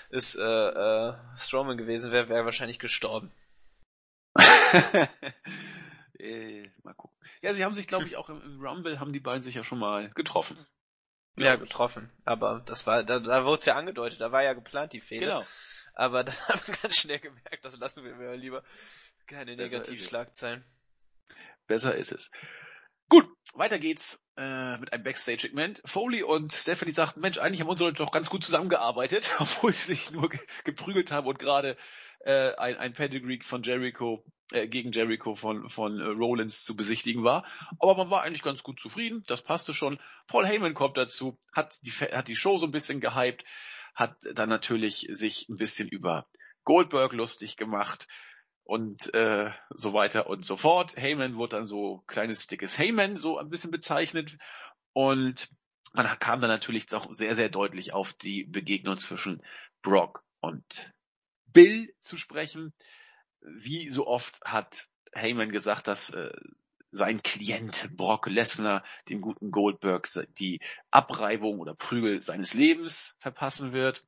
es 0.09 0.35
äh, 0.35 0.41
äh, 0.41 1.13
Strowman 1.37 1.77
gewesen 1.77 2.11
wäre, 2.11 2.27
wäre 2.29 2.45
wahrscheinlich 2.45 2.79
gestorben. 2.79 3.31
äh, 6.19 6.69
mal 6.83 6.93
gucken. 6.93 7.15
Ja, 7.41 7.53
sie 7.53 7.63
haben 7.63 7.75
sich, 7.75 7.87
glaube 7.87 8.05
ich, 8.05 8.17
auch 8.17 8.29
im, 8.29 8.41
im 8.41 8.65
Rumble 8.65 8.99
haben 8.99 9.13
die 9.13 9.19
beiden 9.19 9.41
sich 9.41 9.55
ja 9.55 9.63
schon 9.63 9.79
mal 9.79 10.09
getroffen. 10.11 10.57
Ja, 11.37 11.55
getroffen. 11.55 12.11
Aber 12.25 12.63
das 12.65 12.87
war, 12.87 13.03
da, 13.03 13.19
da 13.19 13.45
wurde 13.45 13.59
es 13.59 13.65
ja 13.65 13.75
angedeutet, 13.75 14.19
da 14.19 14.31
war 14.31 14.43
ja 14.43 14.53
geplant 14.53 14.93
die 14.93 15.01
Fehler. 15.01 15.39
Genau. 15.39 15.45
Aber 15.93 16.23
dann 16.23 16.35
haben 16.47 16.61
wir 16.65 16.75
ganz 16.75 16.97
schnell 16.97 17.19
gemerkt, 17.19 17.63
das 17.63 17.77
lassen 17.77 18.03
wir 18.03 18.15
mir 18.15 18.35
lieber 18.35 18.63
keine 19.27 19.55
Negativschlagzeilen. 19.55 20.63
Besser 21.67 21.95
ist 21.95 22.11
es. 22.11 22.31
Gut, 23.09 23.27
weiter 23.53 23.79
geht's 23.79 24.19
äh, 24.37 24.77
mit 24.77 24.91
einem 24.91 25.03
Backstage-Segment. 25.03 25.81
Foley 25.85 26.23
und 26.23 26.53
Stephanie 26.53 26.91
sagten, 26.91 27.21
Mensch, 27.21 27.37
eigentlich 27.37 27.61
haben 27.61 27.69
unsere 27.69 27.89
Leute 27.89 28.03
doch 28.03 28.11
ganz 28.11 28.29
gut 28.29 28.43
zusammengearbeitet, 28.43 29.29
obwohl 29.39 29.71
sie 29.71 29.95
sich 29.95 30.11
nur 30.11 30.29
ge 30.29 30.39
geprügelt 30.63 31.11
haben 31.11 31.27
und 31.27 31.39
gerade 31.39 31.77
äh, 32.19 32.53
ein, 32.55 32.77
ein 32.77 32.93
Pedigree 32.93 33.39
von 33.43 33.63
Jericho 33.63 34.23
äh, 34.51 34.67
gegen 34.67 34.91
Jericho 34.91 35.35
von, 35.35 35.69
von 35.69 35.99
äh, 35.99 36.05
Rollins 36.05 36.63
zu 36.63 36.75
besichtigen 36.75 37.23
war. 37.23 37.45
Aber 37.79 37.95
man 37.97 38.09
war 38.09 38.23
eigentlich 38.23 38.43
ganz 38.43 38.63
gut 38.63 38.79
zufrieden, 38.79 39.23
das 39.27 39.41
passte 39.41 39.73
schon. 39.73 39.99
Paul 40.27 40.45
Heyman 40.45 40.73
kommt 40.73 40.97
dazu, 40.97 41.37
hat 41.51 41.79
die, 41.83 41.91
hat 41.91 42.27
die 42.27 42.35
Show 42.35 42.57
so 42.57 42.65
ein 42.65 42.71
bisschen 42.71 43.01
gehypt, 43.01 43.43
hat 43.93 44.15
dann 44.33 44.49
natürlich 44.49 45.07
sich 45.11 45.49
ein 45.49 45.57
bisschen 45.57 45.89
über 45.89 46.27
Goldberg 46.63 47.13
lustig 47.13 47.57
gemacht 47.57 48.07
und 48.63 49.13
äh, 49.13 49.51
so 49.69 49.93
weiter 49.93 50.27
und 50.27 50.45
so 50.45 50.57
fort. 50.57 50.95
Heyman 50.97 51.35
wurde 51.35 51.55
dann 51.55 51.65
so 51.65 52.03
kleines 52.07 52.47
dickes 52.47 52.77
Heyman 52.77 53.17
so 53.17 53.37
ein 53.37 53.49
bisschen 53.49 53.71
bezeichnet 53.71 54.37
und 54.93 55.49
man 55.93 56.05
kam 56.19 56.41
dann 56.41 56.49
natürlich 56.49 56.85
doch 56.85 57.11
sehr, 57.11 57.35
sehr 57.35 57.49
deutlich 57.49 57.93
auf 57.93 58.13
die 58.13 58.43
Begegnung 58.43 58.97
zwischen 58.97 59.41
Brock 59.81 60.23
und 60.41 60.93
Bill 61.47 61.93
zu 61.99 62.17
sprechen. 62.17 62.73
Wie 63.41 63.89
so 63.89 64.07
oft 64.07 64.39
hat 64.43 64.87
Heyman 65.13 65.51
gesagt, 65.51 65.87
dass 65.87 66.09
äh, 66.11 66.31
sein 66.91 67.21
Klient 67.21 67.89
Brock 67.95 68.27
Lesnar 68.27 68.83
dem 69.09 69.21
guten 69.21 69.51
Goldberg 69.51 70.07
die 70.39 70.59
Abreibung 70.91 71.59
oder 71.59 71.75
Prügel 71.75 72.21
seines 72.21 72.53
Lebens 72.53 73.15
verpassen 73.19 73.73
wird. 73.73 74.05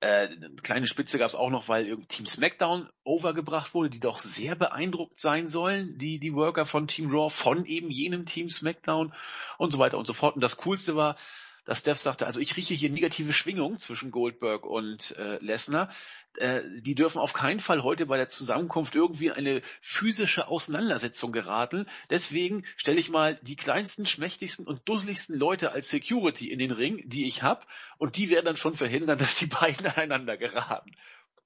Äh, 0.00 0.28
eine 0.28 0.50
kleine 0.62 0.86
Spitze 0.86 1.18
gab 1.18 1.28
es 1.28 1.34
auch 1.34 1.50
noch, 1.50 1.68
weil 1.68 1.86
irgendwie 1.86 2.08
Team 2.08 2.26
SmackDown 2.26 2.88
overgebracht 3.04 3.74
wurde, 3.74 3.90
die 3.90 4.00
doch 4.00 4.18
sehr 4.18 4.56
beeindruckt 4.56 5.20
sein 5.20 5.48
sollen, 5.48 5.96
die, 5.98 6.18
die 6.18 6.34
Worker 6.34 6.66
von 6.66 6.88
Team 6.88 7.10
Raw, 7.10 7.30
von 7.30 7.64
eben 7.66 7.90
jenem 7.90 8.26
Team 8.26 8.50
SmackDown 8.50 9.14
und 9.58 9.70
so 9.70 9.78
weiter 9.78 9.98
und 9.98 10.06
so 10.06 10.12
fort. 10.12 10.34
Und 10.34 10.40
das 10.40 10.56
Coolste 10.56 10.96
war, 10.96 11.16
dass 11.64 11.80
Steph 11.80 11.98
sagte, 11.98 12.26
also 12.26 12.40
ich 12.40 12.56
rieche 12.56 12.74
hier 12.74 12.90
negative 12.90 13.32
Schwingung 13.32 13.78
zwischen 13.78 14.10
Goldberg 14.10 14.66
und 14.66 15.16
äh, 15.16 15.38
Lesnar. 15.38 15.90
Äh, 16.36 16.62
die 16.80 16.94
dürfen 16.94 17.18
auf 17.18 17.32
keinen 17.32 17.60
Fall 17.60 17.82
heute 17.82 18.06
bei 18.06 18.16
der 18.16 18.28
Zusammenkunft 18.28 18.94
irgendwie 18.94 19.30
eine 19.30 19.62
physische 19.80 20.48
Auseinandersetzung 20.48 21.32
geraten. 21.32 21.86
Deswegen 22.10 22.64
stelle 22.76 22.98
ich 22.98 23.10
mal 23.10 23.38
die 23.42 23.56
kleinsten, 23.56 24.06
schmächtigsten 24.06 24.66
und 24.66 24.88
dusseligsten 24.88 25.38
Leute 25.38 25.72
als 25.72 25.88
Security 25.88 26.50
in 26.50 26.58
den 26.58 26.72
Ring, 26.72 27.02
die 27.08 27.26
ich 27.26 27.42
hab, 27.42 27.66
und 27.98 28.16
die 28.16 28.30
werden 28.30 28.46
dann 28.46 28.56
schon 28.56 28.76
verhindern, 28.76 29.18
dass 29.18 29.36
die 29.36 29.46
beiden 29.46 29.86
aneinander 29.86 30.36
geraten. 30.36 30.92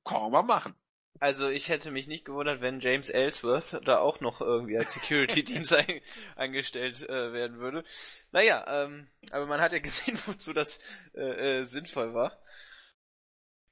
Kann 0.04 0.30
man 0.30 0.46
machen. 0.46 0.74
Also 1.20 1.48
ich 1.48 1.68
hätte 1.68 1.90
mich 1.90 2.06
nicht 2.06 2.24
gewundert, 2.24 2.60
wenn 2.60 2.80
James 2.80 3.10
Ellsworth 3.10 3.80
da 3.84 3.98
auch 3.98 4.20
noch 4.20 4.40
irgendwie 4.40 4.76
als 4.78 4.94
Security-Dienst 4.94 5.74
ein, 5.74 6.00
eingestellt 6.36 7.02
äh, 7.08 7.32
werden 7.32 7.58
würde. 7.58 7.84
Naja, 8.32 8.64
ähm, 8.68 9.08
aber 9.30 9.46
man 9.46 9.60
hat 9.60 9.72
ja 9.72 9.78
gesehen, 9.78 10.18
wozu 10.26 10.52
das 10.52 10.80
äh, 11.14 11.60
äh, 11.60 11.64
sinnvoll 11.64 12.14
war. 12.14 12.38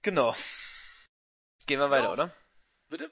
Genau. 0.02 0.34
Gehen 1.66 1.80
wir 1.80 1.90
weiter, 1.90 2.04
ja. 2.04 2.12
oder? 2.12 2.34
Bitte? 2.88 3.10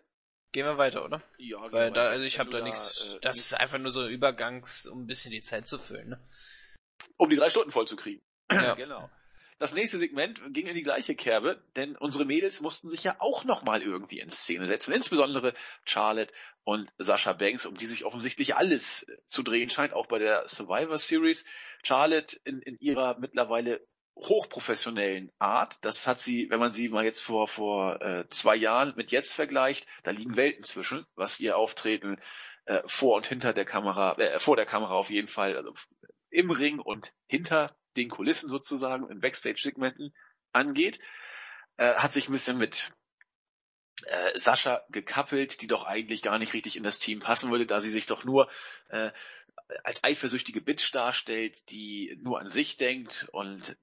Gehen 0.52 0.66
wir 0.66 0.76
weiter, 0.76 1.04
oder? 1.04 1.22
Ja, 1.38 1.72
Weil 1.72 1.90
da, 1.92 2.10
also 2.10 2.24
ich 2.24 2.38
habe 2.38 2.50
da 2.50 2.60
nichts. 2.60 3.14
Äh, 3.16 3.20
das 3.20 3.38
ist 3.38 3.54
einfach 3.54 3.78
nur 3.78 3.90
so 3.90 4.06
Übergangs, 4.06 4.86
um 4.86 5.02
ein 5.04 5.06
bisschen 5.06 5.30
die 5.30 5.40
Zeit 5.40 5.66
zu 5.66 5.78
füllen, 5.78 6.10
ne? 6.10 6.28
Um 7.16 7.30
die 7.30 7.36
drei 7.36 7.48
Stunden 7.48 7.72
voll 7.72 7.86
zu 7.86 7.96
kriegen. 7.96 8.22
Ja, 8.50 8.74
genau. 8.76 9.10
Das 9.62 9.72
nächste 9.72 9.98
Segment 9.98 10.40
ging 10.48 10.66
in 10.66 10.74
die 10.74 10.82
gleiche 10.82 11.14
Kerbe, 11.14 11.62
denn 11.76 11.96
unsere 11.96 12.24
Mädels 12.24 12.62
mussten 12.62 12.88
sich 12.88 13.04
ja 13.04 13.14
auch 13.20 13.44
nochmal 13.44 13.80
irgendwie 13.80 14.18
in 14.18 14.28
Szene 14.28 14.66
setzen. 14.66 14.92
Insbesondere 14.92 15.54
Charlotte 15.84 16.34
und 16.64 16.90
Sascha 16.98 17.32
Banks, 17.32 17.64
um 17.64 17.76
die 17.76 17.86
sich 17.86 18.04
offensichtlich 18.04 18.56
alles 18.56 19.06
zu 19.28 19.44
drehen 19.44 19.70
scheint, 19.70 19.92
auch 19.92 20.06
bei 20.08 20.18
der 20.18 20.48
Survivor 20.48 20.98
Series. 20.98 21.44
Charlotte 21.84 22.40
in, 22.42 22.60
in 22.60 22.76
ihrer 22.80 23.16
mittlerweile 23.20 23.86
hochprofessionellen 24.16 25.30
Art. 25.38 25.78
Das 25.82 26.08
hat 26.08 26.18
sie, 26.18 26.50
wenn 26.50 26.58
man 26.58 26.72
sie 26.72 26.88
mal 26.88 27.04
jetzt 27.04 27.20
vor, 27.20 27.46
vor 27.46 28.02
äh, 28.02 28.28
zwei 28.30 28.56
Jahren 28.56 28.94
mit 28.96 29.12
jetzt 29.12 29.32
vergleicht, 29.32 29.86
da 30.02 30.10
liegen 30.10 30.34
Welten 30.34 30.64
zwischen, 30.64 31.06
was 31.14 31.38
ihr 31.38 31.56
Auftreten 31.56 32.20
äh, 32.64 32.82
vor 32.86 33.14
und 33.14 33.28
hinter 33.28 33.52
der 33.52 33.64
Kamera, 33.64 34.18
äh, 34.18 34.40
vor 34.40 34.56
der 34.56 34.66
Kamera 34.66 34.94
auf 34.94 35.08
jeden 35.08 35.28
Fall, 35.28 35.56
also 35.56 35.72
im 36.30 36.50
Ring 36.50 36.80
und 36.80 37.12
hinter 37.28 37.76
den 37.96 38.08
Kulissen 38.08 38.48
sozusagen, 38.48 39.10
in 39.10 39.20
Backstage-Segmenten 39.20 40.14
angeht, 40.52 40.98
äh, 41.76 41.94
hat 41.94 42.12
sich 42.12 42.28
ein 42.28 42.32
bisschen 42.32 42.58
mit 42.58 42.92
äh, 44.06 44.38
Sascha 44.38 44.82
gekappelt, 44.90 45.62
die 45.62 45.66
doch 45.66 45.84
eigentlich 45.84 46.22
gar 46.22 46.38
nicht 46.38 46.54
richtig 46.54 46.76
in 46.76 46.82
das 46.82 46.98
Team 46.98 47.20
passen 47.20 47.50
würde, 47.50 47.66
da 47.66 47.80
sie 47.80 47.90
sich 47.90 48.06
doch 48.06 48.24
nur 48.24 48.50
äh, 48.90 49.10
als 49.84 50.04
eifersüchtige 50.04 50.60
Bitch 50.60 50.92
darstellt, 50.92 51.70
die 51.70 52.18
nur 52.22 52.40
an 52.40 52.50
sich 52.50 52.76
denkt 52.76 53.28
und 53.32 53.76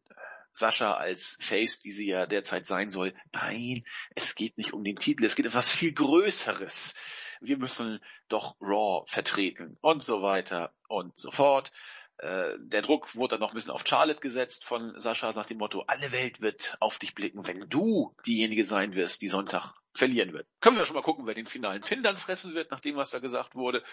Sascha 0.51 0.93
als 0.93 1.37
Face, 1.39 1.79
die 1.79 1.91
sie 1.91 2.07
ja 2.07 2.25
derzeit 2.25 2.65
sein 2.65 2.89
soll. 2.89 3.13
Nein, 3.31 3.85
es 4.15 4.35
geht 4.35 4.57
nicht 4.57 4.73
um 4.73 4.83
den 4.83 4.97
Titel, 4.97 5.25
es 5.25 5.35
geht 5.35 5.45
um 5.45 5.51
etwas 5.51 5.69
viel 5.69 5.93
Größeres. 5.93 6.95
Wir 7.41 7.57
müssen 7.57 7.99
doch 8.27 8.55
Raw 8.59 9.05
vertreten 9.07 9.77
und 9.81 10.03
so 10.03 10.21
weiter 10.21 10.73
und 10.87 11.17
so 11.17 11.31
fort. 11.31 11.71
Äh, 12.19 12.57
der 12.59 12.81
Druck 12.81 13.15
wurde 13.15 13.35
dann 13.35 13.39
noch 13.39 13.51
ein 13.51 13.55
bisschen 13.55 13.71
auf 13.71 13.87
Charlotte 13.87 14.19
gesetzt 14.19 14.65
von 14.65 14.99
Sascha 14.99 15.31
nach 15.31 15.45
dem 15.45 15.57
Motto, 15.57 15.85
alle 15.87 16.11
Welt 16.11 16.41
wird 16.41 16.75
auf 16.81 16.99
dich 16.99 17.15
blicken, 17.15 17.47
wenn 17.47 17.69
du 17.69 18.13
diejenige 18.25 18.65
sein 18.65 18.93
wirst, 18.93 19.21
die 19.21 19.29
Sonntag 19.29 19.73
verlieren 19.93 20.33
wird. 20.33 20.45
Können 20.59 20.77
wir 20.77 20.85
schon 20.85 20.97
mal 20.97 21.01
gucken, 21.01 21.25
wer 21.27 21.33
den 21.33 21.47
finalen 21.47 21.81
Pin 21.81 22.03
dann 22.03 22.17
fressen 22.17 22.53
wird, 22.55 22.71
nach 22.71 22.81
dem, 22.81 22.97
was 22.97 23.11
da 23.11 23.19
gesagt 23.19 23.55
wurde. 23.55 23.83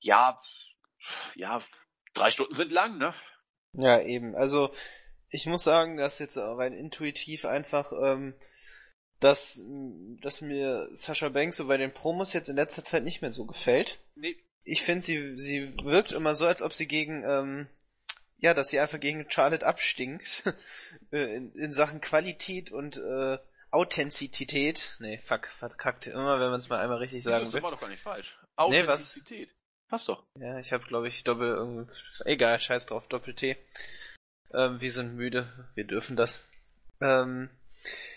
Ja, 0.00 0.38
ja, 1.34 1.62
drei 2.12 2.30
Stunden 2.30 2.54
sind 2.54 2.72
lang, 2.72 2.98
ne? 2.98 3.14
Ja, 3.72 4.00
eben. 4.02 4.34
Also, 4.34 4.70
ich 5.30 5.46
muss 5.46 5.64
sagen, 5.64 5.96
dass 5.96 6.18
jetzt 6.18 6.36
rein 6.36 6.74
intuitiv 6.74 7.46
einfach, 7.46 7.90
ähm, 7.92 8.34
dass, 9.20 9.62
dass 10.20 10.42
mir 10.42 10.88
Sascha 10.92 11.30
Banks 11.30 11.56
so 11.56 11.68
bei 11.68 11.78
den 11.78 11.94
Promos 11.94 12.34
jetzt 12.34 12.50
in 12.50 12.56
letzter 12.56 12.84
Zeit 12.84 13.04
nicht 13.04 13.22
mehr 13.22 13.32
so 13.32 13.46
gefällt. 13.46 13.98
Nee, 14.14 14.36
ich 14.66 14.82
finde, 14.82 15.02
sie, 15.02 15.38
sie 15.38 15.72
wirkt 15.84 16.12
immer 16.12 16.34
so, 16.34 16.46
als 16.46 16.60
ob 16.60 16.74
sie 16.74 16.86
gegen, 16.86 17.22
ähm, 17.24 17.68
ja, 18.38 18.52
dass 18.52 18.68
sie 18.68 18.80
einfach 18.80 19.00
gegen 19.00 19.30
Charlotte 19.30 19.66
abstinkt. 19.66 20.42
Äh, 21.12 21.36
in, 21.36 21.52
in 21.52 21.72
Sachen 21.72 22.00
Qualität 22.00 22.72
und 22.72 22.96
äh, 22.96 23.38
Authentizität. 23.70 24.96
Nee, 24.98 25.20
fuck, 25.24 25.46
verkackt. 25.58 26.08
Immer, 26.08 26.40
wenn 26.40 26.50
man 26.50 26.58
es 26.58 26.68
mal 26.68 26.80
einmal 26.80 26.98
richtig 26.98 27.22
sagen 27.22 27.44
das 27.44 27.52
will. 27.52 27.60
Das 27.60 27.62
war 27.62 27.70
doch 27.70 27.80
gar 27.80 27.88
nicht 27.88 28.02
falsch. 28.02 28.36
Authentizität. 28.56 29.30
Nee, 29.30 29.46
was? 29.46 29.88
Passt 29.88 30.08
doch. 30.08 30.24
Ja, 30.34 30.58
ich 30.58 30.72
habe 30.72 30.84
glaube 30.84 31.06
ich 31.06 31.22
Doppel, 31.22 31.86
egal, 32.24 32.58
scheiß 32.58 32.86
drauf, 32.86 33.06
Doppel-T. 33.06 33.56
Ähm, 34.52 34.80
wir 34.80 34.90
sind 34.90 35.14
müde, 35.14 35.68
wir 35.74 35.84
dürfen 35.84 36.16
das. 36.16 36.44
Ähm, 37.00 37.50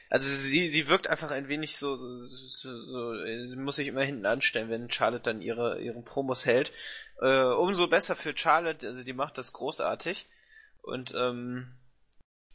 also 0.09 0.27
sie, 0.27 0.67
sie 0.67 0.87
wirkt 0.87 1.07
einfach 1.07 1.31
ein 1.31 1.47
wenig 1.47 1.77
so, 1.77 1.95
so, 1.97 2.25
so, 2.25 2.69
so 2.85 3.55
muss 3.55 3.77
sich 3.77 3.87
immer 3.87 4.03
hinten 4.03 4.25
anstellen, 4.25 4.69
wenn 4.69 4.91
Charlotte 4.91 5.23
dann 5.23 5.41
ihre, 5.41 5.79
ihren 5.81 6.03
Promos 6.03 6.45
hält. 6.45 6.71
Äh, 7.21 7.43
umso 7.43 7.87
besser 7.87 8.15
für 8.15 8.35
Charlotte, 8.35 8.87
also 8.87 9.03
die 9.03 9.13
macht 9.13 9.37
das 9.37 9.53
großartig. 9.53 10.27
Und 10.81 11.13
ähm, 11.15 11.77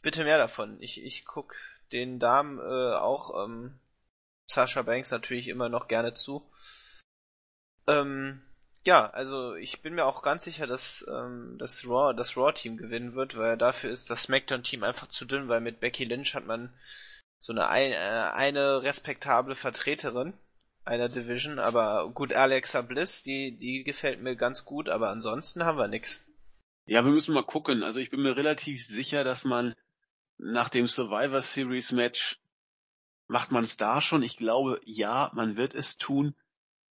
bitte 0.01 0.23
mehr 0.23 0.37
davon. 0.37 0.77
Ich, 0.81 1.03
ich 1.03 1.25
guck 1.25 1.55
den 1.91 2.19
Damen 2.19 2.59
äh, 2.59 2.95
auch 2.95 3.45
ähm, 3.45 3.79
Sasha 4.51 4.81
Banks 4.81 5.11
natürlich 5.11 5.47
immer 5.47 5.69
noch 5.69 5.87
gerne 5.87 6.13
zu. 6.13 6.51
Ähm, 7.87 8.41
Ja, 8.83 9.09
also 9.09 9.55
ich 9.55 9.81
bin 9.81 9.95
mir 9.95 10.05
auch 10.05 10.21
ganz 10.21 10.43
sicher, 10.43 10.67
dass 10.67 11.05
ähm, 11.07 11.55
das 11.57 11.85
Raw 11.85 12.13
das 12.15 12.37
Raw 12.37 12.51
Team 12.53 12.77
gewinnen 12.77 13.15
wird, 13.15 13.35
weil 13.35 13.57
dafür 13.57 13.89
ist 13.89 14.09
das 14.11 14.23
SmackDown 14.23 14.61
Team 14.61 14.83
einfach 14.83 15.07
zu 15.07 15.25
dünn, 15.25 15.47
weil 15.47 15.61
mit 15.61 15.79
Becky 15.79 16.05
Lynch 16.05 16.35
hat 16.35 16.45
man 16.45 16.71
so 17.39 17.53
eine 17.53 17.61
äh, 17.61 18.31
eine 18.33 18.83
respektable 18.83 19.55
Vertreterin 19.55 20.33
einer 20.83 21.09
Division, 21.09 21.59
aber 21.59 22.11
gut 22.13 22.33
Alexa 22.33 22.81
Bliss, 22.81 23.23
die 23.23 23.57
die 23.57 23.83
gefällt 23.83 24.21
mir 24.21 24.35
ganz 24.35 24.65
gut, 24.65 24.89
aber 24.89 25.09
ansonsten 25.09 25.63
haben 25.63 25.77
wir 25.77 25.87
nix. 25.87 26.25
Ja, 26.85 27.03
wir 27.03 27.11
müssen 27.11 27.33
mal 27.33 27.43
gucken. 27.45 27.83
Also 27.83 27.99
ich 27.99 28.11
bin 28.11 28.21
mir 28.21 28.37
relativ 28.37 28.85
sicher, 28.85 29.23
dass 29.23 29.43
man 29.43 29.73
nach 30.37 30.69
dem 30.69 30.87
Survivor 30.87 31.41
Series 31.41 31.91
Match 31.91 32.39
macht 33.27 33.51
man 33.51 33.63
es 33.63 33.77
da 33.77 34.01
schon. 34.01 34.21
Ich 34.21 34.37
glaube, 34.37 34.79
ja, 34.85 35.31
man 35.33 35.57
wird 35.57 35.73
es 35.73 35.97
tun 35.97 36.35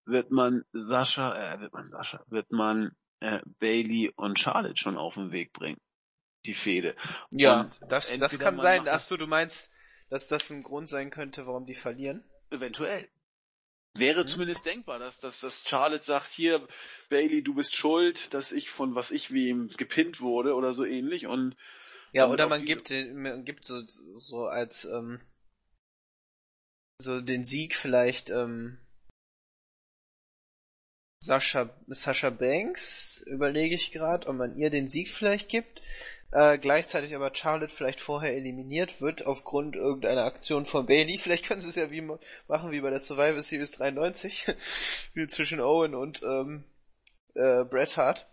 wird 0.06 0.30
man 0.30 0.64
Sascha, 0.72 1.34
äh, 1.34 1.60
wird 1.60 1.72
man 1.72 1.90
Sascha, 1.90 2.22
wird 2.28 2.50
man 2.50 2.94
äh, 3.20 3.40
Bailey 3.58 4.12
und 4.16 4.38
Charlotte 4.38 4.76
schon 4.76 4.96
auf 4.96 5.14
den 5.14 5.32
Weg 5.32 5.52
bringen. 5.52 5.80
Die 6.46 6.54
Fehde. 6.54 6.94
Ja, 7.32 7.62
und 7.62 7.80
das, 7.88 8.16
das 8.18 8.38
kann 8.38 8.58
sein. 8.58 8.86
Ach 8.86 9.00
so, 9.00 9.16
du 9.16 9.26
meinst, 9.26 9.72
dass 10.08 10.28
das 10.28 10.50
ein 10.50 10.62
Grund 10.62 10.88
sein 10.88 11.10
könnte, 11.10 11.46
warum 11.46 11.66
die 11.66 11.74
verlieren? 11.74 12.24
Eventuell. 12.50 13.08
Wäre 13.94 14.24
mhm. 14.24 14.28
zumindest 14.28 14.66
denkbar, 14.66 14.98
dass, 14.98 15.20
dass, 15.20 15.40
dass 15.40 15.64
Charlotte 15.66 16.02
sagt, 16.02 16.32
hier, 16.32 16.66
Bailey, 17.08 17.42
du 17.42 17.54
bist 17.54 17.76
schuld, 17.76 18.34
dass 18.34 18.52
ich 18.52 18.70
von 18.70 18.94
was 18.94 19.10
ich 19.10 19.32
wie 19.32 19.48
ihm 19.48 19.68
gepinnt 19.76 20.20
wurde 20.20 20.54
oder 20.54 20.72
so 20.72 20.84
ähnlich 20.84 21.26
und 21.26 21.56
ja, 22.12 22.28
oder 22.28 22.48
man 22.48 22.64
gibt, 22.64 22.90
man 22.90 23.44
gibt 23.44 23.66
so, 23.66 23.82
so 23.86 24.46
als 24.46 24.84
ähm, 24.84 25.20
so 26.98 27.20
den 27.20 27.44
Sieg 27.44 27.74
vielleicht 27.74 28.30
ähm, 28.30 28.78
Sascha, 31.20 31.70
Sascha 31.86 32.30
Banks, 32.30 33.24
überlege 33.26 33.74
ich 33.74 33.92
gerade, 33.92 34.26
ob 34.28 34.36
man 34.36 34.56
ihr 34.56 34.70
den 34.70 34.88
Sieg 34.88 35.08
vielleicht 35.08 35.48
gibt. 35.48 35.80
Äh, 36.34 36.58
gleichzeitig 36.58 37.14
aber 37.14 37.32
Charlotte 37.32 37.72
vielleicht 37.72 38.00
vorher 38.00 38.34
eliminiert 38.34 39.00
wird 39.00 39.24
aufgrund 39.24 39.76
irgendeiner 39.76 40.24
Aktion 40.24 40.66
von 40.66 40.84
Bailey. 40.84 41.16
Vielleicht 41.16 41.46
können 41.46 41.60
sie 41.60 41.68
es 41.68 41.76
ja 41.76 41.92
wie 41.92 42.00
machen 42.00 42.72
wie 42.72 42.80
bei 42.80 42.90
der 42.90 42.98
Survivor 42.98 43.40
Series 43.40 43.70
93, 43.70 44.46
wie 45.14 45.28
zwischen 45.28 45.60
Owen 45.60 45.94
und 45.94 46.24
ähm, 46.24 46.64
äh, 47.34 47.64
Bret 47.64 47.96
Hart, 47.96 48.26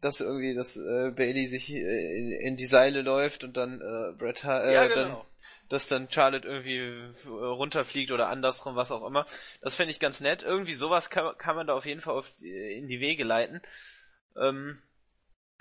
dass 0.00 0.20
irgendwie 0.20 0.54
das 0.54 0.76
äh, 0.76 1.10
Bailey 1.10 1.46
sich 1.46 1.74
äh, 1.74 2.18
in, 2.18 2.30
in, 2.30 2.56
die 2.56 2.66
Seile 2.66 3.02
läuft 3.02 3.42
und 3.42 3.56
dann 3.56 3.80
äh, 3.80 4.16
Bret 4.16 4.44
Hart, 4.44 4.66
äh, 4.66 4.74
ja, 4.74 4.86
genau. 4.86 5.02
dann 5.02 5.16
dass 5.68 5.88
dann 5.88 6.08
Charlotte 6.08 6.46
irgendwie 6.46 6.78
äh, 6.78 7.28
runterfliegt 7.28 8.12
oder 8.12 8.28
andersrum, 8.28 8.76
was 8.76 8.92
auch 8.92 9.04
immer. 9.04 9.24
Das 9.60 9.74
fände 9.74 9.90
ich 9.90 9.98
ganz 9.98 10.20
nett. 10.20 10.42
Irgendwie 10.42 10.74
sowas 10.74 11.10
kann, 11.10 11.36
kann 11.38 11.56
man 11.56 11.66
da 11.68 11.74
auf 11.74 11.86
jeden 11.86 12.00
Fall 12.00 12.14
auf, 12.14 12.26
in 12.40 12.88
die 12.88 13.00
Wege 13.00 13.22
leiten. 13.22 13.60
Ähm, 14.36 14.82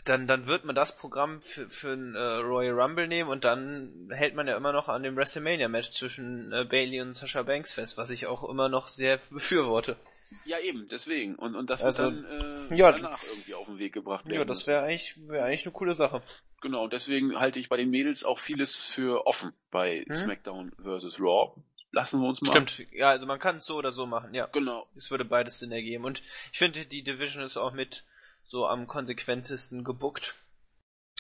dann, 0.06 0.28
dann 0.28 0.47
wird 0.47 0.66
man 0.66 0.76
das 0.76 0.95
Programm 0.95 1.41
für, 1.41 1.70
für 1.70 1.93
ein 1.93 2.16
äh, 2.16 2.20
Royal 2.20 2.80
Rumble 2.80 3.08
nehmen 3.08 3.30
und 3.30 3.43
dann 3.43 4.10
hält 4.12 4.36
man 4.36 4.47
ja 4.47 4.56
immer 4.56 4.72
noch 4.72 4.88
an 4.88 5.04
dem 5.04 5.16
WrestleMania-Match 5.16 5.91
zwischen 5.91 6.52
äh, 6.52 6.66
Bailey 6.66 7.02
und 7.02 7.14
Sasha 7.14 7.43
Banks 7.43 7.74
fest, 7.74 7.97
was 7.97 8.10
ich 8.10 8.28
auch 8.28 8.47
immer 8.47 8.70
noch 8.70 8.88
sehr 8.88 9.18
befürworte. 9.30 9.97
Ja, 10.45 10.60
eben, 10.60 10.88
deswegen. 10.88 11.36
Und, 11.36 11.56
und 11.56 11.70
das 11.70 11.84
also, 11.84 12.04
wird 12.04 12.24
dann 12.24 12.72
äh, 12.72 12.76
ja, 12.76 12.91
danach 12.91 13.22
irgendwie 13.24 13.54
auf 13.56 13.66
den 13.66 13.80
Weg 13.80 13.93
gebracht 13.93 14.26
werden. 14.26 14.38
Ja, 14.38 14.45
das 14.45 14.68
wäre 14.68 14.84
eigentlich, 14.84 15.18
wäre 15.28 15.45
eigentlich 15.45 15.66
eine 15.66 15.74
coole 15.74 15.93
Sache. 15.93 16.22
Genau, 16.62 16.88
deswegen 16.88 17.39
halte 17.39 17.60
ich 17.60 17.70
bei 17.70 17.78
den 17.78 17.89
Mädels 17.89 18.24
auch 18.24 18.39
vieles 18.39 18.86
für 18.86 19.26
offen 19.26 19.54
bei 19.72 20.06
hm? 20.08 20.14
SmackDown 20.14 20.72
vs. 20.78 21.20
Raw. 21.20 21.54
Lassen 21.91 22.22
wir 22.22 22.28
uns 22.28 22.41
mal. 22.41 22.52
Stimmt, 22.52 22.91
ja, 22.91 23.10
also 23.10 23.26
man 23.26 23.39
kann 23.39 23.58
es 23.58 23.66
so 23.66 23.76
oder 23.76 23.91
so 23.91 24.06
machen, 24.06 24.36
ja. 24.36 24.45
Genau. 24.47 24.88
Es 24.95 25.10
würde 25.10 25.26
beides 25.26 25.60
Sinn 25.60 25.72
ergeben. 25.72 26.06
Und 26.06 26.22
ich 26.52 26.60
finde, 26.60 26.86
die 26.86 27.02
Division 27.02 27.43
ist 27.43 27.58
auch 27.58 27.74
mit 27.74 28.06
so 28.50 28.66
am 28.66 28.88
konsequentesten 28.88 29.84
gebuckt. 29.84 30.36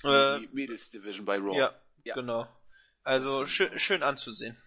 Die 0.03 0.07
äh, 0.07 0.47
Mädels 0.51 0.89
Division 0.89 1.25
bei 1.25 1.37
Raw. 1.37 1.55
Ja, 1.55 1.79
ja. 2.03 2.15
genau. 2.15 2.47
Also 3.03 3.45
schön, 3.45 3.77
schön 3.77 4.01
anzusehen. 4.03 4.57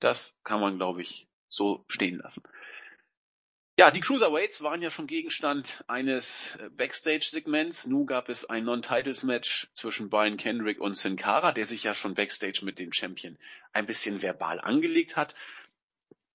Das 0.00 0.36
kann 0.42 0.60
man, 0.60 0.76
glaube 0.76 1.02
ich, 1.02 1.28
so 1.48 1.84
stehen 1.88 2.18
lassen. 2.18 2.42
Ja, 3.76 3.90
die 3.90 4.00
Cruiserweights 4.00 4.62
waren 4.62 4.82
ja 4.82 4.90
schon 4.90 5.06
Gegenstand 5.06 5.84
eines 5.88 6.56
äh, 6.56 6.70
Backstage-Segments. 6.70 7.86
Nun 7.86 8.06
gab 8.06 8.28
es 8.28 8.48
ein 8.48 8.64
Non-Titles-Match 8.64 9.68
zwischen 9.74 10.10
Brian 10.10 10.36
Kendrick 10.36 10.80
und 10.80 10.94
Sin 10.94 11.16
Cara, 11.16 11.52
der 11.52 11.66
sich 11.66 11.84
ja 11.84 11.92
schon 11.94 12.14
Backstage 12.14 12.60
mit 12.64 12.78
dem 12.78 12.92
Champion 12.92 13.36
ein 13.72 13.86
bisschen 13.86 14.22
verbal 14.22 14.60
angelegt 14.60 15.16
hat. 15.16 15.34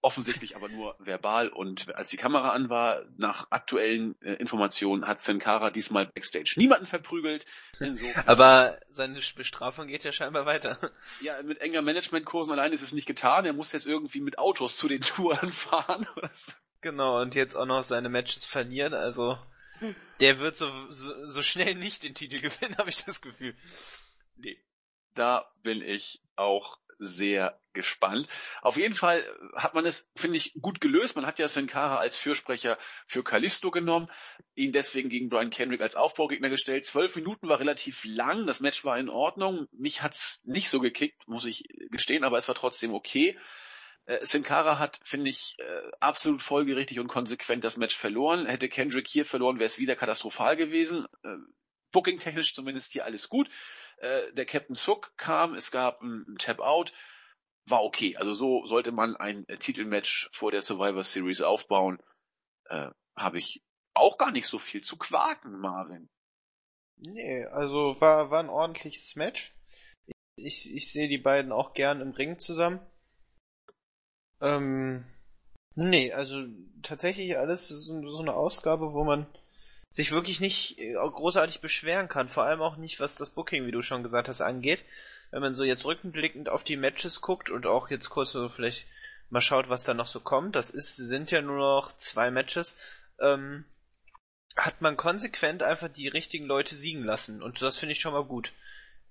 Offensichtlich 0.02 0.56
aber 0.56 0.68
nur 0.68 0.96
verbal 0.98 1.48
und 1.48 1.94
als 1.94 2.10
die 2.10 2.16
Kamera 2.16 2.50
an 2.52 2.70
war, 2.70 3.02
nach 3.18 3.50
aktuellen 3.50 4.20
äh, 4.22 4.32
Informationen 4.34 5.06
hat 5.06 5.20
Sin 5.20 5.38
Cara 5.38 5.70
diesmal 5.70 6.06
Backstage 6.06 6.54
niemanden 6.56 6.86
verprügelt. 6.86 7.44
Insofern, 7.80 8.26
aber 8.26 8.78
seine 8.88 9.20
Bestrafung 9.36 9.88
geht 9.88 10.04
ja 10.04 10.12
scheinbar 10.12 10.46
weiter. 10.46 10.78
Ja, 11.20 11.42
mit 11.42 11.60
enger 11.60 11.82
Managementkursen 11.82 12.52
allein 12.52 12.72
ist 12.72 12.82
es 12.82 12.92
nicht 12.92 13.06
getan. 13.06 13.44
Er 13.44 13.52
muss 13.52 13.72
jetzt 13.72 13.86
irgendwie 13.86 14.20
mit 14.20 14.38
Autos 14.38 14.76
zu 14.76 14.88
den 14.88 15.02
Touren 15.02 15.52
fahren. 15.52 16.06
Genau, 16.82 17.20
und 17.20 17.34
jetzt 17.34 17.56
auch 17.56 17.66
noch 17.66 17.84
seine 17.84 18.08
Matches 18.08 18.46
verlieren, 18.46 18.94
also 18.94 19.36
der 20.20 20.38
wird 20.38 20.56
so, 20.56 20.70
so, 20.90 21.26
so 21.26 21.42
schnell 21.42 21.74
nicht 21.74 22.02
den 22.02 22.14
Titel 22.14 22.40
gewinnen, 22.40 22.76
habe 22.78 22.90
ich 22.90 23.04
das 23.04 23.20
Gefühl. 23.20 23.54
Nee. 24.36 24.58
Da 25.14 25.50
bin 25.62 25.82
ich 25.82 26.22
auch 26.36 26.78
sehr 27.00 27.58
gespannt. 27.72 28.28
Auf 28.62 28.76
jeden 28.76 28.94
Fall 28.94 29.24
hat 29.54 29.74
man 29.74 29.86
es, 29.86 30.08
finde 30.16 30.36
ich, 30.36 30.54
gut 30.60 30.80
gelöst. 30.80 31.16
Man 31.16 31.26
hat 31.26 31.38
ja 31.38 31.48
Sin 31.48 31.70
als 31.72 32.16
Fürsprecher 32.16 32.78
für 33.06 33.24
Kalisto 33.24 33.70
genommen, 33.70 34.08
ihn 34.54 34.72
deswegen 34.72 35.08
gegen 35.08 35.28
Brian 35.28 35.50
Kendrick 35.50 35.80
als 35.80 35.96
Aufbaugegner 35.96 36.50
gestellt. 36.50 36.86
Zwölf 36.86 37.16
Minuten 37.16 37.48
war 37.48 37.58
relativ 37.58 38.04
lang, 38.04 38.46
das 38.46 38.60
Match 38.60 38.84
war 38.84 38.98
in 38.98 39.08
Ordnung. 39.08 39.66
Mich 39.72 40.02
hat's 40.02 40.42
nicht 40.44 40.68
so 40.68 40.80
gekickt, 40.80 41.26
muss 41.26 41.46
ich 41.46 41.64
gestehen, 41.90 42.24
aber 42.24 42.38
es 42.38 42.48
war 42.48 42.54
trotzdem 42.54 42.92
okay. 42.92 43.38
Äh, 44.06 44.24
Sin 44.24 44.42
Cara 44.42 44.78
hat, 44.78 45.00
finde 45.04 45.30
ich, 45.30 45.56
äh, 45.58 45.90
absolut 46.00 46.42
folgerichtig 46.42 46.98
und 47.00 47.08
konsequent 47.08 47.64
das 47.64 47.76
Match 47.76 47.96
verloren. 47.96 48.46
Hätte 48.46 48.68
Kendrick 48.68 49.08
hier 49.08 49.24
verloren, 49.24 49.58
wäre 49.58 49.66
es 49.66 49.78
wieder 49.78 49.96
katastrophal 49.96 50.56
gewesen. 50.56 51.06
Äh, 51.22 51.36
Booking-technisch 51.92 52.54
zumindest 52.54 52.92
hier 52.92 53.04
alles 53.04 53.28
gut. 53.28 53.48
Äh, 53.98 54.32
der 54.32 54.46
Captain 54.46 54.76
Zook 54.76 55.12
kam, 55.16 55.54
es 55.54 55.70
gab 55.70 56.02
ein, 56.02 56.36
Tap-Out, 56.38 56.92
war 57.66 57.82
okay. 57.84 58.16
Also 58.16 58.34
so 58.34 58.66
sollte 58.66 58.92
man 58.92 59.16
ein 59.16 59.48
äh, 59.48 59.58
Titelmatch 59.58 60.30
vor 60.32 60.50
der 60.50 60.62
Survivor 60.62 61.04
Series 61.04 61.40
aufbauen. 61.40 62.02
Äh, 62.68 62.90
Habe 63.16 63.38
ich 63.38 63.62
auch 63.94 64.18
gar 64.18 64.30
nicht 64.30 64.46
so 64.46 64.58
viel 64.58 64.82
zu 64.82 64.96
quaken, 64.96 65.58
Marvin. 65.58 66.08
Nee, 66.96 67.44
also 67.46 68.00
war, 68.00 68.30
war 68.30 68.40
ein 68.40 68.50
ordentliches 68.50 69.16
Match. 69.16 69.54
Ich, 70.06 70.14
ich, 70.36 70.74
ich 70.74 70.92
sehe 70.92 71.08
die 71.08 71.18
beiden 71.18 71.52
auch 71.52 71.72
gern 71.72 72.00
im 72.00 72.10
Ring 72.10 72.38
zusammen. 72.38 72.80
Ähm, 74.40 75.04
nee, 75.74 76.12
also 76.12 76.46
tatsächlich 76.82 77.36
alles 77.36 77.68
so, 77.68 77.76
so 77.76 78.18
eine 78.18 78.34
Ausgabe, 78.34 78.92
wo 78.92 79.04
man 79.04 79.26
sich 79.90 80.12
wirklich 80.12 80.40
nicht 80.40 80.78
äh, 80.78 80.94
großartig 80.94 81.60
beschweren 81.60 82.08
kann. 82.08 82.28
Vor 82.28 82.44
allem 82.44 82.62
auch 82.62 82.76
nicht, 82.76 83.00
was 83.00 83.16
das 83.16 83.30
Booking, 83.30 83.66
wie 83.66 83.72
du 83.72 83.82
schon 83.82 84.02
gesagt 84.02 84.28
hast, 84.28 84.40
angeht. 84.40 84.84
Wenn 85.30 85.42
man 85.42 85.54
so 85.54 85.64
jetzt 85.64 85.84
rückblickend 85.84 86.48
auf 86.48 86.64
die 86.64 86.76
Matches 86.76 87.20
guckt 87.20 87.50
und 87.50 87.66
auch 87.66 87.90
jetzt 87.90 88.10
kurz 88.10 88.32
so 88.32 88.48
vielleicht 88.48 88.86
mal 89.30 89.40
schaut, 89.40 89.68
was 89.68 89.84
da 89.84 89.94
noch 89.94 90.06
so 90.06 90.20
kommt. 90.20 90.56
Das 90.56 90.70
ist, 90.70 90.96
sind 90.96 91.30
ja 91.30 91.40
nur 91.40 91.58
noch 91.58 91.92
zwei 91.96 92.30
Matches. 92.30 92.76
Ähm, 93.20 93.64
hat 94.56 94.80
man 94.80 94.96
konsequent 94.96 95.62
einfach 95.62 95.88
die 95.88 96.08
richtigen 96.08 96.46
Leute 96.46 96.74
siegen 96.74 97.04
lassen. 97.04 97.42
Und 97.42 97.62
das 97.62 97.78
finde 97.78 97.92
ich 97.92 98.00
schon 98.00 98.12
mal 98.12 98.24
gut. 98.24 98.52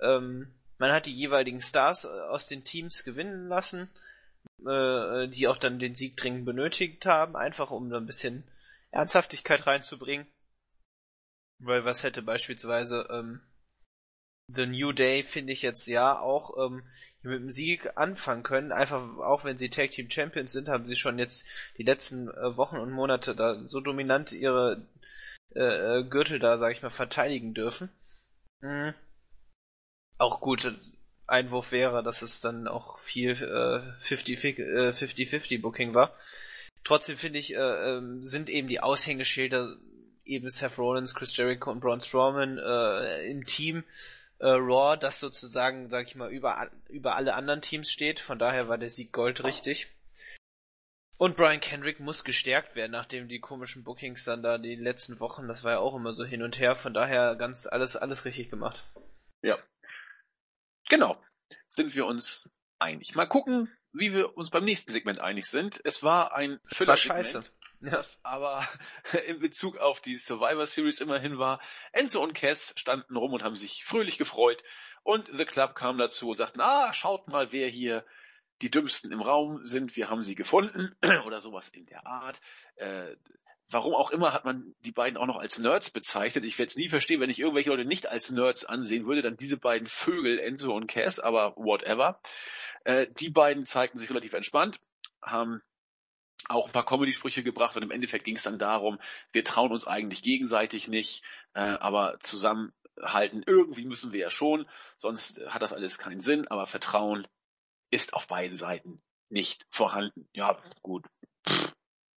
Ähm, 0.02 0.54
man 0.78 0.92
hat 0.92 1.06
die 1.06 1.16
jeweiligen 1.16 1.62
Stars 1.62 2.06
äh, 2.06 2.08
aus 2.08 2.46
den 2.46 2.64
Teams 2.64 3.04
gewinnen 3.04 3.48
lassen 3.48 3.90
äh, 4.66 5.28
die 5.28 5.48
auch 5.48 5.58
dann 5.58 5.80
den 5.80 5.96
Sieg 5.96 6.18
dringend 6.18 6.46
benötigt 6.46 7.06
haben, 7.06 7.36
einfach 7.36 7.72
um 7.72 7.90
da 7.90 7.98
ein 7.98 8.06
bisschen 8.06 8.44
Ernsthaftigkeit 8.92 9.66
reinzubringen. 9.68 10.28
Weil 11.60 11.86
was 11.86 12.04
hätte 12.04 12.22
beispielsweise 12.22 13.08
ähm, 13.12 13.42
The 14.54 14.66
New 14.66 14.92
Day, 14.94 15.24
finde 15.24 15.54
ich 15.54 15.62
jetzt 15.62 15.88
ja 15.88 16.20
auch 16.20 16.58
ähm, 16.58 16.84
mit 17.22 17.40
dem 17.40 17.52
Sieg 17.52 17.92
anfangen 17.96 18.44
können. 18.44 18.72
Einfach 18.72 19.02
auch 19.20 19.44
wenn 19.44 19.58
sie 19.58 19.70
Tag 19.70 19.92
Team 19.92 20.10
Champions 20.10 20.54
sind, 20.54 20.70
haben 20.70 20.86
sie 20.86 20.96
schon 20.96 21.20
jetzt 21.20 21.46
die 21.78 21.84
letzten 21.84 22.30
äh, 22.30 22.58
Wochen 22.58 22.78
und 22.78 22.92
Monate 22.92 23.36
da 23.36 23.62
so 23.68 23.82
dominant 23.82 24.32
ihre 24.32 24.88
äh, 25.56 26.00
äh 26.00 26.04
Gürtel 26.04 26.40
da, 26.40 26.58
sag 26.58 26.72
ich 26.72 26.82
mal, 26.82 26.90
verteidigen 26.90 27.54
dürfen. 27.54 27.90
Mhm. 28.62 28.94
Auch 30.18 30.42
gut, 30.42 30.74
Einwurf 31.28 31.72
wäre, 31.72 32.04
dass 32.04 32.22
es 32.22 32.42
dann 32.42 32.68
auch 32.68 33.00
viel 33.00 33.34
50-50 33.34 35.54
äh, 35.54 35.58
Booking 35.60 35.94
war. 35.94 36.14
Trotzdem 36.84 37.18
finde 37.18 37.40
ich, 37.40 37.56
äh, 37.56 37.60
ähm, 37.60 38.26
sind 38.26 38.50
eben 38.50 38.68
die 38.68 38.82
Aushängeschilder 38.82 39.78
eben 40.30 40.50
Seth 40.50 40.78
Rollins, 40.78 41.14
Chris 41.16 41.36
Jericho 41.36 41.72
und 41.72 41.80
Braun 41.80 42.02
Strowman 42.02 42.58
äh, 42.58 43.30
im 43.30 43.46
Team 43.46 43.84
äh, 44.40 44.48
Raw, 44.48 44.98
das 44.98 45.20
sozusagen, 45.20 45.90
sag 45.90 46.08
ich 46.08 46.16
mal, 46.16 46.32
über, 46.32 46.72
über 46.88 47.16
alle 47.16 47.34
anderen 47.34 47.62
Teams 47.62 47.92
steht. 47.92 48.20
Von 48.20 48.40
daher 48.40 48.68
war 48.68 48.78
der 48.78 48.90
Sieg 48.90 49.12
Gold 49.12 49.44
richtig. 49.44 49.88
Und 51.18 51.36
Brian 51.36 51.60
Kendrick 51.60 52.00
muss 52.00 52.24
gestärkt 52.24 52.76
werden, 52.76 52.94
nachdem 52.94 53.28
die 53.28 53.42
komischen 53.42 53.84
Bookings 53.84 54.24
dann 54.24 54.42
da 54.42 54.58
die 54.58 54.76
letzten 54.76 55.20
Wochen, 55.20 55.50
das 55.50 55.66
war 55.66 55.74
ja 55.74 55.80
auch 55.80 55.94
immer 55.94 56.14
so 56.14 56.24
hin 56.24 56.44
und 56.44 56.60
her, 56.60 56.78
von 56.78 56.94
daher 56.94 57.36
ganz 57.36 57.68
alles, 57.68 57.98
alles 57.98 58.24
richtig 58.24 58.50
gemacht. 58.50 58.86
Ja. 59.42 59.58
Genau. 60.88 61.22
Sind 61.68 61.94
wir 61.94 62.06
uns 62.06 62.50
einig. 62.80 63.16
Mal 63.16 63.28
gucken, 63.28 63.70
wie 63.92 64.14
wir 64.14 64.38
uns 64.38 64.50
beim 64.50 64.64
nächsten 64.64 64.94
Segment 64.94 65.20
einig 65.20 65.48
sind. 65.48 65.82
Es 65.84 66.04
war 66.04 66.34
ein 66.34 66.60
Es 66.70 66.88
war 66.88 66.96
scheiße. 66.96 67.44
Das 67.82 68.20
aber 68.24 68.66
in 69.28 69.40
Bezug 69.40 69.78
auf 69.78 70.02
die 70.02 70.18
Survivor 70.18 70.68
Series 70.68 71.02
immerhin 71.02 71.38
war. 71.38 71.60
Enzo 71.92 72.22
und 72.22 72.34
Cass 72.34 72.74
standen 72.78 73.16
rum 73.16 73.34
und 73.34 73.44
haben 73.44 73.58
sich 73.58 73.84
fröhlich 73.86 74.18
gefreut 74.18 74.64
und 75.04 75.30
The 75.34 75.46
Club 75.46 75.76
kam 75.76 75.98
dazu 75.98 76.30
und 76.30 76.38
sagten, 76.38 76.62
ah, 76.62 76.94
schaut 76.94 77.28
mal, 77.28 77.52
wer 77.52 77.68
hier 77.68 78.06
die 78.62 78.70
Dümmsten 78.70 79.12
im 79.12 79.22
Raum 79.22 79.66
sind, 79.66 79.96
wir 79.96 80.10
haben 80.10 80.24
sie 80.24 80.36
gefunden 80.36 80.96
oder 81.26 81.40
sowas 81.40 81.70
in 81.70 81.86
der 81.86 82.06
Art. 82.06 82.42
Äh, 82.76 83.16
warum 83.72 83.94
auch 83.94 84.12
immer 84.12 84.34
hat 84.34 84.46
man 84.46 84.76
die 84.82 84.92
beiden 84.92 85.18
auch 85.18 85.28
noch 85.28 85.38
als 85.38 85.60
Nerds 85.60 85.92
bezeichnet. 85.92 86.44
Ich 86.44 86.58
werde 86.58 86.70
es 86.70 86.76
nie 86.76 86.90
verstehen, 86.90 87.22
wenn 87.22 87.30
ich 87.30 87.40
irgendwelche 87.40 87.70
Leute 87.70 87.86
nicht 87.86 88.08
als 88.08 88.32
Nerds 88.32 88.66
ansehen 88.66 89.06
würde, 89.06 89.22
dann 89.22 89.38
diese 89.38 89.58
beiden 89.58 89.88
Vögel, 89.88 90.40
Enzo 90.40 90.76
und 90.76 90.88
Cass, 90.88 91.20
aber 91.20 91.56
whatever. 91.56 92.20
Äh, 92.84 93.08
die 93.20 93.30
beiden 93.30 93.66
zeigten 93.66 93.98
sich 93.98 94.10
relativ 94.10 94.34
entspannt, 94.34 94.80
haben 95.22 95.62
auch 96.48 96.68
ein 96.68 96.72
paar 96.72 96.86
Comedy-Sprüche 96.86 97.44
gebracht 97.44 97.76
und 97.76 97.84
im 97.84 97.92
Endeffekt 97.92 98.26
ging 98.26 98.36
es 98.36 98.44
dann 98.44 98.60
darum, 98.60 99.00
wir 99.32 99.44
trauen 99.44 99.72
uns 99.72 99.88
eigentlich 99.88 100.24
gegenseitig 100.24 100.88
nicht, 100.88 101.24
äh, 101.54 101.60
aber 101.60 102.20
zusammenhalten, 102.22 103.44
irgendwie 103.46 103.86
müssen 103.86 104.14
wir 104.14 104.20
ja 104.20 104.30
schon, 104.30 104.68
sonst 104.98 105.42
hat 105.48 105.62
das 105.62 105.74
alles 105.74 105.98
keinen 105.98 106.22
Sinn, 106.22 106.48
aber 106.48 106.68
Vertrauen 106.68 107.28
ist 107.92 108.14
auf 108.14 108.28
beiden 108.28 108.56
Seiten 108.56 109.02
nicht 109.30 109.66
vorhanden. 109.70 110.28
Ja, 110.34 110.62
gut, 110.82 111.06
Pff, 111.48 111.74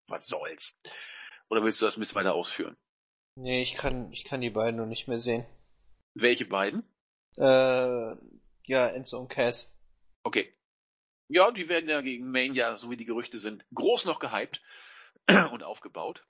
was 0.07 0.27
soll's. 0.27 0.75
Oder 1.49 1.63
willst 1.63 1.81
du 1.81 1.85
das 1.85 1.97
ein 1.97 1.99
bisschen 1.99 2.15
weiter 2.15 2.33
ausführen? 2.33 2.77
Nee, 3.35 3.61
ich 3.61 3.75
kann, 3.75 4.11
ich 4.11 4.23
kann 4.23 4.41
die 4.41 4.49
beiden 4.49 4.77
noch 4.77 4.85
nicht 4.85 5.07
mehr 5.07 5.19
sehen. 5.19 5.45
Welche 6.13 6.45
beiden? 6.45 6.83
Äh, 7.37 8.15
ja, 8.65 8.87
Enzo 8.89 9.19
und 9.19 9.29
Cass. 9.29 9.75
Okay. 10.23 10.53
Ja, 11.33 11.49
die 11.49 11.67
werden 11.67 11.89
ja 11.89 12.01
gegen 12.01 12.29
Mania, 12.29 12.77
so 12.77 12.91
wie 12.91 12.95
die 12.95 13.05
Gerüchte 13.05 13.39
sind, 13.39 13.65
groß 13.73 14.05
noch 14.05 14.19
gehypt 14.19 14.61
und 15.51 15.63
aufgebaut. 15.63 16.23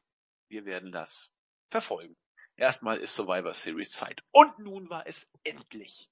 Wir 0.47 0.63
werden 0.63 0.93
das 0.93 1.29
verfolgen. 1.69 2.15
Erstmal 2.55 2.99
ist 2.99 3.13
Survivor 3.13 3.53
Series 3.53 3.91
Zeit. 3.91 4.23
Und 4.31 4.59
nun 4.59 4.89
war 4.89 5.05
es 5.05 5.29
endlich 5.43 6.09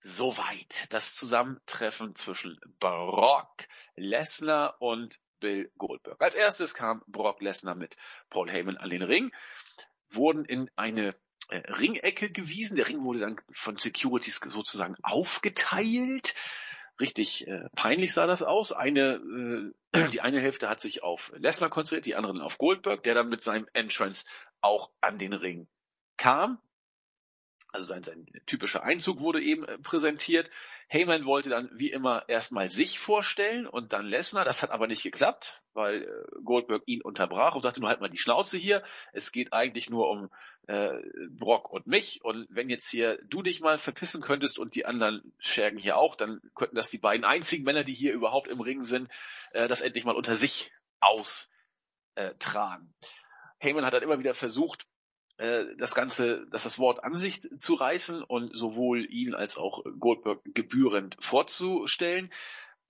soweit. 0.00 0.86
Das 0.90 1.16
Zusammentreffen 1.16 2.14
zwischen 2.14 2.60
Brock 2.78 3.66
Lesnar 3.96 4.80
und 4.80 5.18
Bill 5.40 5.72
Goldberg. 5.76 6.22
Als 6.22 6.36
erstes 6.36 6.74
kam 6.74 7.02
Brock 7.08 7.40
Lesnar 7.40 7.74
mit 7.74 7.96
Paul 8.28 8.48
Heyman 8.48 8.76
an 8.76 8.90
den 8.90 9.02
Ring, 9.02 9.32
wurden 10.08 10.44
in 10.44 10.70
eine 10.76 11.16
äh, 11.48 11.56
Ringecke 11.72 12.30
gewiesen. 12.30 12.76
Der 12.76 12.86
Ring 12.86 13.02
wurde 13.02 13.18
dann 13.18 13.40
von 13.54 13.76
Securities 13.76 14.36
sozusagen 14.36 14.94
aufgeteilt. 15.02 16.36
Richtig 17.00 17.48
äh, 17.48 17.68
peinlich 17.74 18.12
sah 18.12 18.26
das 18.26 18.42
aus. 18.42 18.72
Eine, 18.72 19.72
äh, 19.92 20.08
die 20.10 20.20
eine 20.20 20.40
Hälfte 20.40 20.68
hat 20.68 20.80
sich 20.80 21.02
auf 21.02 21.32
Lesnar 21.34 21.70
konzentriert, 21.70 22.06
die 22.06 22.14
andere 22.14 22.44
auf 22.44 22.58
Goldberg, 22.58 23.02
der 23.02 23.14
dann 23.14 23.28
mit 23.28 23.42
seinem 23.42 23.66
Entrance 23.72 24.26
auch 24.60 24.90
an 25.00 25.18
den 25.18 25.32
Ring 25.32 25.66
kam. 26.18 26.60
Also 27.72 27.86
sein, 27.86 28.02
sein 28.02 28.26
typischer 28.46 28.82
Einzug 28.82 29.20
wurde 29.20 29.40
eben 29.40 29.64
äh, 29.64 29.78
präsentiert. 29.78 30.50
Heyman 30.88 31.24
wollte 31.24 31.50
dann 31.50 31.70
wie 31.72 31.90
immer 31.90 32.28
erstmal 32.28 32.68
sich 32.68 32.98
vorstellen 32.98 33.66
und 33.66 33.92
dann 33.92 34.06
Lesnar. 34.06 34.44
Das 34.44 34.62
hat 34.62 34.70
aber 34.70 34.88
nicht 34.88 35.04
geklappt, 35.04 35.62
weil 35.72 36.02
äh, 36.02 36.42
Goldberg 36.44 36.82
ihn 36.86 37.00
unterbrach 37.00 37.54
und 37.54 37.62
sagte 37.62 37.80
nur 37.80 37.88
halt 37.88 38.00
mal 38.00 38.10
die 38.10 38.18
Schnauze 38.18 38.58
hier. 38.58 38.82
Es 39.12 39.30
geht 39.30 39.52
eigentlich 39.52 39.88
nur 39.88 40.10
um 40.10 40.30
äh, 40.66 41.00
Brock 41.30 41.70
und 41.70 41.86
mich. 41.86 42.24
Und 42.24 42.46
wenn 42.50 42.68
jetzt 42.70 42.90
hier 42.90 43.18
du 43.24 43.42
dich 43.42 43.60
mal 43.60 43.78
verpissen 43.78 44.20
könntest 44.20 44.58
und 44.58 44.74
die 44.74 44.84
anderen 44.84 45.32
Schergen 45.38 45.78
hier 45.78 45.96
auch, 45.96 46.16
dann 46.16 46.40
könnten 46.56 46.74
das 46.76 46.90
die 46.90 46.98
beiden 46.98 47.24
einzigen 47.24 47.62
Männer, 47.64 47.84
die 47.84 47.94
hier 47.94 48.12
überhaupt 48.12 48.48
im 48.48 48.60
Ring 48.60 48.82
sind, 48.82 49.08
äh, 49.52 49.68
das 49.68 49.80
endlich 49.80 50.04
mal 50.04 50.16
unter 50.16 50.34
sich 50.34 50.72
austragen. 50.98 52.92
Heyman 53.58 53.84
hat 53.84 53.94
dann 53.94 54.02
immer 54.02 54.18
wieder 54.18 54.34
versucht, 54.34 54.86
das 55.76 55.94
Ganze, 55.94 56.46
dass 56.50 56.64
das 56.64 56.78
Wort 56.78 57.02
an 57.02 57.16
sich 57.16 57.40
zu 57.40 57.74
reißen 57.74 58.22
und 58.22 58.54
sowohl 58.54 59.10
ihn 59.10 59.34
als 59.34 59.56
auch 59.56 59.82
Goldberg 59.98 60.40
gebührend 60.44 61.16
vorzustellen. 61.20 62.30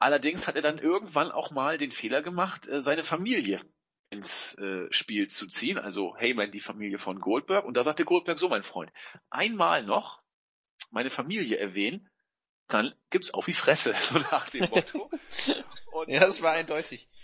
Allerdings 0.00 0.48
hat 0.48 0.56
er 0.56 0.62
dann 0.62 0.78
irgendwann 0.78 1.30
auch 1.30 1.50
mal 1.50 1.78
den 1.78 1.92
Fehler 1.92 2.22
gemacht, 2.22 2.66
äh, 2.66 2.80
seine 2.80 3.04
Familie 3.04 3.60
ins 4.08 4.54
äh, 4.54 4.86
Spiel 4.90 5.28
zu 5.28 5.46
ziehen, 5.46 5.78
also 5.78 6.16
Heyman 6.16 6.50
die 6.50 6.60
Familie 6.60 6.98
von 6.98 7.20
Goldberg. 7.20 7.64
Und 7.64 7.76
da 7.76 7.84
sagte 7.84 8.04
Goldberg 8.04 8.38
so, 8.38 8.48
mein 8.48 8.64
Freund, 8.64 8.90
einmal 9.28 9.84
noch 9.84 10.20
meine 10.90 11.10
Familie 11.10 11.58
erwähnen, 11.58 12.10
dann 12.66 12.94
gibt's 13.10 13.32
auf 13.32 13.44
die 13.44 13.52
Fresse, 13.52 13.92
so 13.96 14.18
nach 14.18 14.48
dem 14.50 14.68
Motto. 14.70 15.10
Und 15.92 16.08
ja, 16.08 16.20
das 16.20 16.42
war 16.42 16.52
eindeutig. 16.52 17.08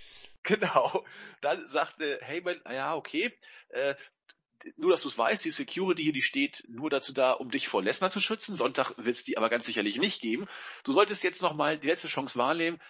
Genau. 0.47 1.05
Dann 1.41 1.67
sagte 1.67 2.21
Heyman, 2.23 2.61
ja, 2.71 2.95
okay, 2.95 3.37
äh, 3.71 3.97
nur, 4.77 4.91
dass 4.91 5.03
du 5.03 5.09
es 5.09 5.19
weißt, 5.19 5.45
die 5.45 5.51
Security 5.51 6.03
hier, 6.03 6.13
die 6.13 6.23
steht 6.23 6.65
nur 6.69 6.91
dazu 6.91 7.13
da, 7.13 7.33
um 7.33 7.51
dich 7.51 7.69
vor 7.69 7.83
Lesnar 7.83 8.11
zu 8.11 8.21
schützen. 8.21 8.57
Sonntag 8.57 8.97
wird 8.97 9.17
es 9.17 9.25
die 9.25 9.37
aber 9.37 9.51
ganz 9.51 9.67
sicherlich 9.67 9.99
nicht 9.99 10.21
geben. 10.21 10.49
Du 10.85 10.93
solltest 10.93 11.23
jetzt 11.25 11.43
nochmal 11.43 11.79
die 11.79 11.87
letzte 11.87 12.09
Chance 12.09 12.37
wahrnehmen. 12.37 12.81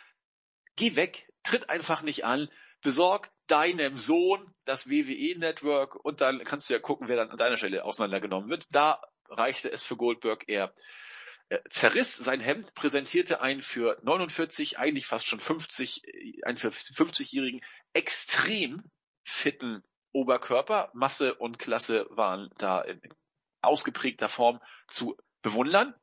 Geh 0.77 0.97
weg, 0.97 1.29
tritt 1.43 1.71
einfach 1.71 2.03
nicht 2.03 2.25
an, 2.25 2.49
besorg 2.83 3.31
deinem 3.47 3.99
Sohn 3.99 4.55
das 4.65 4.89
WWE-Network 4.89 5.97
und 5.97 6.21
dann 6.21 6.45
kannst 6.45 6.69
du 6.69 6.75
ja 6.75 6.81
gucken, 6.81 7.09
wer 7.09 7.17
dann 7.17 7.31
an 7.31 7.39
deiner 7.39 7.57
Stelle 7.57 7.85
auseinandergenommen 7.85 8.51
wird. 8.51 8.67
Da 8.71 9.01
reichte 9.29 9.71
es 9.71 9.83
für 9.83 9.97
Goldberg. 9.97 10.45
Er 10.49 10.75
äh, 11.49 11.59
zerriss 11.71 12.17
sein 12.17 12.41
Hemd, 12.41 12.75
präsentierte 12.75 13.41
einen 13.41 13.63
für 13.63 13.99
49, 14.03 14.79
eigentlich 14.79 15.07
fast 15.07 15.27
schon 15.27 15.41
50, 15.41 16.03
einen 16.45 16.59
für 16.59 16.71
50-jährigen 16.71 17.61
extrem 17.93 18.83
fitten 19.25 19.83
Oberkörper. 20.17 20.91
Masse 20.95 21.35
und 21.35 21.59
Klasse 21.59 22.07
waren 22.11 22.51
da 22.57 22.81
in 22.81 23.01
ausgeprägter 23.61 24.29
Form 24.29 24.61
zu 24.89 25.17
bewundern. 25.43 25.95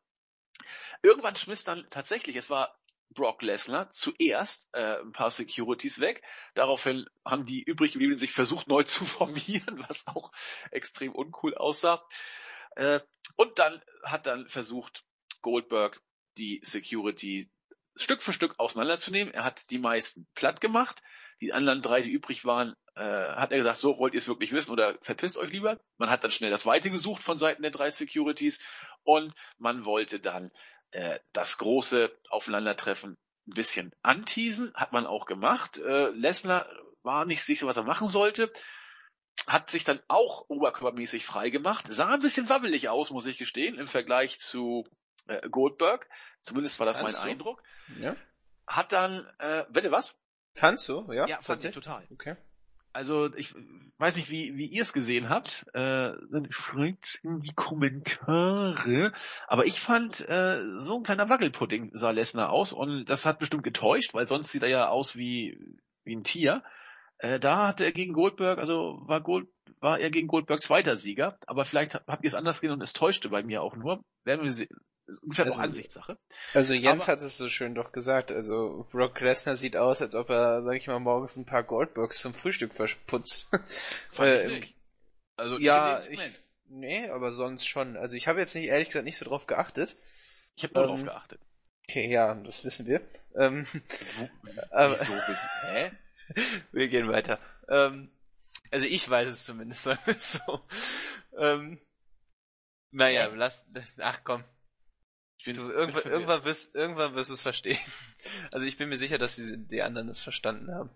Irgendwann 1.02 1.36
schmiss 1.36 1.64
dann 1.64 1.88
tatsächlich, 1.90 2.36
es 2.36 2.50
war 2.50 2.78
Brock 3.10 3.42
Lesnar 3.42 3.90
zuerst 3.90 4.70
äh, 4.74 5.00
ein 5.00 5.12
paar 5.12 5.32
Securities 5.32 6.00
weg. 6.00 6.24
Daraufhin 6.54 7.08
haben 7.26 7.46
die 7.46 7.64
übrig 7.64 7.94
geblieben 7.94 8.18
sich 8.18 8.32
versucht 8.32 8.68
neu 8.68 8.84
zu 8.84 9.04
formieren, 9.18 9.84
was 9.88 10.06
auch 10.08 10.32
extrem 10.72 11.14
uncool 11.14 11.56
aussah. 11.56 12.06
Äh, 12.76 13.00
und 13.36 13.58
dann 13.58 13.82
hat 14.04 14.28
dann 14.28 14.48
versucht 14.48 15.04
Goldberg 15.42 16.02
die 16.38 16.60
Security 16.64 17.52
Stück 17.96 18.22
für 18.22 18.34
Stück 18.34 18.60
auseinanderzunehmen. 18.60 19.34
Er 19.34 19.44
hat 19.44 19.70
die 19.70 19.80
meisten 19.80 20.28
platt 20.36 20.62
gemacht. 20.62 21.02
Die 21.42 21.54
anderen 21.54 21.82
drei, 21.82 22.02
die 22.02 22.12
übrig 22.12 22.46
waren, 22.46 22.76
äh, 22.96 23.02
hat 23.02 23.52
er 23.52 23.58
gesagt, 23.58 23.78
so 23.78 23.98
wollt 23.98 24.14
ihr 24.14 24.20
es 24.20 24.28
wirklich 24.28 24.52
wissen 24.52 24.72
oder 24.72 24.98
verpisst 25.02 25.38
euch 25.38 25.52
lieber. 25.52 25.80
Man 25.98 26.10
hat 26.10 26.24
dann 26.24 26.32
schnell 26.32 26.52
das 26.52 26.66
Weite 26.66 26.90
gesucht 26.90 27.24
von 27.24 27.38
Seiten 27.38 27.62
der 27.62 27.72
drei 27.72 27.90
Securities 27.90 28.62
und 29.04 29.34
man 29.58 29.86
wollte 29.86 30.20
dann 30.20 30.52
äh, 30.92 31.20
das 31.34 31.58
große 31.58 32.12
Aufeinandertreffen 32.30 33.18
ein 33.48 33.54
bisschen 33.54 33.94
anteasen, 34.02 34.74
hat 34.76 34.94
man 34.94 35.06
auch 35.06 35.26
gemacht. 35.26 35.78
Äh, 35.78 36.10
Lesnar 36.10 36.68
war 37.02 37.26
nicht 37.26 37.44
sicher, 37.44 37.68
was 37.68 37.78
er 37.78 37.84
machen 37.84 38.08
sollte, 38.08 38.52
hat 39.48 39.70
sich 39.70 39.84
dann 39.84 40.00
auch 40.08 40.46
oberkörpermäßig 40.50 41.26
frei 41.26 41.50
gemacht, 41.50 41.86
sah 41.90 42.14
ein 42.14 42.22
bisschen 42.22 42.50
wabbelig 42.50 42.90
aus, 42.90 43.10
muss 43.10 43.26
ich 43.26 43.38
gestehen, 43.38 43.78
im 43.78 43.88
Vergleich 43.88 44.40
zu 44.40 44.88
äh, 45.28 45.50
Goldberg. 45.50 46.08
Zumindest 46.42 46.80
war 46.80 46.86
das 46.86 47.00
Fandst 47.00 47.20
mein 47.20 47.26
du? 47.26 47.32
Eindruck. 47.32 47.64
Ja. 48.00 48.16
Hat 48.68 48.92
dann, 48.92 49.28
äh, 49.40 49.66
bitte 49.70 49.92
was? 49.92 50.18
Fandst 50.56 50.88
du? 50.88 51.12
Ja, 51.12 51.28
Ja, 51.28 51.42
fand 51.42 51.64
ich 51.64 51.72
total. 51.72 52.04
Okay. 52.12 52.36
Also 52.94 53.34
ich 53.36 53.56
weiß 53.98 54.16
nicht, 54.18 54.30
wie, 54.30 54.56
wie 54.56 54.68
ihr 54.68 54.84
es 54.84 54.94
gesehen 54.94 55.28
habt. 55.28 55.66
Äh, 55.74 56.12
schreibt 56.50 57.20
in 57.24 57.42
die 57.42 57.54
Kommentare. 57.56 59.14
Aber 59.48 59.66
ich 59.66 59.80
fand, 59.80 60.22
äh, 60.30 60.62
so 60.80 60.98
ein 60.98 61.04
kleiner 61.04 61.28
Wackelpudding 61.28 61.90
sah 61.94 62.12
Lesnar 62.12 62.52
aus 62.52 62.72
und 62.72 63.06
das 63.06 63.26
hat 63.26 63.40
bestimmt 63.40 63.64
getäuscht, 63.64 64.14
weil 64.14 64.28
sonst 64.28 64.52
sieht 64.52 64.62
er 64.62 64.70
ja 64.70 64.90
aus 64.90 65.16
wie, 65.16 65.58
wie 66.04 66.16
ein 66.16 66.24
Tier. 66.24 66.64
Äh, 67.18 67.40
da 67.40 67.68
hatte 67.68 67.84
er 67.84 67.92
gegen 67.94 68.14
Goldberg, 68.14 68.60
also 68.60 69.00
war 69.06 69.22
Gold, 69.22 69.48
war 69.80 70.00
er 70.00 70.12
gegen 70.12 70.28
Goldberg 70.28 70.62
zweiter 70.62 70.96
Sieger, 70.96 71.38
aber 71.48 71.66
vielleicht 71.66 71.96
habt 71.96 72.24
ihr 72.24 72.28
es 72.28 72.36
anders 72.36 72.62
gesehen 72.62 72.74
und 72.74 72.82
es 72.82 72.94
täuschte 72.94 73.30
bei 73.30 73.42
mir 73.42 73.64
auch 73.64 73.76
nur. 73.76 74.04
Werden 74.24 74.44
wir 74.44 74.68
Ist 75.08 75.40
Also- 75.40 75.60
Ansichtssache. 75.60 76.18
Also 76.54 76.74
Jens 76.74 77.04
Aber- 77.04 77.14
hat 77.14 77.20
es 77.22 77.38
so 77.38 77.50
schön 77.50 77.76
doch 77.76 77.92
gesagt, 77.92 78.32
also 78.32 78.88
Brock 78.92 79.20
Lesnar 79.20 79.56
sieht 79.58 79.76
aus, 79.76 80.02
als 80.02 80.16
ob 80.16 80.30
er, 80.30 80.64
sag 80.64 80.76
ich 80.76 80.88
mal, 80.88 81.00
morgens 81.00 81.36
ein 81.36 81.46
paar 81.46 81.64
Goldbergs 81.64 82.20
zum 82.20 82.34
Frühstück 82.34 82.74
verputzt. 82.74 83.48
Ich 84.14 84.20
Äh, 84.20 84.48
nicht. 84.48 84.76
Also 85.36 85.58
ja, 85.58 86.02
ich, 86.10 86.22
nee, 86.68 87.10
aber 87.10 87.32
sonst 87.32 87.68
schon. 87.68 87.98
Also 87.98 88.16
ich 88.16 88.28
habe 88.28 88.40
jetzt 88.40 88.56
nicht, 88.56 88.68
ehrlich 88.68 88.88
gesagt, 88.90 89.06
nicht 89.06 89.18
so 89.18 89.26
drauf 89.26 89.48
geachtet. 89.48 89.96
ich 90.56 90.64
habe 90.64 90.74
nur 90.76 90.84
ähm, 90.84 90.90
drauf 90.90 91.04
geachtet. 91.06 91.42
Okay, 91.90 92.10
ja, 92.10 92.34
das 92.36 92.64
wissen 92.64 92.86
wir. 92.86 93.02
Ähm, 93.36 93.68
wieso? 94.72 95.14
Hä? 95.64 95.92
wir 96.72 96.88
gehen 96.88 97.10
weiter. 97.10 97.40
Ähm, 97.68 98.10
also 98.72 98.86
ich 98.86 99.10
weiß 99.10 99.30
es 99.30 99.44
zumindest, 99.44 99.84
sagen 99.84 100.00
wir 100.06 100.14
so. 100.14 100.62
Ähm, 101.38 101.80
naja, 102.92 103.26
lass, 103.34 103.66
ach 104.00 104.22
komm. 104.24 104.44
Ich 105.44 105.46
bin, 105.46 105.58
du, 105.58 105.70
irgendwann, 105.70 106.10
irgendwann, 106.10 106.46
wirst, 106.46 106.74
irgendwann 106.74 107.16
wirst 107.16 107.30
du 107.30 107.34
es 107.34 107.42
verstehen. 107.42 107.78
Also 108.52 108.66
ich 108.66 108.78
bin 108.78 108.88
mir 108.88 108.96
sicher, 108.96 109.18
dass 109.18 109.36
die, 109.36 109.58
die 109.58 109.82
anderen 109.82 110.08
es 110.08 110.20
verstanden 110.20 110.74
haben. 110.74 110.90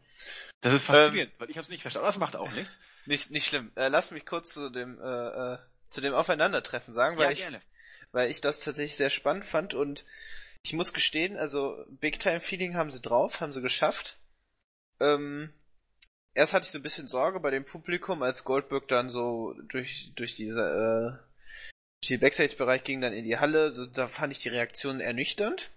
Das 0.61 0.73
ist 0.73 0.85
faszinierend, 0.85 1.33
ähm, 1.33 1.39
weil 1.39 1.49
ich 1.49 1.57
habe 1.57 1.63
es 1.63 1.69
nicht 1.69 1.81
verstanden. 1.81 2.05
Aber 2.05 2.13
das 2.13 2.19
macht 2.19 2.37
auch 2.37 2.51
nichts. 2.53 2.79
Nicht, 3.05 3.31
nicht 3.31 3.47
schlimm. 3.47 3.73
Äh, 3.75 3.89
lass 3.89 4.11
mich 4.11 4.25
kurz 4.25 4.53
zu 4.53 4.69
dem, 4.69 5.01
äh, 5.01 5.55
äh, 5.55 5.57
zu 5.89 5.99
dem 5.99 6.13
Aufeinandertreffen 6.13 6.93
sagen, 6.93 7.17
weil 7.17 7.25
ja, 7.25 7.31
ich, 7.31 7.39
gerne. 7.39 7.61
weil 8.13 8.31
ich 8.31 8.39
das 8.39 8.61
tatsächlich 8.61 8.95
sehr 8.95 9.09
spannend 9.09 9.43
fand 9.43 9.73
und 9.73 10.05
ich 10.63 10.71
muss 10.71 10.93
gestehen, 10.93 11.35
also 11.35 11.83
Big 11.89 12.17
Time 12.19 12.39
Feeling 12.39 12.75
haben 12.77 12.89
sie 12.89 13.01
drauf, 13.01 13.41
haben 13.41 13.51
sie 13.51 13.61
geschafft. 13.61 14.17
Ähm, 15.01 15.51
erst 16.35 16.53
hatte 16.53 16.65
ich 16.65 16.71
so 16.71 16.79
ein 16.79 16.83
bisschen 16.83 17.09
Sorge 17.09 17.41
bei 17.41 17.51
dem 17.51 17.65
Publikum, 17.65 18.23
als 18.23 18.45
Goldberg 18.45 18.87
dann 18.87 19.09
so 19.09 19.53
durch, 19.67 20.13
durch 20.15 20.35
diese, 20.35 21.19
äh, 21.21 21.26
durch 22.01 22.09
den 22.09 22.19
Backstage-Bereich 22.19 22.83
ging 22.83 23.01
dann 23.01 23.13
in 23.13 23.25
die 23.25 23.37
Halle, 23.37 23.71
so, 23.71 23.85
da 23.85 24.07
fand 24.07 24.31
ich 24.31 24.39
die 24.39 24.49
Reaktion 24.49 24.99
ernüchternd. 24.99 25.71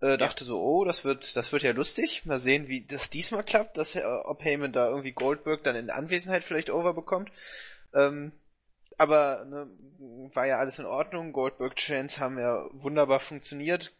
Äh, 0.00 0.18
dachte 0.18 0.44
ja. 0.44 0.48
so, 0.48 0.62
oh, 0.62 0.84
das 0.84 1.04
wird, 1.04 1.36
das 1.36 1.52
wird 1.52 1.62
ja 1.62 1.72
lustig. 1.72 2.26
Mal 2.26 2.38
sehen, 2.38 2.68
wie 2.68 2.86
das 2.86 3.10
diesmal 3.10 3.42
klappt, 3.42 3.76
dass, 3.76 3.96
äh, 3.96 4.04
ob 4.04 4.44
Heyman 4.44 4.72
da 4.72 4.88
irgendwie 4.88 5.12
Goldberg 5.12 5.64
dann 5.64 5.76
in 5.76 5.90
Anwesenheit 5.90 6.44
vielleicht 6.44 6.70
overbekommt. 6.70 7.30
Ähm, 7.94 8.32
aber 8.98 9.44
ne, 9.46 9.70
war 10.34 10.46
ja 10.46 10.58
alles 10.58 10.78
in 10.78 10.86
Ordnung. 10.86 11.32
Goldberg 11.32 11.76
Chance 11.76 12.20
haben 12.20 12.38
ja 12.38 12.66
wunderbar 12.72 13.20
funktioniert. 13.20 13.92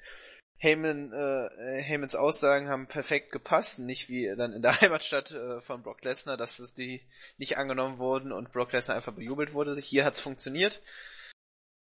Heyman, 0.58 1.12
äh, 1.12 1.82
Heymans 1.82 2.14
Aussagen 2.14 2.68
haben 2.68 2.86
perfekt 2.86 3.30
gepasst, 3.30 3.78
nicht 3.78 4.08
wie 4.08 4.34
dann 4.36 4.52
in 4.52 4.62
der 4.62 4.80
Heimatstadt 4.80 5.32
äh, 5.32 5.60
von 5.60 5.82
Brock 5.82 6.02
Lesnar, 6.02 6.36
dass 6.36 6.58
es 6.58 6.72
die 6.72 7.02
nicht 7.36 7.58
angenommen 7.58 7.98
wurden 7.98 8.32
und 8.32 8.52
Brock 8.52 8.72
Lesnar 8.72 8.96
einfach 8.96 9.12
bejubelt 9.12 9.52
wurde. 9.52 9.78
Hier 9.80 10.04
hat's 10.04 10.20
funktioniert. 10.20 10.80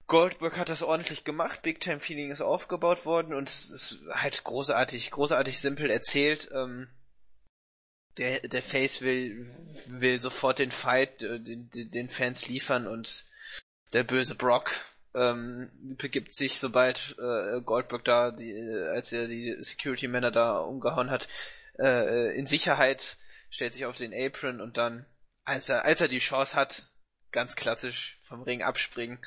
Goldberg 0.10 0.57
hat 0.57 0.70
das 0.70 0.82
ordentlich 0.82 1.24
gemacht, 1.24 1.62
Big 1.62 1.80
Time 1.80 1.99
Feeling 1.99 2.32
ist 2.32 2.41
aufgebaut 2.41 3.05
worden 3.05 3.34
und 3.34 3.47
es 3.47 3.70
ist 3.70 3.99
halt 4.10 4.43
großartig, 4.43 5.12
großartig 5.12 5.60
simpel 5.60 5.89
erzählt. 5.91 6.49
Ähm, 6.51 6.89
der, 8.18 8.39
der 8.41 8.64
Face 8.64 9.01
will, 9.01 9.55
will 9.88 10.20
sofort 10.20 10.57
den 10.60 10.72
Fight 10.72 11.22
äh, 11.22 11.39
den, 11.39 11.70
den 11.70 12.10
Fans 12.10 12.47
liefern 12.47 12.88
und 12.88 13.26
der 13.93 14.03
böse 14.03 14.34
Brock 14.34 14.72
ähm, 15.14 15.70
begibt 15.97 16.36
sich, 16.36 16.57
sobald 16.57 17.16
äh, 17.20 17.62
Goldberg 17.62 18.03
da, 18.03 18.32
die, 18.32 18.53
als 18.91 19.14
er 19.14 19.28
die 19.28 19.55
Security-Männer 19.60 20.32
da 20.32 20.57
umgehauen 20.57 21.12
hat, 21.12 21.28
äh, 21.78 22.36
in 22.36 22.47
Sicherheit, 22.47 23.18
stellt 23.51 23.74
sich 23.74 23.86
auf 23.86 23.95
den 23.95 24.14
Apron 24.14 24.60
und 24.60 24.78
dann, 24.78 25.05
als 25.45 25.70
er, 25.70 25.86
als 25.86 26.01
er 26.01 26.07
die 26.07 26.20
Chance 26.20 26.55
hat, 26.55 26.84
ganz 27.32 27.55
klassisch 27.55 28.18
vom 28.30 28.44
Ring 28.44 28.62
abspringen. 28.62 29.20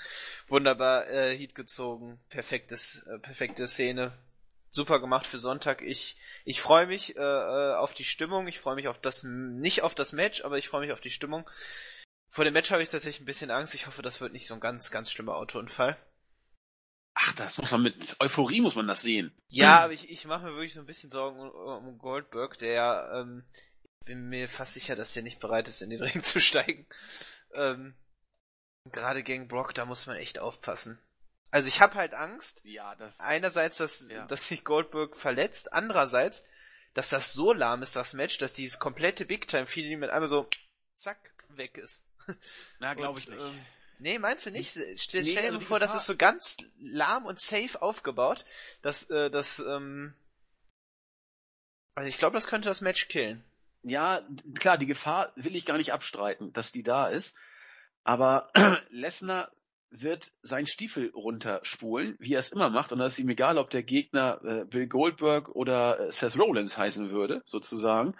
Wunderbar 0.48 1.08
äh, 1.10 1.36
Heat 1.36 1.54
gezogen, 1.54 2.18
perfektes, 2.30 3.02
äh, 3.02 3.18
perfekte 3.18 3.68
Szene. 3.68 4.16
Super 4.70 5.00
gemacht 5.00 5.26
für 5.26 5.38
Sonntag. 5.38 5.82
Ich 5.82 6.16
ich 6.44 6.62
freue 6.62 6.86
mich 6.86 7.16
äh, 7.16 7.20
äh, 7.20 7.74
auf 7.74 7.92
die 7.92 8.04
Stimmung. 8.04 8.48
Ich 8.48 8.58
freue 8.58 8.76
mich 8.76 8.88
auf 8.88 8.98
das 8.98 9.22
nicht 9.22 9.82
auf 9.82 9.94
das 9.94 10.12
Match, 10.12 10.42
aber 10.44 10.56
ich 10.56 10.68
freue 10.68 10.80
mich 10.80 10.92
auf 10.92 11.00
die 11.00 11.10
Stimmung. 11.10 11.48
Vor 12.30 12.44
dem 12.46 12.54
Match 12.54 12.70
habe 12.70 12.82
ich 12.82 12.88
tatsächlich 12.88 13.20
ein 13.20 13.26
bisschen 13.26 13.50
Angst. 13.50 13.74
Ich 13.74 13.86
hoffe, 13.86 14.00
das 14.00 14.22
wird 14.22 14.32
nicht 14.32 14.46
so 14.46 14.54
ein 14.54 14.60
ganz 14.60 14.90
ganz 14.90 15.10
schlimmer 15.10 15.36
Autounfall. 15.36 15.98
Ach, 17.14 17.34
das 17.34 17.58
muss 17.58 17.70
man 17.70 17.82
mit 17.82 18.16
Euphorie 18.20 18.62
muss 18.62 18.74
man 18.74 18.86
das 18.86 19.02
sehen. 19.02 19.36
Ja, 19.48 19.80
aber 19.80 19.92
ich, 19.92 20.10
ich 20.10 20.24
mache 20.24 20.46
mir 20.46 20.52
wirklich 20.52 20.72
so 20.72 20.80
ein 20.80 20.86
bisschen 20.86 21.10
Sorgen 21.10 21.38
um, 21.40 21.88
um 21.88 21.98
Goldberg, 21.98 22.56
der 22.56 23.12
ähm, 23.14 23.44
bin 24.04 24.28
mir 24.28 24.48
fast 24.48 24.74
sicher, 24.74 24.96
dass 24.96 25.12
der 25.12 25.22
nicht 25.22 25.40
bereit 25.40 25.68
ist, 25.68 25.82
in 25.82 25.90
den 25.90 26.02
Ring 26.02 26.22
zu 26.22 26.40
steigen. 26.40 26.86
Ähm, 27.54 27.94
Gerade 28.90 29.22
gegen 29.22 29.48
Brock, 29.48 29.74
da 29.74 29.84
muss 29.84 30.06
man 30.06 30.16
echt 30.16 30.38
aufpassen. 30.38 30.98
Also 31.50 31.68
ich 31.68 31.80
habe 31.80 31.94
halt 31.94 32.14
Angst. 32.14 32.62
Ja, 32.64 32.94
das. 32.96 33.20
Einerseits, 33.20 33.76
dass, 33.76 34.08
ja. 34.08 34.26
dass 34.26 34.48
sich 34.48 34.64
Goldberg 34.64 35.16
verletzt. 35.16 35.72
Andererseits, 35.72 36.44
dass 36.94 37.10
das 37.10 37.32
so 37.32 37.52
lahm 37.52 37.82
ist, 37.82 37.94
das 37.94 38.14
Match, 38.14 38.38
dass 38.38 38.52
dieses 38.52 38.78
komplette 38.78 39.24
Big 39.24 39.46
Time 39.46 39.66
Feeling 39.66 39.98
mit 39.98 40.10
einmal 40.10 40.28
so 40.28 40.48
zack 40.96 41.18
weg 41.48 41.76
ist. 41.78 42.04
Na, 42.78 42.94
glaube 42.94 43.20
ich 43.20 43.28
nicht. 43.28 43.40
Ähm, 43.40 43.66
nee, 43.98 44.18
meinst 44.18 44.46
du 44.46 44.50
nicht? 44.50 44.70
Stell, 44.70 44.96
stell 44.96 45.22
nee, 45.22 45.34
dir 45.34 45.42
also 45.44 45.60
vor, 45.60 45.78
das 45.78 45.94
ist 45.94 46.06
so 46.06 46.16
ganz 46.16 46.56
lahm 46.78 47.26
und 47.26 47.38
safe 47.38 47.80
aufgebaut, 47.82 48.44
dass 48.80 49.08
äh, 49.10 49.30
das 49.30 49.58
ähm, 49.58 50.14
also 51.94 52.08
ich 52.08 52.18
glaube, 52.18 52.34
das 52.34 52.46
könnte 52.46 52.68
das 52.68 52.80
Match 52.80 53.08
killen. 53.08 53.44
Ja, 53.82 54.22
klar, 54.58 54.78
die 54.78 54.86
Gefahr 54.86 55.32
will 55.36 55.56
ich 55.56 55.66
gar 55.66 55.76
nicht 55.76 55.92
abstreiten, 55.92 56.52
dass 56.52 56.72
die 56.72 56.82
da 56.82 57.08
ist. 57.08 57.36
Aber 58.04 58.50
Lesnar 58.90 59.50
wird 59.90 60.32
seinen 60.42 60.66
Stiefel 60.66 61.10
runterspulen, 61.14 62.16
wie 62.18 62.34
er 62.34 62.40
es 62.40 62.50
immer 62.50 62.70
macht, 62.70 62.92
und 62.92 62.98
da 62.98 63.06
ist 63.06 63.18
ihm 63.18 63.28
egal, 63.28 63.58
ob 63.58 63.70
der 63.70 63.82
Gegner 63.82 64.40
äh, 64.42 64.64
Bill 64.64 64.86
Goldberg 64.86 65.50
oder 65.50 66.00
äh, 66.00 66.12
Seth 66.12 66.38
Rollins 66.38 66.78
heißen 66.78 67.10
würde, 67.10 67.42
sozusagen. 67.44 68.14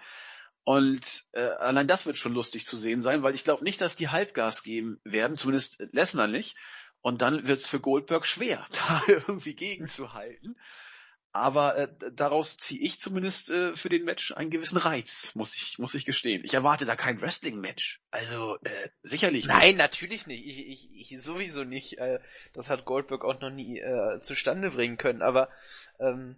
Und 0.64 1.24
äh, 1.32 1.40
allein 1.40 1.88
das 1.88 2.06
wird 2.06 2.18
schon 2.18 2.34
lustig 2.34 2.66
zu 2.66 2.76
sehen 2.76 3.02
sein, 3.02 3.22
weil 3.22 3.34
ich 3.34 3.44
glaube 3.44 3.64
nicht, 3.64 3.80
dass 3.80 3.96
die 3.96 4.10
Halbgas 4.10 4.62
geben 4.62 5.00
werden, 5.02 5.36
zumindest 5.36 5.78
Lesnar 5.92 6.28
nicht. 6.28 6.56
Und 7.00 7.20
dann 7.20 7.48
wird 7.48 7.58
es 7.58 7.66
für 7.66 7.80
Goldberg 7.80 8.26
schwer, 8.26 8.66
da 8.72 9.02
irgendwie 9.08 9.54
gegenzuhalten. 9.54 10.56
Aber 11.34 11.78
äh, 11.78 11.88
daraus 12.12 12.58
ziehe 12.58 12.82
ich 12.82 13.00
zumindest 13.00 13.48
äh, 13.48 13.74
für 13.74 13.88
den 13.88 14.04
Match 14.04 14.32
einen 14.32 14.50
gewissen 14.50 14.76
Reiz, 14.76 15.34
muss 15.34 15.56
ich, 15.56 15.78
muss 15.78 15.94
ich 15.94 16.04
gestehen. 16.04 16.44
Ich 16.44 16.52
erwarte 16.52 16.84
da 16.84 16.94
kein 16.94 17.22
Wrestling-Match. 17.22 18.02
Also 18.10 18.58
äh, 18.64 18.90
sicherlich 19.02 19.46
Nein, 19.46 19.68
nicht. 19.68 19.78
natürlich 19.78 20.26
nicht. 20.26 20.46
Ich, 20.46 20.68
ich, 20.68 21.12
ich 21.12 21.22
sowieso 21.22 21.64
nicht. 21.64 21.96
Äh, 21.96 22.20
das 22.52 22.68
hat 22.68 22.84
Goldberg 22.84 23.24
auch 23.24 23.40
noch 23.40 23.48
nie 23.48 23.78
äh, 23.78 24.20
zustande 24.20 24.72
bringen 24.72 24.98
können. 24.98 25.22
Aber 25.22 25.48
ähm, 25.98 26.36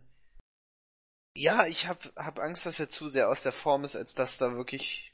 ja, 1.37 1.67
ich 1.67 1.89
hab, 1.89 1.99
hab 2.15 2.39
Angst, 2.39 2.65
dass 2.65 2.79
er 2.79 2.89
zu 2.89 3.09
sehr 3.09 3.29
aus 3.29 3.43
der 3.43 3.53
Form 3.53 3.83
ist, 3.83 3.97
als 3.97 4.15
dass 4.15 4.39
da 4.39 4.55
wirklich. 4.55 5.13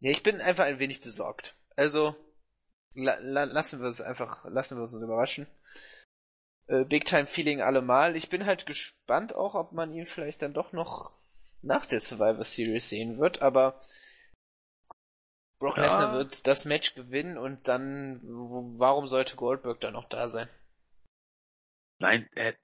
Ja, 0.00 0.10
ich 0.10 0.22
bin 0.22 0.40
einfach 0.40 0.64
ein 0.64 0.78
wenig 0.78 1.02
besorgt. 1.02 1.54
Also 1.76 2.16
la, 2.94 3.18
la, 3.20 3.44
lassen 3.44 3.82
wir 3.82 3.88
es 3.88 4.00
einfach, 4.00 4.46
lassen 4.46 4.78
wir 4.78 4.84
es 4.84 4.94
uns 4.94 5.02
überraschen 5.02 5.46
äh, 6.68 6.84
Big 6.84 7.06
Time 7.06 7.26
Feeling 7.26 7.60
allemal. 7.60 8.16
Ich 8.16 8.28
bin 8.28 8.46
halt 8.46 8.66
gespannt 8.66 9.34
auch, 9.34 9.54
ob 9.54 9.72
man 9.72 9.92
ihn 9.92 10.06
vielleicht 10.06 10.42
dann 10.42 10.54
doch 10.54 10.72
noch 10.72 11.12
nach 11.62 11.86
der 11.86 12.00
Survivor 12.00 12.44
Series 12.44 12.88
sehen 12.88 13.18
wird, 13.18 13.42
aber 13.42 13.80
Brock 15.58 15.76
ja. 15.76 15.84
Lesnar 15.84 16.12
wird 16.12 16.46
das 16.46 16.64
Match 16.64 16.94
gewinnen 16.94 17.36
und 17.36 17.66
dann, 17.66 18.20
warum 18.22 19.08
sollte 19.08 19.36
Goldberg 19.36 19.80
dann 19.80 19.94
noch 19.94 20.08
da 20.08 20.28
sein? 20.28 20.48
Nein, 21.98 22.28
äh, 22.34 22.54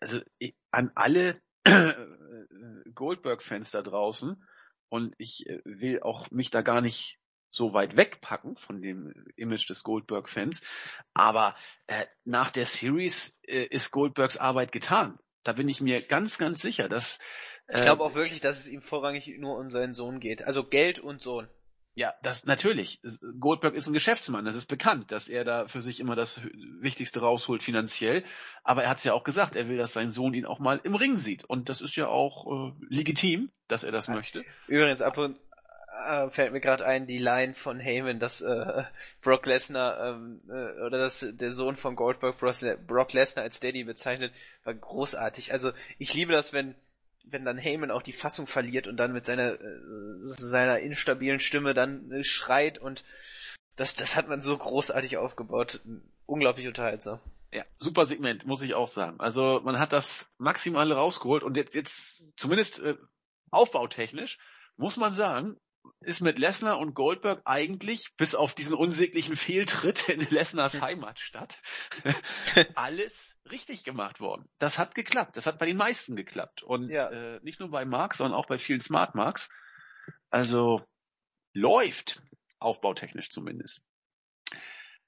also 0.00 0.20
ich, 0.38 0.54
an 0.70 0.92
alle 0.94 1.40
Goldberg-Fans 2.94 3.72
da 3.72 3.82
draußen 3.82 4.46
und 4.88 5.14
ich 5.18 5.46
äh, 5.48 5.60
will 5.64 6.02
auch 6.02 6.30
mich 6.30 6.50
da 6.50 6.62
gar 6.62 6.80
nicht 6.80 7.19
so 7.50 7.72
weit 7.72 7.96
wegpacken 7.96 8.56
von 8.56 8.80
dem 8.80 9.12
Image 9.36 9.68
des 9.68 9.82
Goldberg-Fans. 9.82 10.62
Aber 11.14 11.56
äh, 11.86 12.06
nach 12.24 12.50
der 12.50 12.66
Series 12.66 13.36
äh, 13.46 13.64
ist 13.64 13.90
Goldbergs 13.90 14.36
Arbeit 14.36 14.72
getan. 14.72 15.18
Da 15.42 15.52
bin 15.52 15.68
ich 15.68 15.80
mir 15.80 16.00
ganz, 16.02 16.38
ganz 16.38 16.62
sicher, 16.62 16.88
dass. 16.88 17.18
Äh, 17.66 17.78
ich 17.78 17.82
glaube 17.82 18.04
auch 18.04 18.14
wirklich, 18.14 18.40
dass 18.40 18.60
es 18.60 18.70
ihm 18.70 18.82
vorrangig 18.82 19.28
nur 19.38 19.58
um 19.58 19.70
seinen 19.70 19.94
Sohn 19.94 20.20
geht. 20.20 20.46
Also 20.46 20.64
Geld 20.64 20.98
und 21.00 21.20
Sohn. 21.20 21.48
Ja, 21.94 22.14
das 22.22 22.46
natürlich. 22.46 23.00
Goldberg 23.40 23.74
ist 23.74 23.88
ein 23.88 23.92
Geschäftsmann, 23.92 24.44
das 24.44 24.54
ist 24.54 24.66
bekannt, 24.66 25.10
dass 25.10 25.28
er 25.28 25.44
da 25.44 25.66
für 25.66 25.80
sich 25.80 25.98
immer 25.98 26.14
das 26.14 26.40
Wichtigste 26.80 27.20
rausholt 27.20 27.64
finanziell. 27.64 28.24
Aber 28.62 28.84
er 28.84 28.90
hat 28.90 28.98
es 28.98 29.04
ja 29.04 29.12
auch 29.12 29.24
gesagt, 29.24 29.56
er 29.56 29.68
will, 29.68 29.76
dass 29.76 29.92
sein 29.92 30.10
Sohn 30.10 30.32
ihn 30.32 30.46
auch 30.46 30.60
mal 30.60 30.80
im 30.84 30.94
Ring 30.94 31.18
sieht. 31.18 31.44
Und 31.44 31.68
das 31.68 31.80
ist 31.80 31.96
ja 31.96 32.06
auch 32.06 32.46
äh, 32.46 32.72
legitim, 32.88 33.50
dass 33.66 33.82
er 33.82 33.90
das 33.90 34.06
möchte. 34.06 34.44
Übrigens, 34.68 35.02
ab 35.02 35.18
und 35.18 35.36
äh, 36.08 36.30
fällt 36.30 36.52
mir 36.52 36.60
gerade 36.60 36.86
ein, 36.86 37.06
die 37.06 37.18
Line 37.18 37.54
von 37.54 37.80
Heyman, 37.80 38.18
dass 38.18 38.40
äh, 38.40 38.84
Brock 39.22 39.46
Lesnar 39.46 40.08
ähm, 40.08 40.40
äh, 40.48 40.82
oder 40.84 40.98
dass 40.98 41.24
der 41.32 41.52
Sohn 41.52 41.76
von 41.76 41.96
Goldberg 41.96 42.36
Brock 42.38 43.12
Lesnar 43.12 43.44
als 43.44 43.60
Daddy 43.60 43.84
bezeichnet, 43.84 44.32
war 44.64 44.74
großartig. 44.74 45.52
Also 45.52 45.72
ich 45.98 46.14
liebe 46.14 46.32
das, 46.32 46.52
wenn 46.52 46.74
wenn 47.24 47.44
dann 47.44 47.58
Heyman 47.58 47.90
auch 47.90 48.02
die 48.02 48.12
Fassung 48.12 48.46
verliert 48.46 48.88
und 48.88 48.96
dann 48.96 49.12
mit 49.12 49.26
seiner 49.26 49.52
äh, 49.52 49.78
seiner 50.22 50.80
instabilen 50.80 51.40
Stimme 51.40 51.74
dann 51.74 52.10
äh, 52.10 52.24
schreit 52.24 52.78
und 52.78 53.04
das 53.76 53.94
das 53.94 54.16
hat 54.16 54.28
man 54.28 54.42
so 54.42 54.56
großartig 54.56 55.16
aufgebaut, 55.16 55.80
unglaublich 56.26 56.66
unterhaltsam. 56.66 57.20
Ja, 57.52 57.64
super 57.78 58.04
Segment, 58.04 58.46
muss 58.46 58.62
ich 58.62 58.74
auch 58.74 58.88
sagen. 58.88 59.18
Also 59.18 59.60
man 59.64 59.80
hat 59.80 59.92
das 59.92 60.28
Maximale 60.38 60.94
rausgeholt 60.94 61.42
und 61.42 61.56
jetzt, 61.56 61.74
jetzt 61.74 62.26
zumindest 62.36 62.78
äh, 62.80 62.96
aufbautechnisch 63.50 64.38
muss 64.76 64.96
man 64.96 65.12
sagen, 65.12 65.56
ist 66.00 66.20
mit 66.20 66.38
Lesnar 66.38 66.78
und 66.78 66.94
Goldberg 66.94 67.42
eigentlich, 67.44 68.14
bis 68.16 68.34
auf 68.34 68.54
diesen 68.54 68.74
unsäglichen 68.74 69.36
Fehltritt 69.36 70.08
in 70.08 70.20
Lesnars 70.30 70.80
Heimatstadt, 70.80 71.60
alles 72.74 73.36
richtig 73.50 73.84
gemacht 73.84 74.20
worden. 74.20 74.48
Das 74.58 74.78
hat 74.78 74.94
geklappt. 74.94 75.36
Das 75.36 75.46
hat 75.46 75.58
bei 75.58 75.66
den 75.66 75.76
meisten 75.76 76.16
geklappt. 76.16 76.62
Und 76.62 76.90
Ja. 76.90 77.10
äh, 77.10 77.40
nicht 77.42 77.60
nur 77.60 77.70
bei 77.70 77.84
Marks, 77.84 78.18
sondern 78.18 78.38
auch 78.38 78.46
bei 78.46 78.58
vielen 78.58 78.80
Smart 78.80 79.14
Marks. 79.14 79.48
Also 80.30 80.84
läuft, 81.52 82.22
aufbautechnisch 82.58 83.30
zumindest. 83.30 83.82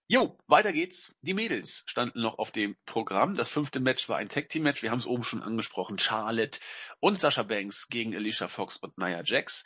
Jo, 0.08 0.36
weiter 0.46 0.72
geht's. 0.72 1.14
Die 1.22 1.32
Mädels 1.32 1.84
standen 1.86 2.20
noch 2.20 2.38
auf 2.38 2.50
dem 2.50 2.76
Programm. 2.84 3.34
Das 3.34 3.48
fünfte 3.48 3.80
Match 3.80 4.08
war 4.08 4.18
ein 4.18 4.28
Tag 4.28 4.48
Team 4.50 4.64
Match. 4.64 4.82
Wir 4.82 4.90
haben 4.90 4.98
es 4.98 5.06
oben 5.06 5.22
schon 5.24 5.42
angesprochen. 5.42 5.98
Charlotte 5.98 6.60
und 7.00 7.18
Sasha 7.18 7.44
Banks 7.44 7.88
gegen 7.88 8.14
Alicia 8.14 8.48
Fox 8.48 8.76
und 8.76 8.98
Nia 8.98 9.22
Jax. 9.24 9.64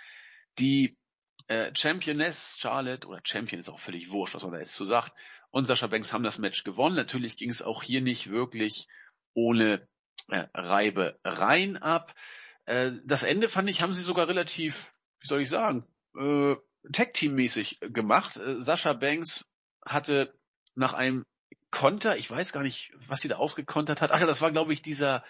Die 0.58 0.96
äh, 1.48 1.70
Championess 1.74 2.58
Charlotte 2.60 3.06
oder 3.06 3.20
Champion 3.22 3.60
ist 3.60 3.68
auch 3.68 3.80
völlig 3.80 4.10
wurscht, 4.10 4.34
was 4.34 4.42
man 4.42 4.52
da 4.52 4.58
jetzt 4.58 4.74
zu 4.74 4.84
sagt. 4.84 5.12
Und 5.50 5.66
Sasha 5.66 5.86
Banks 5.86 6.12
haben 6.12 6.24
das 6.24 6.38
Match 6.38 6.64
gewonnen. 6.64 6.96
Natürlich 6.96 7.36
ging 7.36 7.50
es 7.50 7.62
auch 7.62 7.82
hier 7.82 8.00
nicht 8.00 8.30
wirklich 8.30 8.88
ohne 9.34 9.86
äh, 10.28 10.46
Reibereien 10.54 11.76
ab. 11.76 12.14
Äh, 12.64 12.92
das 13.04 13.22
Ende 13.22 13.48
fand 13.48 13.68
ich, 13.68 13.82
haben 13.82 13.94
sie 13.94 14.02
sogar 14.02 14.28
relativ, 14.28 14.92
wie 15.20 15.28
soll 15.28 15.40
ich 15.40 15.48
sagen, 15.48 15.86
äh, 16.18 16.56
Tag-Team-mäßig 16.92 17.78
gemacht. 17.80 18.36
Äh, 18.36 18.60
Sascha 18.60 18.92
Banks 18.92 19.46
hatte 19.84 20.34
nach 20.74 20.94
einem 20.94 21.24
Konter, 21.70 22.16
ich 22.16 22.30
weiß 22.30 22.52
gar 22.52 22.62
nicht, 22.62 22.92
was 23.06 23.20
sie 23.20 23.28
da 23.28 23.36
ausgekontert 23.36 24.00
hat. 24.00 24.10
Ach 24.10 24.20
ja, 24.20 24.26
das 24.26 24.40
war, 24.40 24.50
glaube 24.50 24.72
ich, 24.72 24.82
dieser 24.82 25.24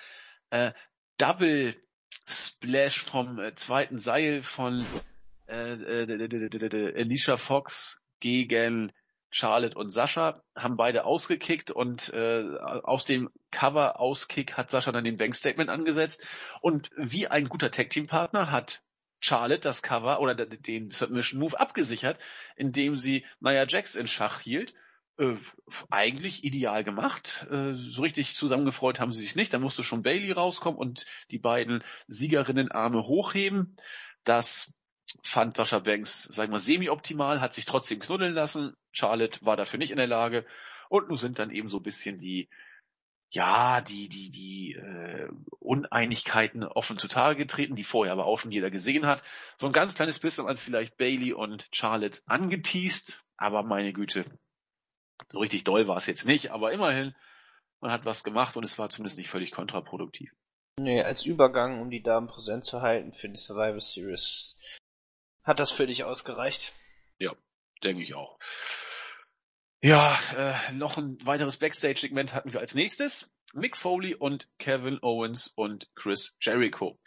äh, 0.50 0.72
Double 1.18 1.74
Splash 2.26 3.04
vom 3.04 3.38
äh, 3.38 3.54
zweiten 3.54 3.98
Seil 3.98 4.42
von 4.42 4.84
äh, 5.46 6.92
Alicia 6.96 7.36
Fox 7.36 8.00
gegen 8.20 8.92
Charlotte 9.30 9.76
und 9.76 9.90
Sascha, 9.90 10.42
haben 10.56 10.76
beide 10.76 11.04
ausgekickt 11.04 11.70
und 11.70 12.12
äh, 12.14 12.44
aus 12.58 13.04
dem 13.04 13.28
Cover-Auskick 13.50 14.56
hat 14.56 14.70
Sascha 14.70 14.92
dann 14.92 15.04
den 15.04 15.18
Bank-Statement 15.18 15.68
angesetzt. 15.68 16.22
Und 16.62 16.90
wie 16.96 17.28
ein 17.28 17.48
guter 17.48 17.70
Tag-Team-Partner 17.70 18.50
hat 18.50 18.82
Charlotte 19.20 19.60
das 19.60 19.82
Cover 19.82 20.20
oder 20.20 20.34
den 20.34 20.90
Submission 20.90 21.40
Move 21.40 21.58
abgesichert, 21.58 22.18
indem 22.56 22.96
sie 22.96 23.24
Nia 23.40 23.66
Jax 23.66 23.94
in 23.94 24.06
Schach 24.06 24.40
hielt. 24.40 24.74
Äh, 25.18 25.36
eigentlich 25.90 26.44
ideal 26.44 26.84
gemacht. 26.84 27.46
Äh, 27.50 27.74
so 27.74 28.02
richtig 28.02 28.36
zusammengefreut 28.36 29.00
haben 29.00 29.12
sie 29.12 29.22
sich 29.22 29.34
nicht. 29.34 29.52
Da 29.52 29.58
musste 29.58 29.82
schon 29.82 30.02
Bailey 30.02 30.32
rauskommen 30.32 30.78
und 30.78 31.06
die 31.30 31.38
beiden 31.38 31.82
Siegerinnenarme 32.06 33.06
hochheben. 33.06 33.76
Das 34.24 34.72
fand 35.22 35.56
Sascha 35.56 35.78
Banks, 35.78 36.24
sagen 36.24 36.52
wir, 36.52 36.58
semi-optimal, 36.58 37.40
hat 37.40 37.54
sich 37.54 37.64
trotzdem 37.64 38.00
knuddeln 38.00 38.34
lassen. 38.34 38.76
Charlotte 38.92 39.44
war 39.44 39.56
dafür 39.56 39.78
nicht 39.78 39.90
in 39.90 39.98
der 39.98 40.06
Lage. 40.06 40.44
Und 40.88 41.08
nun 41.08 41.16
sind 41.16 41.38
dann 41.38 41.50
eben 41.50 41.68
so 41.68 41.78
ein 41.78 41.82
bisschen 41.82 42.18
die, 42.18 42.48
ja, 43.30 43.80
die, 43.80 44.08
die, 44.08 44.30
die 44.30 44.72
äh, 44.74 45.28
Uneinigkeiten 45.58 46.64
offen 46.64 46.98
zutage 46.98 47.36
getreten, 47.36 47.76
die 47.76 47.84
vorher 47.84 48.12
aber 48.12 48.26
auch 48.26 48.38
schon 48.38 48.52
jeder 48.52 48.70
gesehen 48.70 49.06
hat. 49.06 49.22
So 49.56 49.66
ein 49.66 49.72
ganz 49.72 49.94
kleines 49.94 50.18
bisschen 50.18 50.46
an 50.46 50.56
vielleicht 50.56 50.96
Bailey 50.96 51.32
und 51.32 51.68
Charlotte 51.72 52.20
angeteased, 52.26 53.22
aber 53.36 53.62
meine 53.62 53.92
Güte, 53.92 54.24
so 55.32 55.38
richtig 55.38 55.64
doll 55.64 55.88
war 55.88 55.96
es 55.96 56.06
jetzt 56.06 56.26
nicht, 56.26 56.50
aber 56.50 56.72
immerhin, 56.72 57.14
man 57.80 57.90
hat 57.90 58.04
was 58.04 58.24
gemacht 58.24 58.56
und 58.56 58.64
es 58.64 58.78
war 58.78 58.90
zumindest 58.90 59.18
nicht 59.18 59.30
völlig 59.30 59.50
kontraproduktiv. 59.50 60.30
Nee, 60.78 61.02
als 61.02 61.24
Übergang, 61.24 61.80
um 61.80 61.90
die 61.90 62.02
Damen 62.02 62.28
präsent 62.28 62.64
zu 62.64 62.82
halten 62.82 63.12
für 63.12 63.28
die 63.28 63.38
Survivor 63.38 63.80
Series, 63.80 64.58
hat 65.46 65.60
das 65.60 65.70
völlig 65.70 66.04
ausgereicht. 66.04 66.72
denke 67.82 68.02
ich 68.02 68.14
auch. 68.14 68.38
Ja, 69.80 70.18
äh, 70.36 70.72
noch 70.72 70.98
ein 70.98 71.18
weiteres 71.24 71.58
Backstage-Segment 71.58 72.34
hatten 72.34 72.52
wir 72.52 72.60
als 72.60 72.74
nächstes. 72.74 73.30
Mick 73.54 73.76
Foley 73.76 74.14
und 74.14 74.48
Kevin 74.58 74.98
Owens 75.02 75.48
und 75.54 75.88
Chris 75.94 76.36
Jericho. 76.40 76.98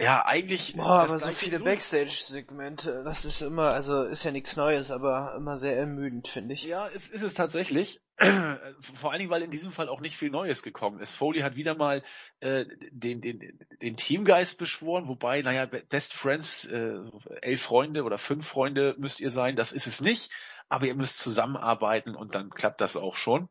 Ja, 0.00 0.24
eigentlich. 0.24 0.74
Boah, 0.76 1.02
aber 1.02 1.18
so 1.18 1.28
viele. 1.28 1.60
Backstage-Segmente, 1.60 3.04
das 3.04 3.24
ist 3.26 3.42
immer, 3.42 3.68
also 3.72 4.04
ist 4.04 4.24
ja 4.24 4.30
nichts 4.30 4.56
Neues, 4.56 4.90
aber 4.90 5.34
immer 5.36 5.58
sehr 5.58 5.76
ermüdend, 5.76 6.26
finde 6.26 6.54
ich. 6.54 6.64
Ja, 6.64 6.88
es 6.88 7.10
ist 7.10 7.22
es 7.22 7.34
tatsächlich. 7.34 8.00
Vor 8.18 9.10
allen 9.10 9.18
Dingen, 9.18 9.30
weil 9.30 9.42
in 9.42 9.50
diesem 9.50 9.72
Fall 9.72 9.88
auch 9.88 10.00
nicht 10.00 10.16
viel 10.16 10.30
Neues 10.30 10.62
gekommen 10.62 11.00
ist. 11.00 11.14
Foley 11.14 11.40
hat 11.40 11.56
wieder 11.56 11.74
mal 11.74 12.02
äh, 12.40 12.64
den, 12.90 13.20
den, 13.20 13.58
den 13.82 13.96
Teamgeist 13.96 14.58
beschworen, 14.58 15.06
wobei, 15.06 15.42
naja, 15.42 15.66
Be- 15.66 15.84
Best 15.88 16.14
Friends, 16.14 16.64
äh, 16.64 16.94
elf 17.42 17.62
Freunde 17.62 18.02
oder 18.04 18.18
fünf 18.18 18.48
Freunde 18.48 18.94
müsst 18.98 19.20
ihr 19.20 19.30
sein, 19.30 19.54
das 19.56 19.72
ist 19.72 19.86
es 19.86 20.00
nicht. 20.00 20.30
Aber 20.70 20.86
ihr 20.86 20.94
müsst 20.94 21.18
zusammenarbeiten 21.18 22.14
und 22.14 22.34
dann 22.34 22.50
klappt 22.50 22.80
das 22.80 22.96
auch 22.96 23.16
schon. 23.16 23.48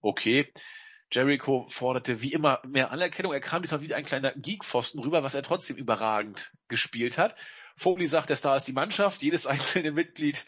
Okay. 0.00 0.52
Jericho 1.12 1.66
forderte 1.70 2.22
wie 2.22 2.32
immer 2.32 2.60
mehr 2.66 2.90
Anerkennung. 2.90 3.32
Er 3.32 3.40
kam 3.40 3.62
diesmal 3.62 3.82
wie 3.82 3.94
ein 3.94 4.04
kleiner 4.04 4.32
Geekpfosten 4.32 5.00
rüber, 5.00 5.22
was 5.22 5.34
er 5.34 5.42
trotzdem 5.42 5.76
überragend 5.76 6.50
gespielt 6.68 7.18
hat. 7.18 7.36
Foley 7.76 8.06
sagt, 8.06 8.30
der 8.30 8.36
Star 8.36 8.56
ist 8.56 8.66
die 8.66 8.72
Mannschaft. 8.72 9.22
Jedes 9.22 9.46
einzelne 9.46 9.92
Mitglied 9.92 10.44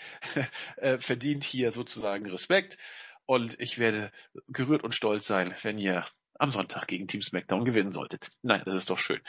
äh, 0.76 0.98
verdient 0.98 1.44
hier 1.44 1.70
sozusagen 1.70 2.28
Respekt. 2.30 2.78
Und 3.26 3.58
ich 3.60 3.78
werde 3.78 4.10
gerührt 4.48 4.84
und 4.84 4.94
stolz 4.94 5.26
sein, 5.26 5.54
wenn 5.62 5.78
ihr 5.78 6.06
am 6.38 6.50
Sonntag 6.50 6.86
gegen 6.88 7.06
Team 7.08 7.22
SmackDown 7.22 7.64
gewinnen 7.64 7.92
solltet. 7.92 8.30
Nein, 8.42 8.62
das 8.64 8.74
ist 8.74 8.90
doch 8.90 8.98
schön. 8.98 9.20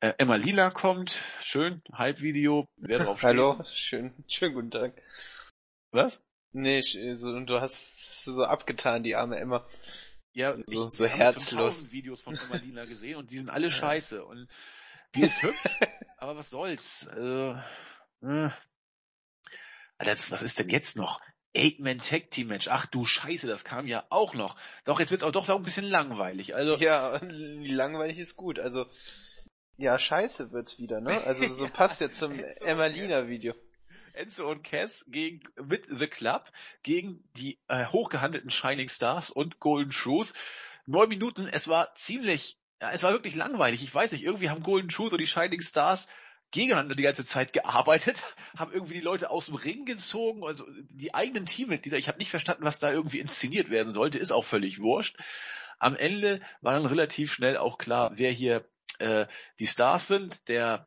Äh, 0.00 0.12
Emma 0.18 0.36
Lila 0.36 0.70
kommt. 0.70 1.20
Schön. 1.42 1.82
Halbvideo. 1.92 2.66
Wer 2.76 2.98
drauf 2.98 3.18
steht. 3.18 3.28
Hallo, 3.30 3.60
schön, 3.64 4.12
schönen 4.28 4.54
guten 4.54 4.70
Tag. 4.70 4.92
Was? 5.90 6.22
Nee, 6.52 6.78
sch- 6.80 7.16
so, 7.16 7.30
und 7.30 7.46
du 7.46 7.60
hast, 7.60 8.08
hast 8.10 8.26
du 8.26 8.32
so 8.32 8.44
abgetan, 8.44 9.02
die 9.02 9.16
arme 9.16 9.38
Emma. 9.38 9.64
Ja, 10.34 10.52
So- 10.52 10.62
ich, 10.68 10.78
so 10.92 11.06
herzlos. 11.06 11.90
Videos 11.90 12.20
von 12.20 12.36
Emma 12.36 12.56
Lila 12.56 12.84
gesehen 12.84 13.16
und 13.16 13.30
die 13.30 13.38
sind 13.38 13.50
alle 13.50 13.70
scheiße. 13.70 14.24
Und 14.24 14.48
die 15.14 15.22
ist 15.22 15.42
hübsch, 15.42 15.64
aber 16.18 16.36
was 16.36 16.50
soll's? 16.50 17.06
Also, 17.08 17.56
äh. 18.22 18.50
Alter, 19.96 20.10
das- 20.10 20.30
was 20.30 20.42
ist 20.42 20.58
denn 20.58 20.68
jetzt 20.68 20.96
noch? 20.96 21.20
Eight-Man 21.56 22.00
Tag 22.00 22.32
Team 22.32 22.48
Match. 22.48 22.66
Ach 22.68 22.84
du 22.86 23.04
Scheiße, 23.06 23.46
das 23.46 23.62
kam 23.64 23.86
ja 23.86 24.04
auch 24.10 24.34
noch. 24.34 24.56
Doch, 24.84 24.98
jetzt 24.98 25.12
wird's 25.12 25.22
auch 25.22 25.30
doch 25.30 25.46
noch 25.46 25.54
ein 25.56 25.62
bisschen 25.62 25.84
langweilig. 25.84 26.56
Also, 26.56 26.74
Ja, 26.74 27.20
langweilig 27.22 28.18
ist 28.18 28.34
gut, 28.34 28.58
also, 28.58 28.86
ja, 29.76 29.96
scheiße 29.96 30.50
wird's 30.50 30.80
wieder, 30.80 31.00
ne? 31.00 31.20
Also, 31.24 31.46
so 31.46 31.68
passt 31.72 32.00
ja 32.00 32.10
zum 32.10 32.32
Emmalina-Video. 32.62 33.54
Enzo 34.14 34.50
und 34.50 34.62
Cass 34.62 35.04
gegen, 35.08 35.40
mit 35.62 35.86
The 35.88 36.06
Club 36.06 36.50
gegen 36.82 37.22
die 37.36 37.58
äh, 37.68 37.86
hochgehandelten 37.86 38.50
Shining 38.50 38.88
Stars 38.88 39.30
und 39.30 39.60
Golden 39.60 39.90
Truth. 39.90 40.32
Neun 40.86 41.08
Minuten, 41.08 41.48
es 41.50 41.68
war 41.68 41.94
ziemlich, 41.94 42.58
ja, 42.80 42.90
es 42.90 43.02
war 43.02 43.12
wirklich 43.12 43.34
langweilig. 43.34 43.82
Ich 43.82 43.94
weiß 43.94 44.12
nicht, 44.12 44.24
irgendwie 44.24 44.50
haben 44.50 44.62
Golden 44.62 44.88
Truth 44.88 45.12
und 45.12 45.20
die 45.20 45.26
Shining 45.26 45.60
Stars 45.60 46.08
gegeneinander 46.50 46.94
die 46.94 47.02
ganze 47.02 47.24
Zeit 47.24 47.52
gearbeitet, 47.52 48.22
haben 48.56 48.72
irgendwie 48.72 48.94
die 48.94 49.00
Leute 49.00 49.30
aus 49.30 49.46
dem 49.46 49.56
Ring 49.56 49.84
gezogen, 49.84 50.44
also 50.44 50.64
die 50.90 51.12
eigenen 51.12 51.46
Teammitglieder. 51.46 51.98
Ich 51.98 52.08
habe 52.08 52.18
nicht 52.18 52.30
verstanden, 52.30 52.64
was 52.64 52.78
da 52.78 52.92
irgendwie 52.92 53.18
inszeniert 53.18 53.70
werden 53.70 53.90
sollte, 53.90 54.18
ist 54.18 54.30
auch 54.30 54.44
völlig 54.44 54.80
wurscht. 54.80 55.16
Am 55.78 55.96
Ende 55.96 56.40
war 56.60 56.74
dann 56.74 56.86
relativ 56.86 57.32
schnell 57.32 57.56
auch 57.56 57.76
klar, 57.76 58.12
wer 58.14 58.30
hier 58.30 58.64
äh, 59.00 59.26
die 59.58 59.66
Stars 59.66 60.06
sind. 60.06 60.48
Der 60.48 60.86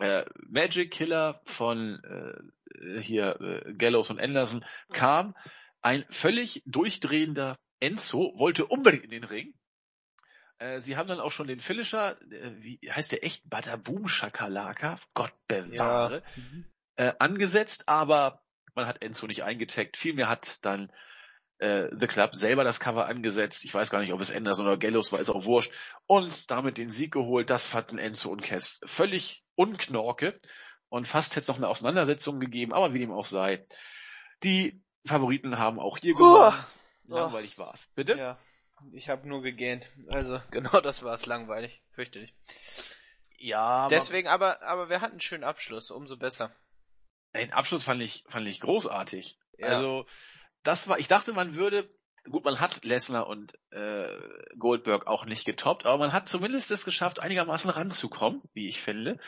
äh, 0.00 0.24
Magic 0.48 0.90
Killer 0.90 1.40
von 1.44 2.02
äh, 2.04 3.00
hier 3.00 3.40
äh, 3.40 3.74
Gallows 3.74 4.10
und 4.10 4.20
Anderson 4.20 4.64
kam. 4.92 5.36
Ein 5.82 6.04
völlig 6.10 6.62
durchdrehender 6.66 7.58
Enzo 7.80 8.34
wollte 8.36 8.66
unbedingt 8.66 9.04
in 9.04 9.10
den 9.10 9.24
Ring. 9.24 9.54
Äh, 10.58 10.80
sie 10.80 10.96
haben 10.96 11.08
dann 11.08 11.20
auch 11.20 11.32
schon 11.32 11.46
den 11.46 11.60
Finisher, 11.60 12.20
äh, 12.30 12.52
wie 12.58 12.78
heißt 12.90 13.12
der 13.12 13.24
echt? 13.24 13.48
Badaboom 13.48 14.06
Shakalaka? 14.06 15.00
Gott 15.14 15.32
bewahre. 15.48 16.22
Äh, 16.96 17.12
angesetzt, 17.18 17.88
aber 17.88 18.42
man 18.74 18.86
hat 18.86 19.02
Enzo 19.02 19.26
nicht 19.26 19.42
eingetaggt. 19.42 19.96
Vielmehr 19.96 20.28
hat 20.28 20.64
dann 20.64 20.92
äh, 21.60 21.88
The 21.98 22.06
Club 22.06 22.34
selber 22.34 22.64
das 22.64 22.80
Cover 22.80 23.06
angesetzt. 23.06 23.64
Ich 23.64 23.74
weiß 23.74 23.90
gar 23.90 24.00
nicht, 24.00 24.12
ob 24.12 24.20
es 24.20 24.34
Anderson 24.34 24.66
oder 24.66 24.78
Gallows 24.78 25.12
war, 25.12 25.20
ist 25.20 25.30
auch 25.30 25.44
wurscht. 25.44 25.72
Und 26.06 26.50
damit 26.50 26.78
den 26.78 26.90
Sieg 26.90 27.12
geholt. 27.12 27.50
Das 27.50 27.66
fanden 27.66 27.98
Enzo 27.98 28.30
und 28.30 28.42
Cass 28.42 28.80
völlig 28.84 29.44
unknorke. 29.56 30.40
Und 30.88 31.06
fast 31.06 31.32
hätte 31.32 31.40
es 31.40 31.48
noch 31.48 31.58
eine 31.58 31.68
Auseinandersetzung 31.68 32.40
gegeben, 32.40 32.72
aber 32.72 32.94
wie 32.94 32.98
dem 32.98 33.12
auch 33.12 33.24
sei. 33.24 33.66
Die 34.42 34.82
Favoriten 35.06 35.58
haben 35.58 35.78
auch 35.78 35.98
hier 35.98 36.14
gewonnen. 36.14 36.54
Oh. 37.08 37.14
Langweilig 37.14 37.58
war's. 37.58 37.90
Bitte? 37.94 38.16
Ja, 38.16 38.38
ich 38.92 39.08
habe 39.08 39.28
nur 39.28 39.42
gegähnt. 39.42 39.88
Also, 40.08 40.40
genau 40.50 40.80
das 40.80 41.02
war's, 41.02 41.26
langweilig. 41.26 41.82
Fürchterlich. 41.92 42.34
Ja, 43.38 43.60
aber 43.60 43.88
Deswegen, 43.88 44.28
aber, 44.28 44.62
aber 44.62 44.88
wir 44.88 45.00
hatten 45.00 45.12
einen 45.12 45.20
schönen 45.20 45.44
Abschluss, 45.44 45.90
umso 45.90 46.16
besser. 46.16 46.54
den 47.34 47.52
Abschluss 47.52 47.82
fand 47.82 48.02
ich, 48.02 48.24
fand 48.28 48.46
ich 48.46 48.60
großartig. 48.60 49.38
Ja. 49.58 49.68
Also, 49.68 50.06
das 50.62 50.88
war, 50.88 50.98
ich 50.98 51.08
dachte, 51.08 51.32
man 51.32 51.54
würde 51.54 51.88
gut, 52.28 52.44
man 52.44 52.60
hat 52.60 52.84
Lesnar 52.84 53.26
und 53.26 53.54
äh, 53.70 54.06
Goldberg 54.58 55.06
auch 55.06 55.24
nicht 55.24 55.44
getoppt, 55.44 55.86
aber 55.86 55.98
man 55.98 56.12
hat 56.12 56.28
zumindest 56.28 56.70
es 56.70 56.84
geschafft, 56.84 57.20
einigermaßen 57.20 57.70
ranzukommen, 57.70 58.42
wie 58.52 58.68
ich 58.68 58.82
finde. 58.82 59.18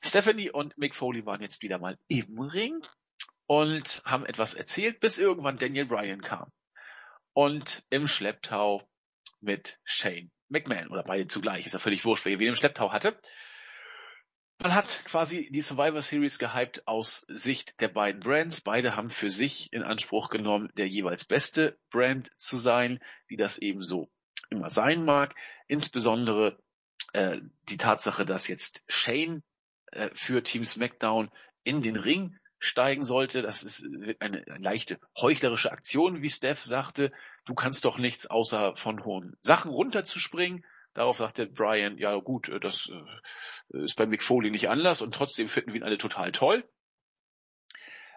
Stephanie 0.00 0.50
und 0.50 0.76
Mick 0.76 0.94
Foley 0.94 1.24
waren 1.26 1.42
jetzt 1.42 1.62
wieder 1.62 1.78
mal 1.78 1.96
im 2.08 2.40
Ring 2.40 2.84
und 3.46 4.02
haben 4.04 4.26
etwas 4.26 4.54
erzählt, 4.54 5.00
bis 5.00 5.18
irgendwann 5.18 5.58
Daniel 5.58 5.86
Bryan 5.86 6.22
kam. 6.22 6.50
Und 7.32 7.84
im 7.90 8.06
Schlepptau 8.06 8.82
mit 9.40 9.78
Shane 9.84 10.30
McMahon, 10.48 10.88
oder 10.88 11.02
beide 11.02 11.26
zugleich, 11.26 11.66
ist 11.66 11.72
ja 11.72 11.78
völlig 11.78 12.04
wurscht, 12.04 12.24
wer 12.24 12.38
wen 12.38 12.48
im 12.48 12.56
Schlepptau 12.56 12.92
hatte. 12.92 13.18
Man 14.64 14.74
hat 14.74 15.04
quasi 15.04 15.50
die 15.50 15.60
Survivor 15.60 16.00
Series 16.00 16.38
gehypt 16.38 16.88
aus 16.88 17.26
Sicht 17.28 17.82
der 17.82 17.88
beiden 17.88 18.22
Brands. 18.22 18.62
Beide 18.62 18.96
haben 18.96 19.10
für 19.10 19.28
sich 19.28 19.70
in 19.74 19.82
Anspruch 19.82 20.30
genommen, 20.30 20.72
der 20.78 20.88
jeweils 20.88 21.26
beste 21.26 21.76
Brand 21.90 22.30
zu 22.38 22.56
sein, 22.56 22.98
wie 23.26 23.36
das 23.36 23.58
eben 23.58 23.82
so 23.82 24.08
immer 24.48 24.70
sein 24.70 25.04
mag. 25.04 25.34
Insbesondere 25.68 26.58
äh, 27.12 27.42
die 27.68 27.76
Tatsache, 27.76 28.24
dass 28.24 28.48
jetzt 28.48 28.82
Shane 28.88 29.42
äh, 29.92 30.08
für 30.14 30.42
Team 30.42 30.64
SmackDown 30.64 31.30
in 31.62 31.82
den 31.82 31.96
Ring 31.96 32.38
steigen 32.58 33.04
sollte. 33.04 33.42
Das 33.42 33.64
ist 33.64 33.84
eine, 33.84 34.16
eine 34.18 34.44
leichte 34.58 34.98
heuchlerische 35.20 35.72
Aktion, 35.72 36.22
wie 36.22 36.30
Steph 36.30 36.62
sagte. 36.62 37.12
Du 37.44 37.52
kannst 37.52 37.84
doch 37.84 37.98
nichts 37.98 38.28
außer 38.28 38.76
von 38.76 39.04
hohen 39.04 39.36
Sachen 39.42 39.70
runterzuspringen. 39.70 40.64
Darauf 40.94 41.16
sagte 41.16 41.46
Brian, 41.46 41.98
ja 41.98 42.14
gut, 42.16 42.48
äh, 42.48 42.60
das 42.60 42.90
äh, 43.72 43.84
ist 43.84 43.96
bei 43.96 44.06
Mick 44.06 44.22
Foley 44.22 44.50
nicht 44.50 44.68
anders 44.68 45.02
und 45.02 45.14
trotzdem 45.14 45.48
finden 45.48 45.72
wir 45.72 45.80
ihn 45.80 45.84
alle 45.84 45.98
total 45.98 46.32
toll. 46.32 46.64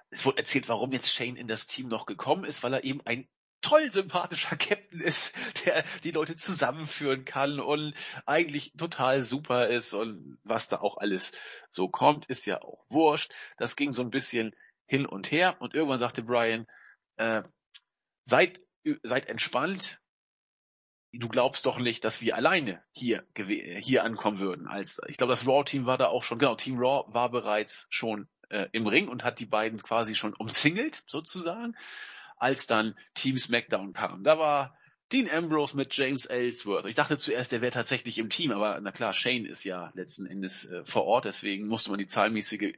Es 0.10 0.26
wurde 0.26 0.38
erzählt, 0.38 0.70
warum 0.70 0.94
jetzt 0.94 1.12
Shane 1.12 1.36
in 1.36 1.48
das 1.48 1.68
Team 1.68 1.90
noch 1.90 2.06
gekommen 2.06 2.46
ist, 2.46 2.64
weil 2.64 2.74
er 2.74 2.84
eben 2.84 3.02
ein 3.06 3.28
toll 3.62 3.92
sympathischer 3.92 4.56
Captain 4.56 5.00
ist, 5.00 5.34
der 5.66 5.84
die 6.04 6.12
Leute 6.12 6.36
zusammenführen 6.36 7.26
kann 7.26 7.60
und 7.60 7.94
eigentlich 8.26 8.74
total 8.78 9.24
super 9.24 9.68
ist 9.68 9.94
und 9.94 10.38
was 10.44 10.70
da 10.70 10.80
auch 10.80 10.98
alles 10.98 11.34
so 11.70 11.90
kommt, 11.90 12.28
ist 12.28 12.46
ja 12.46 12.62
auch 12.62 12.86
wurscht. 12.90 13.34
Das 13.58 13.76
ging 13.76 13.92
so 13.92 14.04
ein 14.04 14.12
bisschen 14.12 14.56
hin 14.86 15.06
und 15.06 15.32
her 15.32 15.58
und 15.60 15.74
irgendwann 15.74 16.00
sagte 16.00 16.24
Brian, 16.24 16.68
äh, 17.18 17.44
seid, 18.26 18.62
seid 19.04 19.28
entspannt, 19.28 20.00
du 21.14 21.28
glaubst 21.28 21.66
doch 21.66 21.80
nicht, 21.80 22.04
dass 22.04 22.22
wir 22.22 22.36
alleine 22.36 22.82
hier, 22.92 23.24
hier 23.36 24.04
ankommen 24.04 24.40
würden. 24.40 24.68
Als, 24.68 25.02
ich 25.08 25.18
glaube, 25.18 25.32
das 25.32 25.48
Raw-Team 25.48 25.86
war 25.86 25.98
da 25.98 26.08
auch 26.08 26.24
schon, 26.24 26.40
genau, 26.40 26.56
Team 26.56 26.78
Raw 26.78 27.12
war 27.14 27.30
bereits 27.30 27.88
schon 27.90 28.28
äh, 28.50 28.68
im 28.72 28.88
Ring 28.88 29.08
und 29.08 29.24
hat 29.24 29.40
die 29.40 29.46
beiden 29.46 29.80
quasi 29.80 30.16
schon 30.16 30.34
umzingelt, 30.38 31.04
sozusagen, 31.08 31.76
als 32.38 32.68
dann 32.68 32.96
Team 33.14 33.38
SmackDown 33.38 33.94
kam. 33.94 34.24
Da 34.24 34.38
war 34.38 34.78
Dean 35.12 35.30
Ambrose 35.30 35.76
mit 35.76 35.96
James 35.96 36.26
Ellsworth. 36.26 36.86
Ich 36.86 36.96
dachte 36.96 37.18
zuerst, 37.18 37.52
der 37.52 37.62
wäre 37.62 37.72
tatsächlich 37.72 38.20
im 38.20 38.30
Team, 38.30 38.52
aber 38.52 38.80
na 38.82 38.92
klar, 38.92 39.14
Shane 39.14 39.46
ist 39.46 39.64
ja 39.64 39.92
letzten 39.94 40.26
Endes 40.26 40.66
äh, 40.66 40.84
vor 40.86 41.06
Ort, 41.06 41.26
deswegen 41.26 41.68
musste 41.68 41.90
man 41.90 42.00
die 42.00 42.08
zahlmäßige 42.08 42.74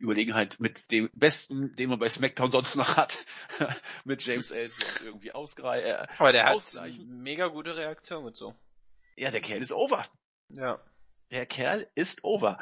Überlegenheit 0.00 0.58
mit 0.58 0.90
dem 0.90 1.10
Besten, 1.14 1.76
den 1.76 1.90
man 1.90 1.98
bei 1.98 2.08
SmackDown 2.08 2.50
sonst 2.50 2.74
noch 2.74 2.96
hat, 2.96 3.18
mit 4.04 4.24
James 4.24 4.50
Ellsworth 4.50 5.04
irgendwie 5.04 5.32
ausgleichen. 5.32 5.90
Äh, 5.90 6.06
Aber 6.18 6.32
der 6.32 6.46
hat 6.46 6.80
mega 7.06 7.48
gute 7.48 7.76
Reaktion 7.76 8.24
und 8.24 8.36
so. 8.36 8.54
Ja, 9.16 9.30
der 9.30 9.40
Kerl 9.40 9.62
ist 9.62 9.72
over. 9.72 10.06
Ja. 10.48 10.80
Der 11.30 11.46
Kerl 11.46 11.86
ist 11.94 12.24
over. 12.24 12.58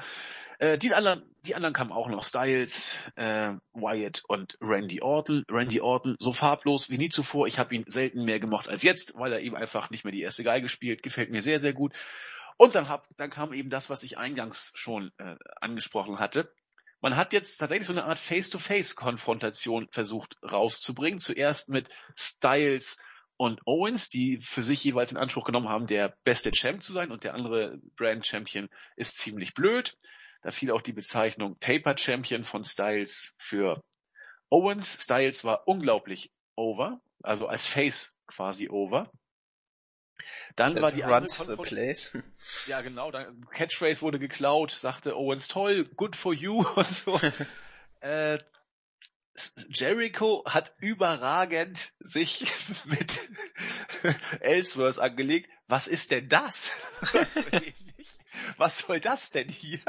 Äh, 0.59 0.77
die 0.77 0.93
anderen, 0.93 1.23
die 1.47 1.55
anderen 1.55 1.73
kamen 1.73 1.93
auch 1.93 2.09
noch. 2.09 2.25
Styles, 2.25 2.99
äh, 3.17 3.53
Wyatt 3.73 4.25
und 4.29 4.59
Randy 4.61 5.01
Orton. 5.01 5.45
Randy 5.49 5.81
Orton 5.81 6.17
so 6.19 6.33
farblos 6.33 6.91
wie 6.91 6.99
nie 6.99 7.09
zuvor. 7.09 7.47
Ich 7.47 7.59
habe 7.59 7.75
ihn 7.75 7.85
selten 7.87 8.25
mehr 8.25 8.41
gemocht 8.41 8.69
als 8.69 8.83
jetzt, 8.83 9.17
weil 9.17 9.33
er 9.33 9.41
eben 9.41 9.57
einfach 9.57 9.89
nicht 9.91 10.05
mehr 10.05 10.13
die 10.13 10.21
erste 10.21 10.45
Geige 10.45 10.69
spielt. 10.69 11.03
Gefällt 11.03 11.31
mir 11.31 11.41
sehr, 11.41 11.61
sehr 11.61 11.73
gut. 11.73 11.95
Und 12.59 12.75
dann, 12.75 12.89
hab, 12.89 13.07
dann 13.17 13.31
kam 13.31 13.53
eben 13.53 13.71
das, 13.71 13.89
was 13.89 14.03
ich 14.03 14.19
eingangs 14.19 14.73
schon 14.75 15.13
äh, 15.19 15.37
angesprochen 15.61 16.19
hatte 16.19 16.53
man 17.01 17.17
hat 17.17 17.33
jetzt 17.33 17.59
tatsächlich 17.59 17.87
so 17.87 17.93
eine 17.93 18.05
Art 18.05 18.19
Face-to-Face-Konfrontation 18.19 19.89
versucht 19.93 20.37
rauszubringen. 20.43 21.21
Zuerst 21.21 21.69
mit 21.69 21.89
Styles 22.17 22.97
und 23.37 23.61
Owens, 23.67 24.09
die 24.09 24.41
für 24.45 24.63
sich 24.63 24.83
jeweils 24.83 25.13
in 25.13 25.17
Anspruch 25.17 25.45
genommen 25.45 25.69
haben, 25.69 25.87
der 25.87 26.17
beste 26.25 26.51
Champ 26.51 26.83
zu 26.83 26.93
sein 26.93 27.13
und 27.13 27.25
der 27.25 27.35
andere 27.35 27.79
Brand 27.97 28.27
Champion 28.27 28.69
ist 28.97 29.19
ziemlich 29.19 29.55
blöd. 29.55 29.97
Da 30.43 30.51
fiel 30.51 30.71
auch 30.71 30.83
die 30.83 30.93
Bezeichnung 30.93 31.57
Paper 31.59 31.97
Champion 31.97 32.45
von 32.45 32.65
Styles 32.65 33.33
für 33.39 33.83
Owens. 34.51 35.03
Styles 35.03 35.45
war 35.45 35.67
unglaublich 35.67 36.33
over, 36.57 37.01
also 37.23 37.47
als 37.47 37.67
Face 37.67 38.15
quasi 38.27 38.69
over. 38.69 39.11
Dann 40.57 40.75
That 40.75 40.83
war 40.83 40.93
die 40.93 41.03
runs 41.03 41.37
the 41.37 41.57
place. 41.57 42.17
Ja, 42.67 42.81
genau. 42.81 43.11
Dann, 43.11 43.47
Catchphrase 43.51 44.03
wurde 44.03 44.19
geklaut, 44.19 44.71
sagte 44.71 45.17
Owens 45.17 45.49
toll, 45.49 45.85
good 45.85 46.17
for 46.17 46.35
you 46.35 46.65
und 46.77 46.89
so. 46.89 47.21
äh, 48.01 48.39
Jericho 49.71 50.45
hat 50.47 50.75
überragend 50.79 51.93
sich 52.01 52.51
mit 52.85 53.13
Ellsworth 54.41 54.99
angelegt. 54.99 55.49
Was 55.69 55.87
ist 55.87 56.11
denn 56.11 56.29
das? 56.29 56.73
Was 58.57 58.79
soll 58.79 59.01
das 59.01 59.31
denn 59.31 59.49
hier? 59.49 59.81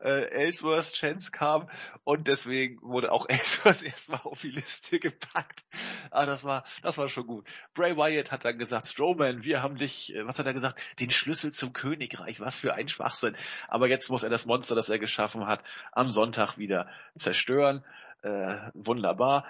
Äh, 0.00 0.30
Ellsworth 0.30 0.92
Chance 0.92 1.30
kam 1.30 1.68
und 2.04 2.28
deswegen 2.28 2.80
wurde 2.82 3.12
auch 3.12 3.26
Ellsworth 3.28 3.82
erstmal 3.82 4.20
auf 4.24 4.40
die 4.40 4.50
Liste 4.50 4.98
gepackt. 4.98 5.64
Ah, 6.10 6.26
das 6.26 6.44
war, 6.44 6.64
das 6.82 6.98
war 6.98 7.08
schon 7.08 7.26
gut. 7.26 7.46
Bray 7.74 7.96
Wyatt 7.96 8.30
hat 8.30 8.44
dann 8.44 8.58
gesagt, 8.58 8.86
Strowman, 8.86 9.42
wir 9.42 9.62
haben 9.62 9.76
dich, 9.76 10.14
äh, 10.14 10.26
was 10.26 10.38
hat 10.38 10.46
er 10.46 10.54
gesagt? 10.54 10.82
Den 11.00 11.10
Schlüssel 11.10 11.52
zum 11.52 11.72
Königreich. 11.72 12.40
Was 12.40 12.60
für 12.60 12.74
ein 12.74 12.88
Schwachsinn. 12.88 13.36
Aber 13.68 13.88
jetzt 13.88 14.10
muss 14.10 14.22
er 14.22 14.30
das 14.30 14.46
Monster, 14.46 14.74
das 14.74 14.88
er 14.88 14.98
geschaffen 14.98 15.46
hat, 15.46 15.62
am 15.92 16.10
Sonntag 16.10 16.58
wieder 16.58 16.88
zerstören. 17.14 17.84
Äh, 18.22 18.56
wunderbar. 18.74 19.44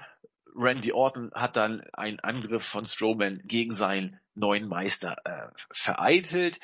Randy 0.55 0.93
Orton 0.93 1.31
hat 1.35 1.57
dann 1.57 1.83
einen 1.93 2.21
Angriff 2.21 2.65
von 2.65 2.87
Strowman 2.87 3.43
gegen 3.45 3.73
seinen 3.73 4.19
neuen 4.35 4.69
Meister 4.69 5.17
äh, 5.25 5.49
vereitelt. 5.71 6.59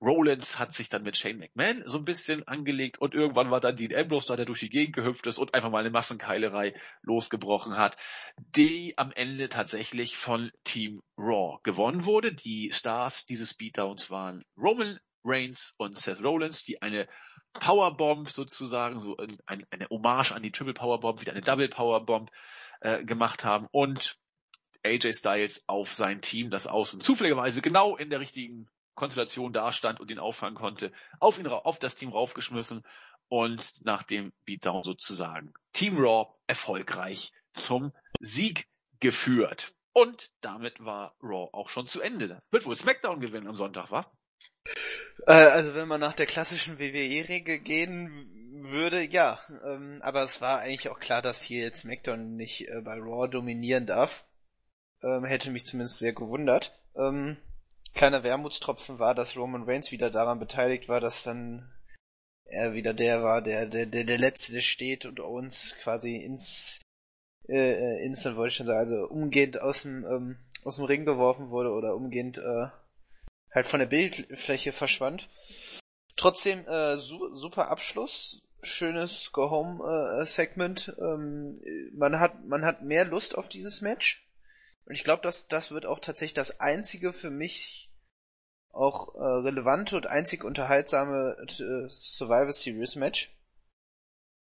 Rollins 0.00 0.58
hat 0.58 0.72
sich 0.72 0.88
dann 0.88 1.02
mit 1.02 1.16
Shane 1.16 1.38
McMahon 1.38 1.82
so 1.86 1.98
ein 1.98 2.04
bisschen 2.04 2.46
angelegt 2.46 2.98
und 2.98 3.14
irgendwann 3.14 3.50
war 3.50 3.60
dann 3.60 3.76
Dean 3.76 3.94
Ambrose 3.94 4.28
da, 4.28 4.36
der 4.36 4.44
durch 4.44 4.60
die 4.60 4.68
Gegend 4.68 4.94
gehüpft 4.94 5.26
ist 5.26 5.38
und 5.38 5.54
einfach 5.54 5.70
mal 5.70 5.80
eine 5.80 5.90
Massenkeilerei 5.90 6.74
losgebrochen 7.02 7.76
hat, 7.76 7.96
die 8.36 8.94
am 8.98 9.10
Ende 9.12 9.48
tatsächlich 9.48 10.16
von 10.16 10.50
Team 10.64 11.02
Raw 11.16 11.58
gewonnen 11.62 12.04
wurde. 12.04 12.34
Die 12.34 12.70
Stars 12.72 13.26
dieses 13.26 13.54
Beatdowns 13.54 14.10
waren 14.10 14.44
Roman 14.56 14.98
Reigns 15.24 15.74
und 15.78 15.96
Seth 15.96 16.22
Rollins, 16.22 16.62
die 16.64 16.82
eine 16.82 17.08
Powerbomb 17.54 18.30
sozusagen, 18.30 18.98
so 18.98 19.16
eine, 19.16 19.64
eine 19.70 19.88
Hommage 19.88 20.32
an 20.32 20.42
die 20.42 20.52
Triple 20.52 20.74
Powerbomb, 20.74 21.20
wieder 21.22 21.32
eine 21.32 21.40
Double 21.40 21.68
Powerbomb 21.68 22.30
äh, 22.80 23.02
gemacht 23.02 23.44
haben 23.44 23.66
und 23.72 24.18
AJ 24.84 25.14
Styles 25.14 25.64
auf 25.66 25.94
sein 25.94 26.20
Team, 26.20 26.50
das 26.50 26.66
außen 26.66 27.00
zufälligerweise 27.00 27.62
genau 27.62 27.96
in 27.96 28.10
der 28.10 28.20
richtigen 28.20 28.68
Konstellation 28.96 29.52
dastand 29.52 30.00
und 30.00 30.10
ihn 30.10 30.18
auffangen 30.18 30.56
konnte, 30.56 30.92
auf 31.20 31.38
ihn, 31.38 31.46
auf 31.46 31.78
das 31.78 31.94
Team 31.94 32.10
raufgeschmissen 32.10 32.82
und 33.28 33.72
nach 33.84 34.02
dem 34.02 34.32
Beatdown 34.44 34.82
sozusagen 34.82 35.52
Team 35.72 35.96
Raw 35.96 36.32
erfolgreich 36.46 37.32
zum 37.52 37.92
Sieg 38.20 38.66
geführt. 39.00 39.72
Und 39.92 40.30
damit 40.40 40.84
war 40.84 41.14
Raw 41.22 41.48
auch 41.52 41.68
schon 41.68 41.86
zu 41.86 42.00
Ende. 42.00 42.42
Wird 42.50 42.66
wohl 42.66 42.76
SmackDown 42.76 43.20
gewinnen 43.20 43.46
am 43.46 43.56
Sonntag, 43.56 43.90
wa? 43.90 44.10
Äh, 45.26 45.32
also 45.32 45.74
wenn 45.74 45.88
man 45.88 46.00
nach 46.00 46.14
der 46.14 46.26
klassischen 46.26 46.78
WWE-Regel 46.78 47.60
gehen 47.60 48.62
würde, 48.70 49.02
ja. 49.02 49.40
Ähm, 49.64 49.98
aber 50.02 50.22
es 50.22 50.40
war 50.40 50.60
eigentlich 50.60 50.88
auch 50.88 50.98
klar, 50.98 51.22
dass 51.22 51.42
hier 51.42 51.62
jetzt 51.62 51.80
SmackDown 51.80 52.36
nicht 52.36 52.68
äh, 52.68 52.82
bei 52.82 52.94
Raw 52.94 53.28
dominieren 53.28 53.86
darf. 53.86 54.26
Ähm, 55.02 55.24
hätte 55.24 55.50
mich 55.50 55.64
zumindest 55.64 55.98
sehr 55.98 56.12
gewundert. 56.12 56.78
Ähm, 56.96 57.36
kleiner 57.96 58.22
Wermutstropfen 58.22 58.98
war, 58.98 59.14
dass 59.14 59.36
Roman 59.36 59.64
Reigns 59.64 59.90
wieder 59.90 60.10
daran 60.10 60.38
beteiligt 60.38 60.88
war, 60.88 61.00
dass 61.00 61.24
dann 61.24 61.72
er 62.44 62.74
wieder 62.74 62.94
der 62.94 63.22
war, 63.22 63.42
der 63.42 63.66
der 63.66 63.86
der, 63.86 64.04
der 64.04 64.18
letzte 64.18 64.62
steht 64.62 65.04
und 65.04 65.20
Owens 65.20 65.74
quasi 65.82 66.16
ins 66.16 66.80
äh, 67.48 67.72
äh, 67.72 68.04
instant 68.04 68.36
wollte 68.36 68.50
ich 68.50 68.56
schon 68.56 68.66
sagen, 68.66 68.78
also 68.78 69.06
umgehend 69.08 69.60
aus 69.60 69.82
dem 69.82 70.04
ähm, 70.04 70.38
aus 70.64 70.76
dem 70.76 70.84
Ring 70.84 71.04
geworfen 71.04 71.50
wurde 71.50 71.70
oder 71.70 71.94
umgehend 71.94 72.38
äh, 72.38 72.68
halt 73.54 73.66
von 73.66 73.80
der 73.80 73.86
Bildfläche 73.86 74.72
verschwand. 74.72 75.28
Trotzdem 76.16 76.66
äh, 76.66 76.98
su 76.98 77.34
super 77.34 77.68
Abschluss, 77.68 78.42
schönes 78.62 79.30
Go 79.32 79.50
Home 79.50 79.82
äh, 80.20 80.26
Segment. 80.26 80.94
Ähm, 80.98 81.54
man 81.94 82.20
hat 82.20 82.44
man 82.44 82.64
hat 82.64 82.82
mehr 82.82 83.04
Lust 83.04 83.36
auf 83.36 83.48
dieses 83.48 83.80
Match. 83.80 84.26
Und 84.86 84.94
ich 84.94 85.04
glaube, 85.04 85.22
dass 85.22 85.48
das 85.48 85.72
wird 85.72 85.84
auch 85.86 85.98
tatsächlich 85.98 86.34
das 86.34 86.60
einzige 86.60 87.12
für 87.12 87.30
mich 87.30 87.85
auch 88.76 89.14
äh, 89.14 89.18
relevante 89.18 89.96
und 89.96 90.06
einzig 90.06 90.44
unterhaltsame 90.44 91.36
äh, 91.40 91.88
Survivor 91.88 92.52
Series 92.52 92.96
Match. 92.96 93.30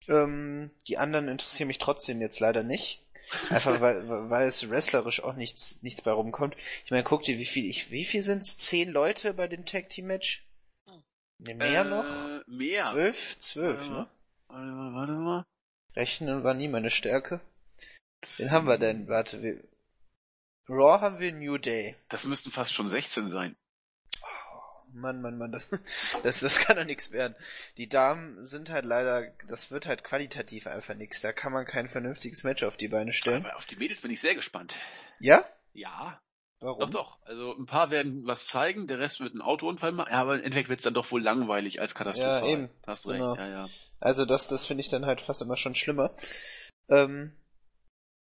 Ähm, 0.08 0.70
die 0.88 0.98
anderen 0.98 1.28
interessieren 1.28 1.68
mich 1.68 1.78
trotzdem 1.78 2.20
jetzt 2.20 2.40
leider 2.40 2.62
nicht. 2.62 3.02
Einfach 3.50 3.80
weil, 3.80 4.08
weil 4.30 4.46
es 4.46 4.68
wrestlerisch 4.68 5.22
auch 5.22 5.34
nichts, 5.34 5.82
nichts 5.82 6.02
bei 6.02 6.12
rumkommt. 6.12 6.56
Ich 6.84 6.90
meine, 6.90 7.04
guck 7.04 7.22
dir, 7.22 7.38
wie 7.38 7.46
viel, 7.46 7.66
ich, 7.66 7.90
wie 7.90 8.04
viel 8.04 8.22
sind 8.22 8.42
es? 8.42 8.56
Zehn 8.58 8.90
Leute 8.90 9.34
bei 9.34 9.48
dem 9.48 9.64
Tag 9.64 9.88
Team 9.88 10.06
Match? 10.06 10.46
Ne, 11.38 11.54
mehr 11.54 11.82
äh, 11.82 11.88
noch? 11.88 12.46
Mehr. 12.46 12.86
Zwölf? 12.86 13.38
Zwölf, 13.38 13.88
ne? 13.88 14.08
Warte 14.48 14.66
mal, 14.66 14.94
warte 14.94 15.12
mal. 15.12 15.46
Rechnen 15.94 16.44
war 16.44 16.54
nie 16.54 16.68
meine 16.68 16.90
Stärke. 16.90 17.40
Wen 18.36 18.50
haben 18.50 18.66
wir 18.66 18.78
denn? 18.78 19.08
Warte, 19.08 19.42
wir, 19.42 19.62
Raw 20.68 21.00
haben 21.00 21.18
wir 21.18 21.32
New 21.32 21.58
Day. 21.58 21.96
Das 22.08 22.24
müssten 22.24 22.50
fast 22.50 22.72
schon 22.72 22.86
16 22.86 23.28
sein. 23.28 23.56
Mann, 24.92 25.20
Mann, 25.20 25.38
Mann, 25.38 25.52
das, 25.52 25.70
das, 26.22 26.40
das 26.40 26.58
kann 26.58 26.76
doch 26.76 26.84
nichts 26.84 27.10
werden. 27.12 27.34
Die 27.76 27.88
Damen 27.88 28.44
sind 28.44 28.70
halt 28.70 28.84
leider, 28.84 29.32
das 29.48 29.70
wird 29.70 29.86
halt 29.86 30.04
qualitativ 30.04 30.66
einfach 30.66 30.94
nichts. 30.94 31.20
Da 31.20 31.32
kann 31.32 31.52
man 31.52 31.66
kein 31.66 31.88
vernünftiges 31.88 32.44
Match 32.44 32.62
auf 32.62 32.76
die 32.76 32.88
Beine 32.88 33.12
stellen. 33.12 33.44
Aber 33.44 33.56
auf 33.56 33.66
die 33.66 33.76
Mädels 33.76 34.00
bin 34.00 34.10
ich 34.10 34.20
sehr 34.20 34.34
gespannt. 34.34 34.74
Ja? 35.18 35.44
Ja, 35.72 36.20
Warum? 36.60 36.80
doch, 36.80 36.90
doch. 36.90 37.26
Also 37.26 37.54
ein 37.54 37.66
paar 37.66 37.90
werden 37.90 38.26
was 38.26 38.46
zeigen, 38.46 38.86
der 38.86 38.98
Rest 38.98 39.20
wird 39.20 39.32
einen 39.32 39.42
Autounfall 39.42 39.92
machen. 39.92 40.10
Ja, 40.12 40.20
aber 40.22 40.36
im 40.36 40.42
Endeffekt 40.44 40.70
wird 40.70 40.80
es 40.80 40.84
dann 40.84 40.94
doch 40.94 41.10
wohl 41.10 41.22
langweilig 41.22 41.80
als 41.80 41.94
Katastrophe. 41.94 42.46
Ja, 42.46 42.46
eben. 42.46 42.70
Hast 42.86 43.06
recht, 43.06 43.18
Genau. 43.18 43.36
ja, 43.36 43.46
ja. 43.46 43.68
Also 44.00 44.24
das, 44.24 44.48
das 44.48 44.64
finde 44.64 44.80
ich 44.80 44.88
dann 44.88 45.04
halt 45.04 45.20
fast 45.20 45.42
immer 45.42 45.56
schon 45.56 45.74
schlimmer. 45.74 46.14
Ähm, 46.88 47.36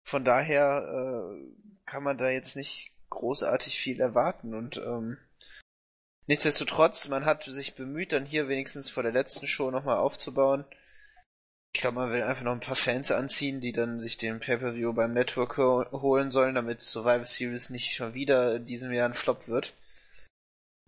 von 0.04 0.26
daher 0.26 0.84
äh, 0.84 1.56
kann 1.86 2.04
man 2.04 2.18
da 2.18 2.30
jetzt 2.30 2.56
nicht 2.58 2.92
großartig 3.10 3.80
viel 3.80 4.02
erwarten 4.02 4.54
und 4.54 4.78
ähm, 4.78 5.18
nichtsdestotrotz, 6.28 7.08
man 7.08 7.26
hat 7.26 7.44
sich 7.44 7.76
bemüht, 7.76 8.14
dann 8.14 8.26
hier 8.26 8.48
wenigstens 8.48 8.90
vor 8.90 9.04
der 9.04 9.12
letzten 9.12 9.48
Show 9.48 9.72
nochmal 9.72 9.98
aufzubauen. 9.98 10.66
Ich 11.74 11.82
glaube, 11.82 11.96
man 11.96 12.12
will 12.12 12.24
einfach 12.24 12.44
noch 12.44 12.54
ein 12.54 12.60
paar 12.60 12.76
Fans 12.76 13.12
anziehen, 13.12 13.62
die 13.62 13.72
dann 13.72 14.00
sich 14.00 14.18
den 14.18 14.40
Pay-Per-View 14.40 14.94
beim 14.94 15.14
Network 15.14 15.58
ho 15.58 15.86
holen 15.92 16.32
sollen, 16.32 16.56
damit 16.56 16.82
Survivor 16.82 17.26
Series 17.26 17.70
nicht 17.70 17.94
schon 17.94 18.14
wieder 18.14 18.56
in 18.56 18.66
diesem 18.66 18.92
Jahr 18.92 19.08
ein 19.08 19.14
Flop 19.14 19.48
wird. 19.48 19.76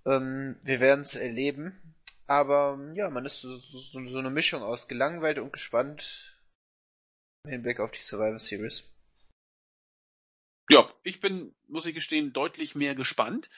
Ähm, 0.05 0.57
wir 0.63 0.79
werden 0.79 1.01
es 1.01 1.15
erleben. 1.15 1.79
Aber 2.25 2.79
ja, 2.93 3.09
man 3.09 3.25
ist 3.25 3.41
so, 3.41 3.57
so, 3.57 4.07
so 4.07 4.19
eine 4.19 4.29
Mischung 4.29 4.61
aus 4.61 4.87
gelangweilt 4.87 5.39
und 5.39 5.51
gespannt 5.51 6.37
im 7.43 7.51
Hinblick 7.51 7.79
auf 7.79 7.91
die 7.91 7.99
Survivor 7.99 8.39
Series. 8.39 8.91
Ja, 10.69 10.93
ich 11.03 11.19
bin, 11.19 11.55
muss 11.67 11.87
ich 11.87 11.95
gestehen, 11.95 12.31
deutlich 12.31 12.75
mehr 12.75 12.93
gespannt. 12.93 13.49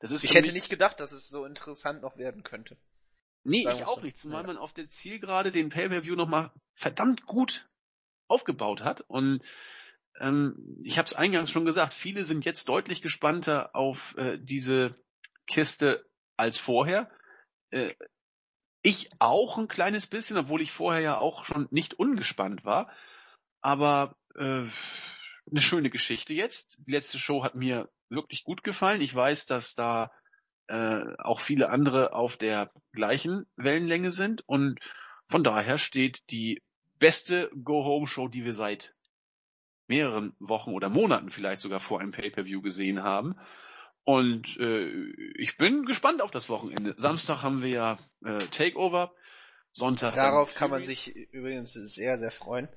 Das 0.00 0.10
ist 0.10 0.24
Ich 0.24 0.34
hätte 0.34 0.52
nicht 0.52 0.70
gedacht, 0.70 0.98
dass 1.00 1.12
es 1.12 1.28
so 1.28 1.44
interessant 1.44 2.02
noch 2.02 2.16
werden 2.16 2.42
könnte. 2.42 2.76
Nee, 3.44 3.62
Sagen 3.62 3.78
ich 3.78 3.86
auch 3.86 3.96
so. 3.96 4.02
nicht, 4.02 4.16
zumal 4.16 4.42
Ja. 4.42 4.48
man 4.48 4.58
auf 4.58 4.72
der 4.72 4.88
Zielgerade 4.88 5.52
den 5.52 5.70
Pay-Per-View 5.70 6.14
nochmal 6.16 6.50
verdammt 6.74 7.24
gut 7.26 7.68
aufgebaut 8.28 8.80
hat. 8.82 9.02
Und 9.02 9.42
ähm, 10.18 10.78
ich 10.82 10.98
habe 10.98 11.06
es 11.06 11.14
eingangs 11.14 11.50
schon 11.50 11.64
gesagt, 11.64 11.94
viele 11.94 12.24
sind 12.24 12.44
jetzt 12.44 12.68
deutlich 12.68 13.02
gespannter 13.02 13.74
auf 13.74 14.14
äh, 14.16 14.38
diese 14.38 14.94
Kiste 15.46 16.04
als 16.36 16.58
vorher. 16.58 17.10
Äh, 17.70 17.94
ich 18.82 19.10
auch 19.18 19.58
ein 19.58 19.68
kleines 19.68 20.06
bisschen, 20.06 20.38
obwohl 20.38 20.62
ich 20.62 20.72
vorher 20.72 21.02
ja 21.02 21.18
auch 21.18 21.44
schon 21.44 21.68
nicht 21.70 21.94
ungespannt 21.94 22.64
war. 22.64 22.90
Aber 23.60 24.16
äh, 24.36 24.64
eine 25.50 25.60
schöne 25.60 25.90
Geschichte 25.90 26.32
jetzt. 26.34 26.78
Die 26.86 26.92
letzte 26.92 27.18
Show 27.18 27.44
hat 27.44 27.54
mir 27.54 27.88
wirklich 28.08 28.44
gut 28.44 28.62
gefallen. 28.62 29.00
Ich 29.00 29.14
weiß, 29.14 29.46
dass 29.46 29.74
da 29.74 30.10
äh, 30.68 31.02
auch 31.18 31.40
viele 31.40 31.70
andere 31.70 32.12
auf 32.12 32.36
der 32.36 32.70
gleichen 32.92 33.46
Wellenlänge 33.56 34.12
sind 34.12 34.42
und 34.46 34.78
von 35.28 35.44
daher 35.44 35.78
steht 35.78 36.22
die 36.30 36.62
beste 36.98 37.50
Go-Home-Show, 37.62 38.28
die 38.28 38.44
wir 38.44 38.52
seit 38.52 38.94
mehreren 39.86 40.34
Wochen 40.38 40.72
oder 40.72 40.88
Monaten 40.88 41.30
vielleicht 41.30 41.60
sogar 41.60 41.80
vor 41.80 42.00
einem 42.00 42.12
Pay-Per-View 42.12 42.62
gesehen 42.62 43.02
haben. 43.02 43.36
Und 44.04 44.56
äh, 44.58 44.88
ich 45.36 45.56
bin 45.56 45.84
gespannt 45.84 46.22
auf 46.22 46.30
das 46.30 46.48
Wochenende. 46.48 46.94
Samstag 46.96 47.42
haben 47.42 47.62
wir 47.62 47.68
ja 47.68 47.98
äh, 48.24 48.38
Takeover, 48.50 49.12
Sonntag. 49.72 50.14
Darauf 50.14 50.54
kann 50.54 50.70
man 50.70 50.82
sich 50.82 51.14
übrigens 51.32 51.72
sehr, 51.72 52.18
sehr 52.18 52.30
freuen. 52.30 52.68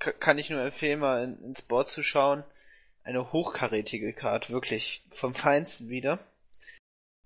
Kann 0.00 0.38
ich 0.38 0.50
nur 0.50 0.62
empfehlen, 0.62 1.00
mal 1.00 1.22
in, 1.22 1.42
ins 1.44 1.62
Board 1.62 1.88
zu 1.88 2.02
schauen. 2.02 2.42
Eine 3.04 3.32
hochkarätige 3.32 4.12
Card, 4.12 4.50
wirklich 4.50 5.04
vom 5.10 5.34
Feinsten 5.34 5.88
wieder. 5.88 6.18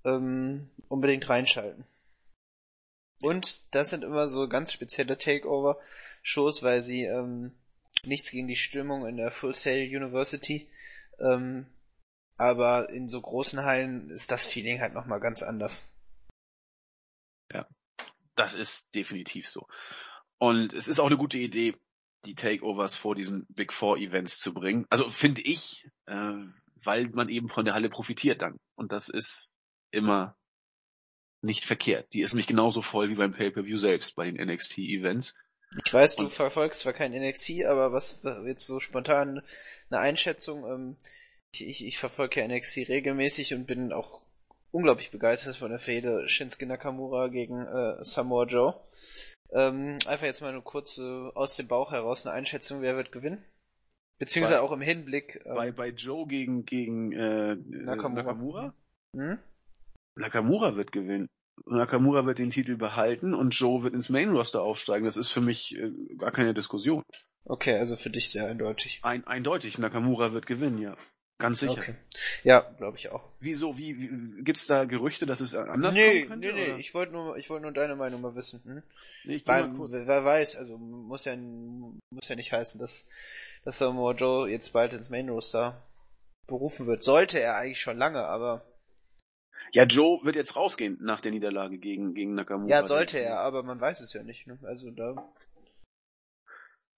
Ähm, 0.05 0.71
unbedingt 0.89 1.29
reinschalten. 1.29 1.87
Und 3.21 3.75
das 3.75 3.91
sind 3.91 4.05
immer 4.05 4.29
so 4.29 4.49
ganz 4.49 4.73
spezielle 4.73 5.17
Takeover-Shows, 5.17 6.63
weil 6.63 6.83
sie 6.83 7.05
ähm, 7.05 7.53
nichts 8.03 8.31
gegen 8.31 8.49
die 8.49 8.57
Stimmung 8.57 9.07
in 9.07 9.17
der 9.17 9.31
Full 9.31 9.55
Sail 9.55 9.89
University. 9.89 10.69
Ähm, 11.19 11.67
aber 12.37 12.91
in 12.91 13.09
so 13.09 13.21
großen 13.21 13.65
Hallen 13.65 14.11
ist 14.11 14.31
das 14.31 14.45
Feeling 14.45 14.81
halt 14.81 14.95
nochmal 14.95 15.21
ganz 15.21 15.43
anders. 15.43 15.91
Das 18.35 18.55
ist 18.55 18.95
definitiv 18.95 19.49
so. 19.49 19.69
Und 20.39 20.73
es 20.73 20.89
ist 20.89 20.99
auch 20.99 21.07
eine 21.07 21.17
gute 21.17 21.39
Idee, 21.39 21.77
die 22.25 22.35
Takeovers 22.35 22.95
vor 22.95 23.15
diesen 23.15 23.47
Big 23.49 23.73
Four 23.73 23.99
Events 23.99 24.39
zu 24.39 24.53
bringen. 24.55 24.87
Also 24.91 25.11
finde 25.11 25.43
ich, 25.43 25.87
äh, 26.07 26.35
weil 26.83 27.09
man 27.09 27.29
eben 27.29 27.49
von 27.49 27.65
der 27.65 27.75
Halle 27.75 27.89
profitiert 27.91 28.43
dann. 28.43 28.57
Und 28.75 28.93
das 28.93 29.09
ist 29.09 29.51
immer 29.91 30.37
nicht 31.43 31.65
verkehrt. 31.65 32.13
Die 32.13 32.23
ist 32.23 32.33
nämlich 32.33 32.47
genauso 32.47 32.83
voll 32.83 33.11
wie 33.11 33.15
beim 33.15 33.33
Pay-Per-View 33.33 33.77
selbst 33.79 34.17
bei 34.17 34.31
den 34.31 34.37
NXT 34.37 34.79
Events. 34.79 35.35
Ich 35.85 35.93
weiß, 35.93 36.17
du 36.17 36.25
Und- 36.25 36.31
verfolgst 36.31 36.81
zwar 36.81 36.93
kein 36.93 37.13
NXT, 37.13 37.65
aber 37.67 37.93
was 37.93 38.23
jetzt 38.47 38.67
so 38.67 38.81
spontan 38.81 39.43
eine 39.91 40.01
Einschätzung, 40.01 40.65
ähm, 40.65 40.97
ich, 41.53 41.67
ich, 41.67 41.87
ich 41.87 41.99
verfolge 41.99 42.41
ja 42.41 42.49
NXT 42.49 42.89
regelmäßig 42.89 43.55
und 43.55 43.67
bin 43.67 43.93
auch 43.93 44.24
unglaublich 44.75 45.11
begeistert 45.11 45.57
von 45.57 45.71
der 45.71 45.79
Fehde 45.79 46.29
Shinsuke 46.29 46.67
Nakamura 46.67 47.29
gegen 47.29 47.65
äh, 47.65 48.03
Samoa 48.03 48.45
Joe. 48.47 48.75
Ähm, 49.51 49.93
einfach 50.07 50.27
jetzt 50.27 50.41
mal 50.41 50.49
eine 50.49 50.63
kurze 50.63 51.31
aus 51.35 51.57
dem 51.57 51.69
Bauch 51.69 51.93
heraus 51.93 52.27
eine 52.27 52.35
Einschätzung, 52.35 52.83
wer 52.83 52.97
wird 52.97 53.13
gewinnen? 53.13 53.45
Beziehungsweise 54.19 54.59
Bei- 54.59 54.63
auch 54.65 54.73
im 54.73 54.81
Hinblick. 54.81 55.41
Ähm, 55.45 55.55
Bei, 55.55 55.73
bei 55.73 55.89
Joe 55.91 56.27
gegen, 56.27 56.65
gegen 56.65 57.13
äh, 57.13 57.55
Nakamura. 57.57 58.23
Nakamura? 58.23 58.75
hm? 59.17 59.39
Nakamura 60.17 60.77
wird 60.77 60.93
gewinnen. 60.93 61.29
Nakamura 61.67 62.27
wird 62.27 62.39
den 62.41 62.51
Titel 62.51 62.77
behalten 62.77 63.33
und 63.33 63.51
Joe 63.51 63.85
wird 63.85 63.95
ins 63.95 64.09
Main 64.09 64.31
Roster 64.31 64.63
aufsteigen. 64.63 65.05
Das 65.05 65.17
ist 65.17 65.31
für 65.31 65.41
mich 65.41 65.77
äh, 65.77 65.91
gar 66.19 66.33
keine 66.33 66.53
Diskussion. 66.53 67.03
Okay, 67.45 67.77
also 67.77 67.95
für 67.95 68.11
dich 68.11 68.33
sehr 68.33 68.47
eindeutig. 68.47 69.01
Ein, 69.03 69.25
eindeutig, 69.27 69.79
Nakamura 69.79 70.33
wird 70.33 70.47
gewinnen, 70.47 70.79
ja. 70.79 70.97
Ganz 71.39 71.59
sicher. 71.59 71.81
Okay. 71.81 71.97
Ja, 72.45 72.61
glaube 72.61 72.97
ich 72.97 73.11
auch. 73.11 73.29
Wieso, 73.41 73.77
wie, 73.77 73.99
wie 73.99 74.43
gibt's 74.45 74.67
da 74.67 74.85
Gerüchte, 74.85 75.27
dass 75.27 75.41
es 75.41 75.55
anders 75.55 75.95
nee, 75.95 76.23
kommen 76.27 76.41
könnte? 76.41 76.47
nee, 76.47 76.53
nee, 76.53 76.71
oder? 76.71 76.79
ich 76.79 76.95
wollte 76.95 77.13
nur, 77.13 77.37
ich 77.37 77.51
wollte 77.51 77.65
nur 77.65 77.73
deine 77.73 77.97
Meinung 77.97 78.21
mal 78.21 78.37
wissen. 78.37 78.63
Hm? 78.65 78.83
nee, 79.25 79.35
ich 79.35 79.45
kurz. 79.45 79.91
wer 79.93 80.25
weiß, 80.25 80.57
also 80.57 80.79
muss 80.79 81.25
ja, 81.25 81.37
muss 81.37 82.29
ja 82.29 82.37
nicht 82.37 82.53
heißen, 82.53 82.81
dass, 82.81 83.09
dass 83.65 83.79
Samoa 83.79 84.13
Joe 84.13 84.49
jetzt 84.49 84.73
bald 84.73 84.93
ins 84.93 85.11
Main 85.11 85.29
Roster 85.29 85.83
berufen 86.47 86.87
wird. 86.87 87.03
Sollte 87.03 87.41
er 87.41 87.57
eigentlich 87.57 87.81
schon 87.81 87.99
lange, 87.99 88.25
aber 88.25 88.65
Ja, 89.73 89.85
Joe 89.85 90.25
wird 90.25 90.37
jetzt 90.37 90.55
rausgehen 90.55 90.99
nach 91.01 91.21
der 91.21 91.33
Niederlage 91.33 91.79
gegen, 91.79 92.15
gegen 92.15 92.35
Nakamura. 92.35 92.71
ja, 92.71 92.87
sollte 92.87 93.19
er, 93.19 93.41
aber 93.41 93.65
man 93.65 93.81
weiß 93.81 94.03
es 94.03 94.13
ja 94.13 94.23
nicht. 94.23 94.47
Ne? 94.47 94.59
Also 94.63 94.91
da 94.93 95.33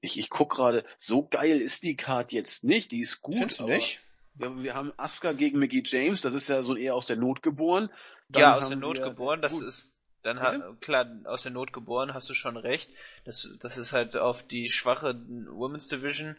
Ich, 0.02 0.18
ich 0.18 0.28
guck 0.28 0.50
gerade, 0.50 0.84
so 0.98 1.26
geil 1.26 1.60
ist 1.60 1.84
die 1.84 1.96
Card 1.96 2.32
jetzt 2.32 2.64
nicht. 2.64 2.90
Die 2.90 3.00
ist 3.00 3.22
gut. 3.22 3.36
findest 3.36 3.60
du 3.60 3.66
nicht? 3.66 4.02
Wir, 4.38 4.62
wir 4.62 4.74
haben 4.74 4.92
Asuka 4.96 5.32
gegen 5.32 5.58
Mickey 5.58 5.82
James. 5.84 6.20
Das 6.20 6.34
ist 6.34 6.48
ja 6.48 6.62
so 6.62 6.76
eher 6.76 6.94
aus 6.94 7.06
der 7.06 7.16
Not 7.16 7.42
geboren. 7.42 7.90
Dann 8.28 8.42
ja, 8.42 8.56
aus 8.56 8.68
der 8.68 8.76
Not 8.76 9.02
geboren, 9.02 9.40
das 9.40 9.52
Gut. 9.52 9.64
ist 9.64 9.92
dann 10.22 10.38
Bitte? 10.38 10.64
ha, 10.64 10.76
klar, 10.80 11.06
aus 11.24 11.42
der 11.44 11.52
Not 11.52 11.72
geboren, 11.72 12.12
hast 12.12 12.28
du 12.28 12.34
schon 12.34 12.56
recht. 12.56 12.90
Das, 13.24 13.48
das 13.60 13.78
ist 13.78 13.92
halt 13.92 14.16
auf 14.16 14.42
die 14.42 14.68
schwache 14.68 15.14
Women's 15.50 15.88
Division 15.88 16.36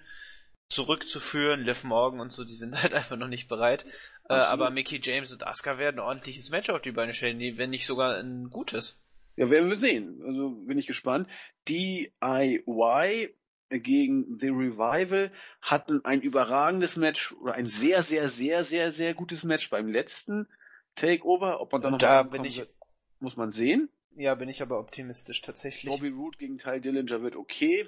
zurückzuführen. 0.70 1.62
Liv 1.62 1.86
Morgan 1.86 2.20
und 2.20 2.34
so, 2.34 2.44
die 2.44 2.56
sind 2.56 2.76
halt 2.84 2.94
einfach 2.94 3.16
noch 3.16 3.30
nicht 3.30 3.48
bereit. 3.48 3.86
Äh, 4.30 4.34
aber 4.34 4.70
Mickey 4.72 5.00
James 5.02 5.32
und 5.32 5.48
Asuka 5.48 5.78
werden 5.78 6.00
ein 6.00 6.06
ordentliches 6.06 6.50
Match 6.50 6.70
auf 6.70 6.82
die 6.82 6.92
Beine 6.92 7.14
stellen, 7.14 7.40
wenn 7.58 7.70
nicht 7.70 7.86
sogar 7.86 8.18
ein 8.18 8.50
gutes. 8.50 9.00
Ja, 9.38 9.50
werden 9.50 9.70
wir 9.70 9.76
sehen. 9.76 10.22
Also 10.26 10.50
bin 10.50 10.78
ich 10.78 10.88
gespannt. 10.88 11.30
DIY 11.70 13.34
gegen 13.70 14.40
The 14.40 14.50
Revival 14.50 15.32
hatten 15.62 16.04
ein 16.06 16.22
überragendes 16.22 16.96
Match 16.96 17.34
oder 17.34 17.54
ein 17.54 17.68
sehr, 17.68 18.04
sehr, 18.04 18.30
sehr, 18.30 18.64
sehr, 18.64 18.92
sehr 18.92 19.14
gutes 19.14 19.44
Match 19.44 19.70
beim 19.70 19.88
letzten 19.88 20.48
Takeover. 20.96 21.62
Ob 21.62 21.72
man 21.72 21.82
da 21.82 21.90
noch 21.92 21.98
Da 21.98 22.24
bin 22.24 22.46
ich- 22.46 22.60
wird, 22.60 22.74
muss 23.20 23.36
man 23.36 23.52
sehen. 23.52 23.90
Ja, 24.16 24.34
bin 24.36 24.50
ich 24.50 24.62
aber 24.62 24.80
optimistisch 24.80 25.42
tatsächlich. 25.42 25.92
Bobby 25.92 26.10
Roode 26.10 26.38
gegen 26.38 26.58
Ty 26.58 26.82
Dillinger 26.82 27.22
wird 27.22 27.36
okay. 27.36 27.88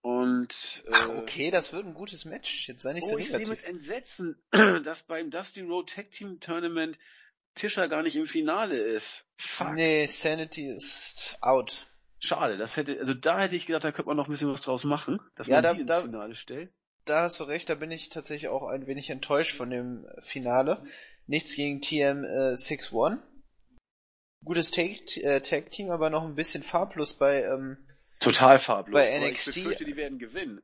Und 0.00 0.82
äh, 0.86 0.90
Ach, 0.92 1.08
okay, 1.10 1.50
das 1.50 1.72
wird 1.72 1.84
ein 1.84 1.94
gutes 1.94 2.24
Match. 2.24 2.68
Jetzt 2.68 2.82
sei 2.82 2.92
nicht 2.94 3.06
so 3.06 3.16
oh, 3.16 3.18
ich 3.18 3.28
sehe 3.28 3.40
mit 3.40 3.48
negativ. 3.48 3.68
Entsetzen, 3.68 4.42
dass 4.84 5.02
beim 5.02 5.30
Dusty 5.30 5.60
Road 5.62 5.90
Tag 5.90 6.10
Team 6.10 6.40
Tournament 6.40 6.98
Tischer 7.54 7.88
gar 7.88 8.02
nicht 8.02 8.16
im 8.16 8.26
Finale 8.26 8.76
ist. 8.76 9.26
Fuck. 9.36 9.74
Nee, 9.74 10.06
Sanity 10.06 10.66
ist 10.68 11.36
out. 11.40 11.87
Schade, 12.20 12.56
das 12.58 12.76
hätte, 12.76 12.98
also 12.98 13.14
da 13.14 13.38
hätte 13.40 13.54
ich 13.56 13.66
gedacht, 13.66 13.84
da 13.84 13.92
könnte 13.92 14.08
man 14.08 14.16
noch 14.16 14.26
ein 14.26 14.30
bisschen 14.32 14.52
was 14.52 14.62
draus 14.62 14.84
machen, 14.84 15.20
dass 15.36 15.46
Ja, 15.46 15.56
man 15.56 15.62
da- 15.64 15.74
die 15.74 15.80
ins 15.82 15.88
da- 15.88 16.02
Finale 16.02 16.34
stellt. 16.34 16.72
da 17.04 17.22
hast 17.22 17.38
du 17.40 17.44
recht, 17.44 17.70
da 17.70 17.74
bin 17.76 17.90
ich 17.90 18.08
tatsächlich 18.08 18.48
auch 18.48 18.66
ein 18.68 18.86
wenig 18.86 19.08
enttäuscht 19.10 19.54
von 19.54 19.70
dem 19.70 20.06
Finale. 20.20 20.82
Nichts 21.26 21.54
gegen 21.54 21.80
TM61. 21.80 23.18
Gutes 24.44 24.76
äh, 24.76 25.40
Tag-Team, 25.40 25.90
aber 25.90 26.10
noch 26.10 26.24
ein 26.24 26.34
bisschen 26.34 26.62
farblos 26.62 27.14
bei, 27.14 27.42
ähm, 27.44 27.76
Total 28.20 28.58
farblos. 28.58 28.94
Bei 28.94 29.18
NXT. 29.18 29.48
Ich 29.48 29.54
befürchte, 29.64 29.84
die 29.84 29.96
werden 29.96 30.18
gewinnen. 30.18 30.60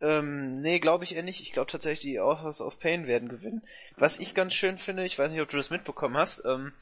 Ähm, 0.00 0.60
nee, 0.60 0.80
glaube 0.80 1.04
ich 1.04 1.14
eher 1.14 1.22
nicht. 1.22 1.40
Ich 1.40 1.52
glaube 1.52 1.70
tatsächlich, 1.70 2.00
die 2.00 2.20
Authors 2.20 2.60
of 2.60 2.78
Pain 2.78 3.06
werden 3.06 3.28
gewinnen. 3.28 3.62
Was 3.96 4.18
ich 4.18 4.34
ganz 4.34 4.52
schön 4.54 4.76
finde, 4.78 5.04
ich 5.04 5.18
weiß 5.18 5.30
nicht, 5.32 5.40
ob 5.40 5.48
du 5.48 5.56
das 5.56 5.70
mitbekommen 5.70 6.16
hast, 6.16 6.44
ähm, 6.44 6.72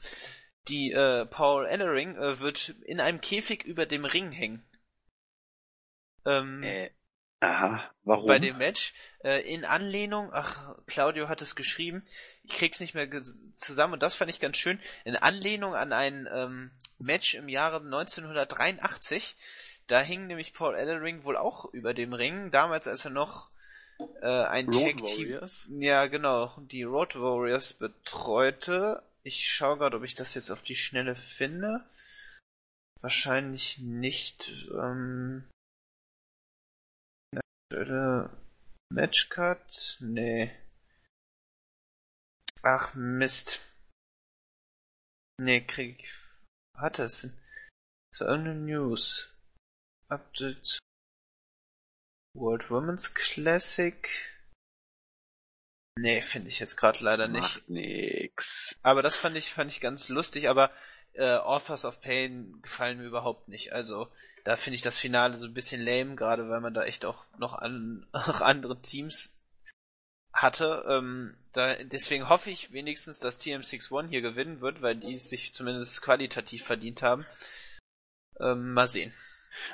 die 0.67 0.91
äh, 0.91 1.25
Paul 1.25 1.65
Ellering 1.65 2.15
äh, 2.15 2.39
wird 2.39 2.69
in 2.85 2.99
einem 2.99 3.21
Käfig 3.21 3.63
über 3.63 3.85
dem 3.85 4.05
Ring 4.05 4.31
hängen. 4.31 4.63
Ähm, 6.25 6.63
Äh, 6.63 6.89
aha, 7.41 7.91
warum? 8.03 8.27
bei 8.27 8.39
dem 8.39 8.57
Match. 8.57 8.93
Äh, 9.23 9.41
in 9.41 9.65
Anlehnung, 9.65 10.29
ach, 10.31 10.75
Claudio 10.87 11.27
hat 11.27 11.41
es 11.41 11.55
geschrieben, 11.55 12.05
ich 12.43 12.53
krieg's 12.53 12.79
nicht 12.79 12.93
mehr 12.93 13.09
zusammen 13.55 13.93
und 13.93 14.03
das 14.03 14.15
fand 14.15 14.29
ich 14.31 14.39
ganz 14.39 14.57
schön, 14.57 14.79
in 15.03 15.15
Anlehnung 15.15 15.75
an 15.75 15.91
ein 15.93 16.27
ähm, 16.33 16.71
Match 16.97 17.33
im 17.35 17.49
Jahre 17.49 17.77
1983. 17.77 19.35
Da 19.87 20.01
hing 20.01 20.27
nämlich 20.27 20.53
Paul 20.53 20.75
Ellering 20.75 21.25
wohl 21.25 21.35
auch 21.35 21.65
über 21.73 21.93
dem 21.93 22.13
Ring, 22.13 22.51
damals 22.51 22.87
als 22.87 23.03
er 23.03 23.11
noch 23.11 23.49
äh, 24.21 24.27
ein 24.27 24.69
Road 24.69 24.97
Tag 24.97 25.05
Team 25.05 25.29
Warriors? 25.29 25.65
ja, 25.67 26.07
genau. 26.07 26.53
Die 26.57 26.83
Road 26.83 27.15
Warriors 27.19 27.73
betreute. 27.73 29.03
Ich 29.25 29.47
schaue 29.47 29.77
gerade, 29.77 29.97
ob 29.97 30.03
ich 30.03 30.15
das 30.15 30.33
jetzt 30.33 30.49
auf 30.49 30.63
die 30.63 30.75
Schnelle 30.75 31.15
finde. 31.15 31.89
Wahrscheinlich 33.01 33.79
nicht. 33.79 34.49
Ähm, 34.71 35.49
aktuelle 37.35 38.29
Matchcard? 38.89 39.97
Nee. 40.01 40.51
Ach, 42.61 42.93
Mist. 42.95 43.59
Nee, 45.41 45.61
krieg 45.65 45.99
ich. 45.99 46.13
Hat 46.77 46.99
es 46.99 47.21
denn? 47.21 47.37
So, 48.13 48.25
irgendeine 48.25 48.59
News. 48.59 49.33
Update. 50.09 50.79
World 52.35 52.69
Women's 52.69 53.13
Classic. 53.13 54.32
Nee, 55.95 56.21
finde 56.21 56.49
ich 56.49 56.59
jetzt 56.59 56.75
gerade 56.75 57.03
leider 57.03 57.27
nicht. 57.27 57.41
Macht 57.41 57.69
nix. 57.69 58.75
Aber 58.81 59.03
das 59.03 59.15
fand 59.15 59.37
ich, 59.37 59.53
fand 59.53 59.71
ich 59.71 59.79
ganz 59.79 60.09
lustig, 60.09 60.49
aber 60.49 60.71
äh, 61.13 61.35
Authors 61.35 61.85
of 61.85 62.01
Pain 62.01 62.59
gefallen 62.61 62.97
mir 62.97 63.05
überhaupt 63.05 63.47
nicht. 63.47 63.73
Also 63.73 64.07
da 64.43 64.55
finde 64.55 64.75
ich 64.75 64.81
das 64.81 64.97
Finale 64.97 65.37
so 65.37 65.45
ein 65.45 65.53
bisschen 65.53 65.81
lame, 65.85 66.15
gerade 66.15 66.49
weil 66.49 66.61
man 66.61 66.73
da 66.73 66.83
echt 66.83 67.05
auch 67.05 67.25
noch 67.37 67.53
an 67.53 68.07
auch 68.11 68.41
andere 68.41 68.81
Teams 68.81 69.37
hatte. 70.33 70.83
Ähm, 70.89 71.37
da, 71.51 71.75
deswegen 71.75 72.27
hoffe 72.27 72.49
ich 72.49 72.71
wenigstens, 72.71 73.19
dass 73.19 73.39
TM61 73.39 74.09
hier 74.09 74.21
gewinnen 74.21 74.61
wird, 74.61 74.81
weil 74.81 74.95
die 74.95 75.13
es 75.13 75.29
sich 75.29 75.53
zumindest 75.53 76.01
qualitativ 76.01 76.63
verdient 76.63 77.03
haben. 77.03 77.25
Ähm, 78.39 78.73
mal 78.73 78.87
sehen. 78.87 79.13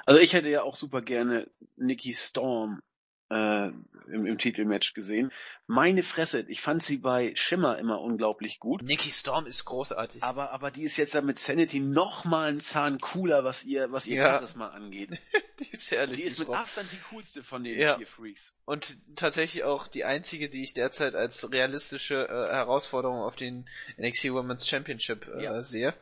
Also 0.06 0.20
ich 0.20 0.34
hätte 0.34 0.50
ja 0.50 0.64
auch 0.64 0.76
super 0.76 1.02
gerne 1.02 1.50
Nikki 1.78 2.14
Storm 2.14 2.82
äh, 3.30 3.68
im, 4.12 4.26
im 4.26 4.38
Titelmatch 4.38 4.94
gesehen. 4.94 5.32
Meine 5.68 6.02
Fresse, 6.04 6.46
ich 6.48 6.62
fand 6.62 6.82
sie 6.82 6.98
bei 6.98 7.34
Shimmer 7.36 7.78
immer 7.78 8.02
unglaublich 8.02 8.60
gut. 8.60 8.82
Nikki 8.82 9.12
Storm 9.12 9.46
ist 9.46 9.66
großartig. 9.66 10.24
Aber, 10.24 10.52
aber 10.52 10.72
die 10.72 10.84
ist 10.84 10.98
jetzt 10.98 11.14
da 11.14 11.22
mit 11.22 11.40
Sanity 11.40 11.80
noch 11.80 12.26
mal 12.26 12.50
einen 12.50 12.60
Zahn 12.60 13.00
cooler, 13.00 13.44
was 13.44 13.64
ihr, 13.64 13.92
was 13.92 14.08
ihr 14.08 14.18
Ja. 14.18 14.34
Charisma 14.36 14.70
angeht. 14.70 15.12
die 15.60 15.70
ist 15.70 15.92
herrlich. 15.92 16.18
Die 16.18 16.24
ist 16.24 16.40
mit. 16.40 16.50
Abstand 16.50 16.92
die 16.92 17.00
coolste 17.12 17.44
von 17.44 17.64
den 17.64 17.78
Ja. 17.78 17.98
vier 17.98 18.08
Freaks. 18.08 18.54
Und 18.66 18.98
tatsächlich 19.16 19.64
auch 19.64 19.88
die 19.88 20.06
einzige, 20.06 20.50
die 20.50 20.64
ich 20.64 20.74
derzeit 20.74 21.14
als 21.14 21.52
realistische 21.52 22.28
äh, 22.28 22.54
Herausforderung 22.54 23.20
auf 23.22 23.36
den 23.36 23.70
NXT 24.00 24.32
Women's 24.32 24.68
Championship 24.68 25.28
äh, 25.36 25.44
Ja. 25.44 25.62
sehe. 25.64 25.94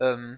Ähm, 0.00 0.36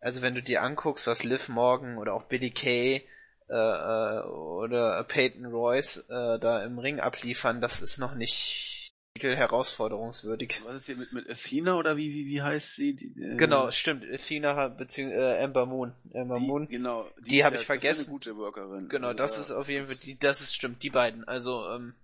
also 0.00 0.22
wenn 0.22 0.34
du 0.34 0.42
dir 0.42 0.62
anguckst, 0.62 1.06
was 1.06 1.22
Liv 1.24 1.48
Morgan 1.48 1.98
oder 1.98 2.14
auch 2.14 2.24
Billy 2.24 2.50
Kay 2.50 3.02
äh, 3.48 3.54
äh, 3.54 4.22
oder 4.26 5.02
Peyton 5.04 5.46
Royce 5.46 5.98
äh, 6.08 6.38
da 6.38 6.62
im 6.64 6.78
Ring 6.78 7.00
abliefern, 7.00 7.60
das 7.60 7.80
ist 7.82 7.98
noch 7.98 8.14
nicht 8.14 8.92
herausforderungswürdig. 9.20 10.60
Was 10.64 10.76
ist 10.76 10.86
hier 10.86 10.96
mit, 10.96 11.12
mit 11.12 11.28
Athena 11.28 11.74
oder 11.74 11.96
wie, 11.96 12.10
wie, 12.12 12.26
wie 12.26 12.42
heißt 12.42 12.76
sie? 12.76 12.94
Die, 12.94 13.06
äh, 13.20 13.36
Genau, 13.36 13.70
stimmt. 13.70 14.04
Athena 14.12 14.68
beziehungsweise 14.68 15.38
äh, 15.38 15.44
Amber 15.44 15.66
Moon. 15.66 15.92
Amber 16.14 16.38
die, 16.38 16.46
Moon. 16.46 16.68
Genau. 16.68 17.04
die 17.26 17.38
ist 17.40 17.44
hab 17.44 17.54
ja- 17.54 17.60
ich 17.60 17.66
vergessen. 17.66 17.88
Das 17.90 17.98
ist 18.00 18.06
eine 18.08 18.14
gute 18.14 18.36
Workerin. 18.36 18.88
Genau, 18.88 19.08
Also 19.08 19.18
das 19.18 19.34
da- 19.34 19.40
ist 19.40 19.50
auf 19.50 19.68
jeden 19.68 19.86
Fall 19.88 19.96
die, 19.96 20.18
das 20.18 20.40
ist 20.40 20.54
stimmt, 20.54 20.82
die 20.82 20.90
beiden. 20.90 21.26
Also 21.26 21.68
ähm, 21.68 21.94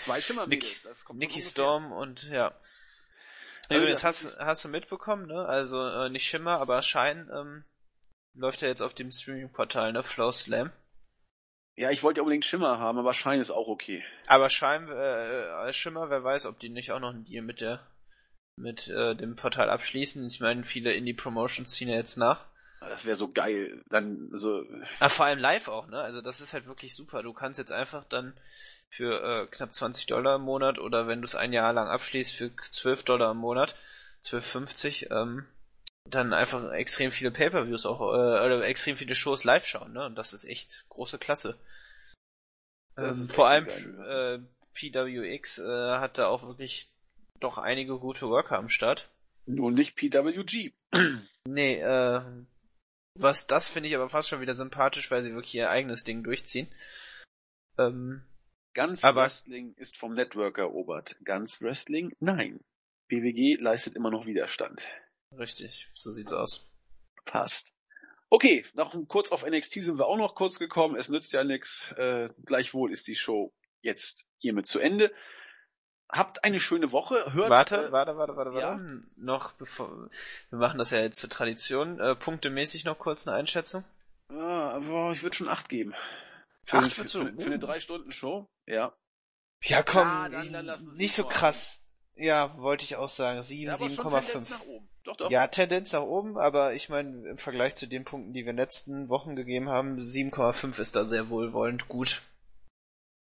Zwei 0.00 0.20
Schimmer 0.20 0.46
Nikki. 0.46 1.40
Storm 1.40 1.92
und 1.92 2.28
ja. 2.30 2.52
Ja, 3.70 3.76
Übrigens, 3.76 4.02
hast, 4.02 4.38
hast 4.40 4.64
du 4.64 4.68
mitbekommen, 4.68 5.26
ne? 5.26 5.44
Also 5.46 5.86
äh, 5.86 6.08
nicht 6.08 6.24
Schimmer, 6.26 6.58
aber 6.58 6.80
Schein 6.82 7.30
ähm, 7.32 7.64
läuft 8.38 8.62
ja 8.62 8.68
jetzt 8.68 8.80
auf 8.80 8.94
dem 8.94 9.10
Streaming-Portal, 9.10 9.92
ne? 9.92 10.02
Flow 10.02 10.32
Slam. 10.32 10.72
Ja, 11.76 11.90
ich 11.90 12.02
wollte 12.02 12.18
ja 12.18 12.22
unbedingt 12.22 12.44
Schimmer 12.44 12.78
haben, 12.78 12.98
aber 12.98 13.14
Schein 13.14 13.40
ist 13.40 13.50
auch 13.50 13.68
okay. 13.68 14.02
Aber 14.26 14.50
Schein, 14.50 14.88
äh, 14.88 15.72
Schimmer, 15.72 16.10
wer 16.10 16.24
weiß, 16.24 16.46
ob 16.46 16.58
die 16.58 16.70
nicht 16.70 16.90
auch 16.90 16.98
noch 16.98 17.10
einen 17.10 17.24
Deal 17.24 17.42
mit 17.42 17.60
der 17.60 17.86
mit 18.56 18.88
äh, 18.88 19.14
dem 19.14 19.36
Portal 19.36 19.70
abschließen. 19.70 20.26
Ich 20.26 20.40
meine, 20.40 20.64
viele 20.64 20.92
Indie-Promotions 20.92 21.72
ziehen 21.72 21.88
ja 21.88 21.94
jetzt 21.94 22.16
nach. 22.16 22.44
Ah, 22.80 22.88
Das 22.88 23.04
wäre 23.04 23.14
so 23.14 23.30
geil. 23.30 23.82
Dann 23.88 24.30
so. 24.32 24.64
Ah, 24.98 25.08
vor 25.08 25.26
allem 25.26 25.38
live 25.38 25.68
auch, 25.68 25.86
ne? 25.86 26.00
Also 26.00 26.20
das 26.20 26.40
ist 26.40 26.52
halt 26.52 26.66
wirklich 26.66 26.96
super. 26.96 27.22
Du 27.22 27.32
kannst 27.32 27.58
jetzt 27.58 27.70
einfach 27.70 28.04
dann 28.04 28.36
für 28.90 29.22
äh, 29.22 29.46
knapp 29.46 29.74
20 29.74 30.06
Dollar 30.06 30.36
im 30.36 30.42
Monat 30.42 30.80
oder 30.80 31.06
wenn 31.06 31.20
du 31.20 31.26
es 31.26 31.36
ein 31.36 31.52
Jahr 31.52 31.72
lang 31.72 31.86
abschließt 31.86 32.34
für 32.34 32.50
12 32.70 33.04
Dollar 33.04 33.30
im 33.30 33.36
Monat, 33.36 33.76
12,50, 34.24 35.12
ähm, 35.12 35.46
dann 36.10 36.32
einfach 36.32 36.72
extrem 36.72 37.10
viele 37.10 37.30
Pay-Per-Views 37.30 37.86
auch, 37.86 38.00
äh, 38.00 38.44
oder 38.46 38.62
extrem 38.66 38.96
viele 38.96 39.14
Shows 39.14 39.44
live 39.44 39.66
schauen, 39.66 39.92
ne? 39.92 40.04
Und 40.06 40.16
das 40.16 40.32
ist 40.32 40.44
echt 40.44 40.84
große 40.88 41.18
Klasse. 41.18 41.58
Ähm, 42.96 43.28
vor 43.28 43.48
allem 43.48 43.66
geil, 43.66 44.44
äh, 44.44 44.68
PWX 44.74 45.58
äh, 45.58 45.98
hat 45.98 46.18
da 46.18 46.26
auch 46.26 46.42
wirklich 46.44 46.90
doch 47.40 47.58
einige 47.58 47.98
gute 47.98 48.28
Worker 48.28 48.58
am 48.58 48.68
Start. 48.68 49.10
Nur 49.46 49.70
nicht 49.70 49.96
PWG. 49.96 50.72
Nee, 51.50 51.80
äh, 51.80 52.20
was 53.14 53.46
das 53.46 53.70
finde 53.70 53.88
ich 53.88 53.96
aber 53.96 54.10
fast 54.10 54.28
schon 54.28 54.42
wieder 54.42 54.54
sympathisch, 54.54 55.10
weil 55.10 55.22
sie 55.22 55.32
wirklich 55.32 55.54
ihr 55.54 55.70
eigenes 55.70 56.04
Ding 56.04 56.22
durchziehen. 56.22 56.68
Ähm, 57.78 58.22
Ganz 58.74 59.02
Aber- 59.02 59.22
Wrestling 59.22 59.74
ist 59.76 59.96
vom 59.96 60.14
Network 60.14 60.58
erobert. 60.58 61.16
Ganz 61.24 61.60
Wrestling? 61.60 62.14
Nein. 62.20 62.60
BWG 63.08 63.56
leistet 63.60 63.96
immer 63.96 64.10
noch 64.10 64.26
Widerstand. 64.26 64.80
Richtig, 65.36 65.88
so 65.94 66.10
sieht's 66.10 66.32
aus. 66.32 66.70
Passt. 67.24 67.72
Okay, 68.30 68.64
noch 68.74 68.94
kurz 69.08 69.32
auf 69.32 69.44
NXT 69.44 69.82
sind 69.84 69.98
wir 69.98 70.06
auch 70.06 70.16
noch 70.18 70.34
kurz 70.34 70.58
gekommen. 70.58 70.96
Es 70.96 71.08
nützt 71.08 71.32
ja 71.32 71.44
nichts. 71.44 71.90
Äh, 71.96 72.28
gleichwohl 72.44 72.92
ist 72.92 73.06
die 73.06 73.16
Show 73.16 73.52
jetzt 73.80 74.24
hiermit 74.38 74.66
zu 74.66 74.78
Ende. 74.78 75.12
Habt 76.10 76.44
eine 76.44 76.60
schöne 76.60 76.92
Woche. 76.92 77.32
Hört, 77.34 77.50
Warte, 77.50 77.86
äh, 77.88 77.92
warte, 77.92 78.16
warte, 78.16 78.36
warte, 78.36 78.58
ja? 78.58 78.70
warte. 78.78 79.02
Noch 79.16 79.52
bevor, 79.52 80.10
wir 80.50 80.58
machen 80.58 80.78
das 80.78 80.90
ja 80.90 80.98
jetzt 81.00 81.18
zur 81.18 81.30
Tradition. 81.30 82.00
Äh, 82.00 82.14
punktemäßig 82.16 82.84
noch 82.84 82.98
kurz 82.98 83.26
eine 83.26 83.36
Einschätzung. 83.36 83.84
Ah, 84.30 84.70
aber 84.72 85.12
ich 85.12 85.22
würde 85.22 85.36
schon 85.36 85.48
acht 85.48 85.68
geben. 85.68 85.94
Für, 86.64 86.76
Acht 86.78 86.82
eine- 86.84 86.90
für, 86.90 87.08
für, 87.08 87.32
für 87.34 87.46
eine 87.46 87.58
drei 87.58 87.80
Stunden 87.80 88.12
Show. 88.12 88.46
Ja. 88.66 88.94
Ja, 89.62 89.82
komm, 89.82 90.06
Ja, 90.06 90.28
dann- 90.28 90.66
dann 90.66 90.96
nicht 90.96 91.14
so 91.14 91.22
sieben 91.22 91.34
krass. 91.34 91.82
Ja, 92.14 92.56
wollte 92.58 92.84
ich 92.84 92.96
auch 92.96 93.08
sagen. 93.08 93.42
7, 93.42 93.68
ja 93.68 93.74
aber 93.74 93.90
schon 93.90 94.42
7,5. 95.08 95.08
Tendenz 95.08 95.08
nach 95.08 95.08
oben. 95.08 95.08
Doch, 95.08 95.16
doch. 95.16 95.30
Ja, 95.30 95.46
Tendenz 95.46 95.92
nach 95.92 96.02
oben, 96.02 96.38
aber 96.38 96.74
ich 96.74 96.88
meine, 96.88 97.28
im 97.28 97.38
Vergleich 97.38 97.74
zu 97.74 97.86
den 97.86 98.04
Punkten, 98.04 98.32
die 98.32 98.44
wir 98.44 98.50
in 98.50 98.56
den 98.56 98.64
letzten 98.64 99.08
Wochen 99.08 99.36
gegeben 99.36 99.68
haben, 99.68 99.98
7,5 99.98 100.78
ist 100.78 100.96
da 100.96 101.04
sehr 101.04 101.30
wohlwollend 101.30 101.88
gut. 101.88 102.22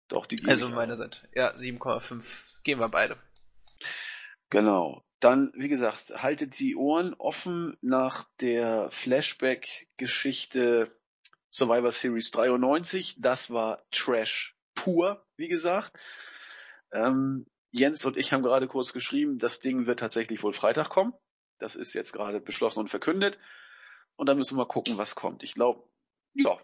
Doch, 0.07 0.25
die 0.25 0.35
gebe 0.35 0.49
Also 0.49 0.65
ich 0.65 0.71
auch. 0.71 0.75
meiner 0.75 0.95
Seite. 0.95 1.27
Ja, 1.33 1.53
7,5. 1.53 2.23
Gehen 2.63 2.79
wir 2.79 2.89
beide. 2.89 3.17
Genau. 4.49 5.03
Dann, 5.19 5.51
wie 5.55 5.69
gesagt, 5.69 6.11
haltet 6.21 6.59
die 6.59 6.75
Ohren 6.75 7.13
offen 7.13 7.77
nach 7.81 8.25
der 8.39 8.89
Flashback-Geschichte 8.91 10.91
Survivor 11.51 11.91
Series 11.91 12.31
93. 12.31 13.17
Das 13.19 13.51
war 13.51 13.83
Trash 13.91 14.55
pur, 14.75 15.23
wie 15.37 15.47
gesagt. 15.47 15.93
Ähm, 16.91 17.45
Jens 17.71 18.05
und 18.05 18.17
ich 18.17 18.33
haben 18.33 18.43
gerade 18.43 18.67
kurz 18.67 18.93
geschrieben, 18.93 19.39
das 19.39 19.61
Ding 19.61 19.85
wird 19.85 19.99
tatsächlich 19.99 20.43
wohl 20.43 20.53
Freitag 20.53 20.89
kommen. 20.89 21.13
Das 21.61 21.75
ist 21.75 21.93
jetzt 21.93 22.11
gerade 22.11 22.41
beschlossen 22.41 22.79
und 22.79 22.89
verkündet. 22.89 23.37
Und 24.15 24.27
dann 24.27 24.37
müssen 24.37 24.57
wir 24.57 24.65
gucken, 24.65 24.97
was 24.97 25.15
kommt. 25.15 25.43
Ich 25.43 25.53
glaube, 25.53 25.87
ja. 26.33 26.59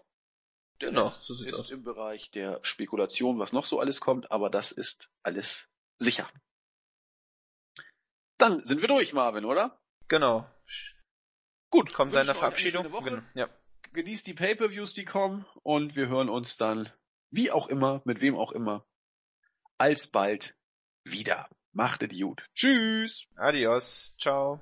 Genau, 0.80 1.08
so 1.08 1.34
sieht's 1.34 1.52
ist 1.52 1.58
aus. 1.58 1.70
im 1.70 1.82
Bereich 1.82 2.30
der 2.30 2.60
Spekulation, 2.62 3.38
was 3.38 3.52
noch 3.52 3.64
so 3.64 3.80
alles 3.80 4.00
kommt, 4.00 4.30
aber 4.30 4.48
das 4.48 4.70
ist 4.70 5.10
alles 5.22 5.68
sicher. 5.98 6.30
Dann 8.38 8.64
sind 8.64 8.80
wir 8.80 8.88
durch, 8.88 9.12
Marvin, 9.12 9.44
oder? 9.44 9.80
Genau. 10.06 10.48
Gut, 11.70 11.92
Kommt 11.92 12.14
deine 12.14 12.34
Verabschiedung? 12.34 12.90
Genau. 13.04 13.22
Ja. 13.34 13.48
Genießt 13.92 14.26
die 14.26 14.34
Pay-Per-Views, 14.34 14.94
die 14.94 15.04
kommen 15.04 15.44
und 15.62 15.96
wir 15.96 16.08
hören 16.08 16.28
uns 16.28 16.56
dann, 16.56 16.92
wie 17.30 17.50
auch 17.50 17.68
immer, 17.68 18.00
mit 18.04 18.20
wem 18.20 18.36
auch 18.36 18.52
immer, 18.52 18.86
alsbald 19.78 20.54
wieder. 21.04 21.48
Macht 21.72 22.02
es 22.02 22.18
gut. 22.18 22.46
Tschüss. 22.54 23.26
Adios. 23.36 24.16
Ciao. 24.18 24.60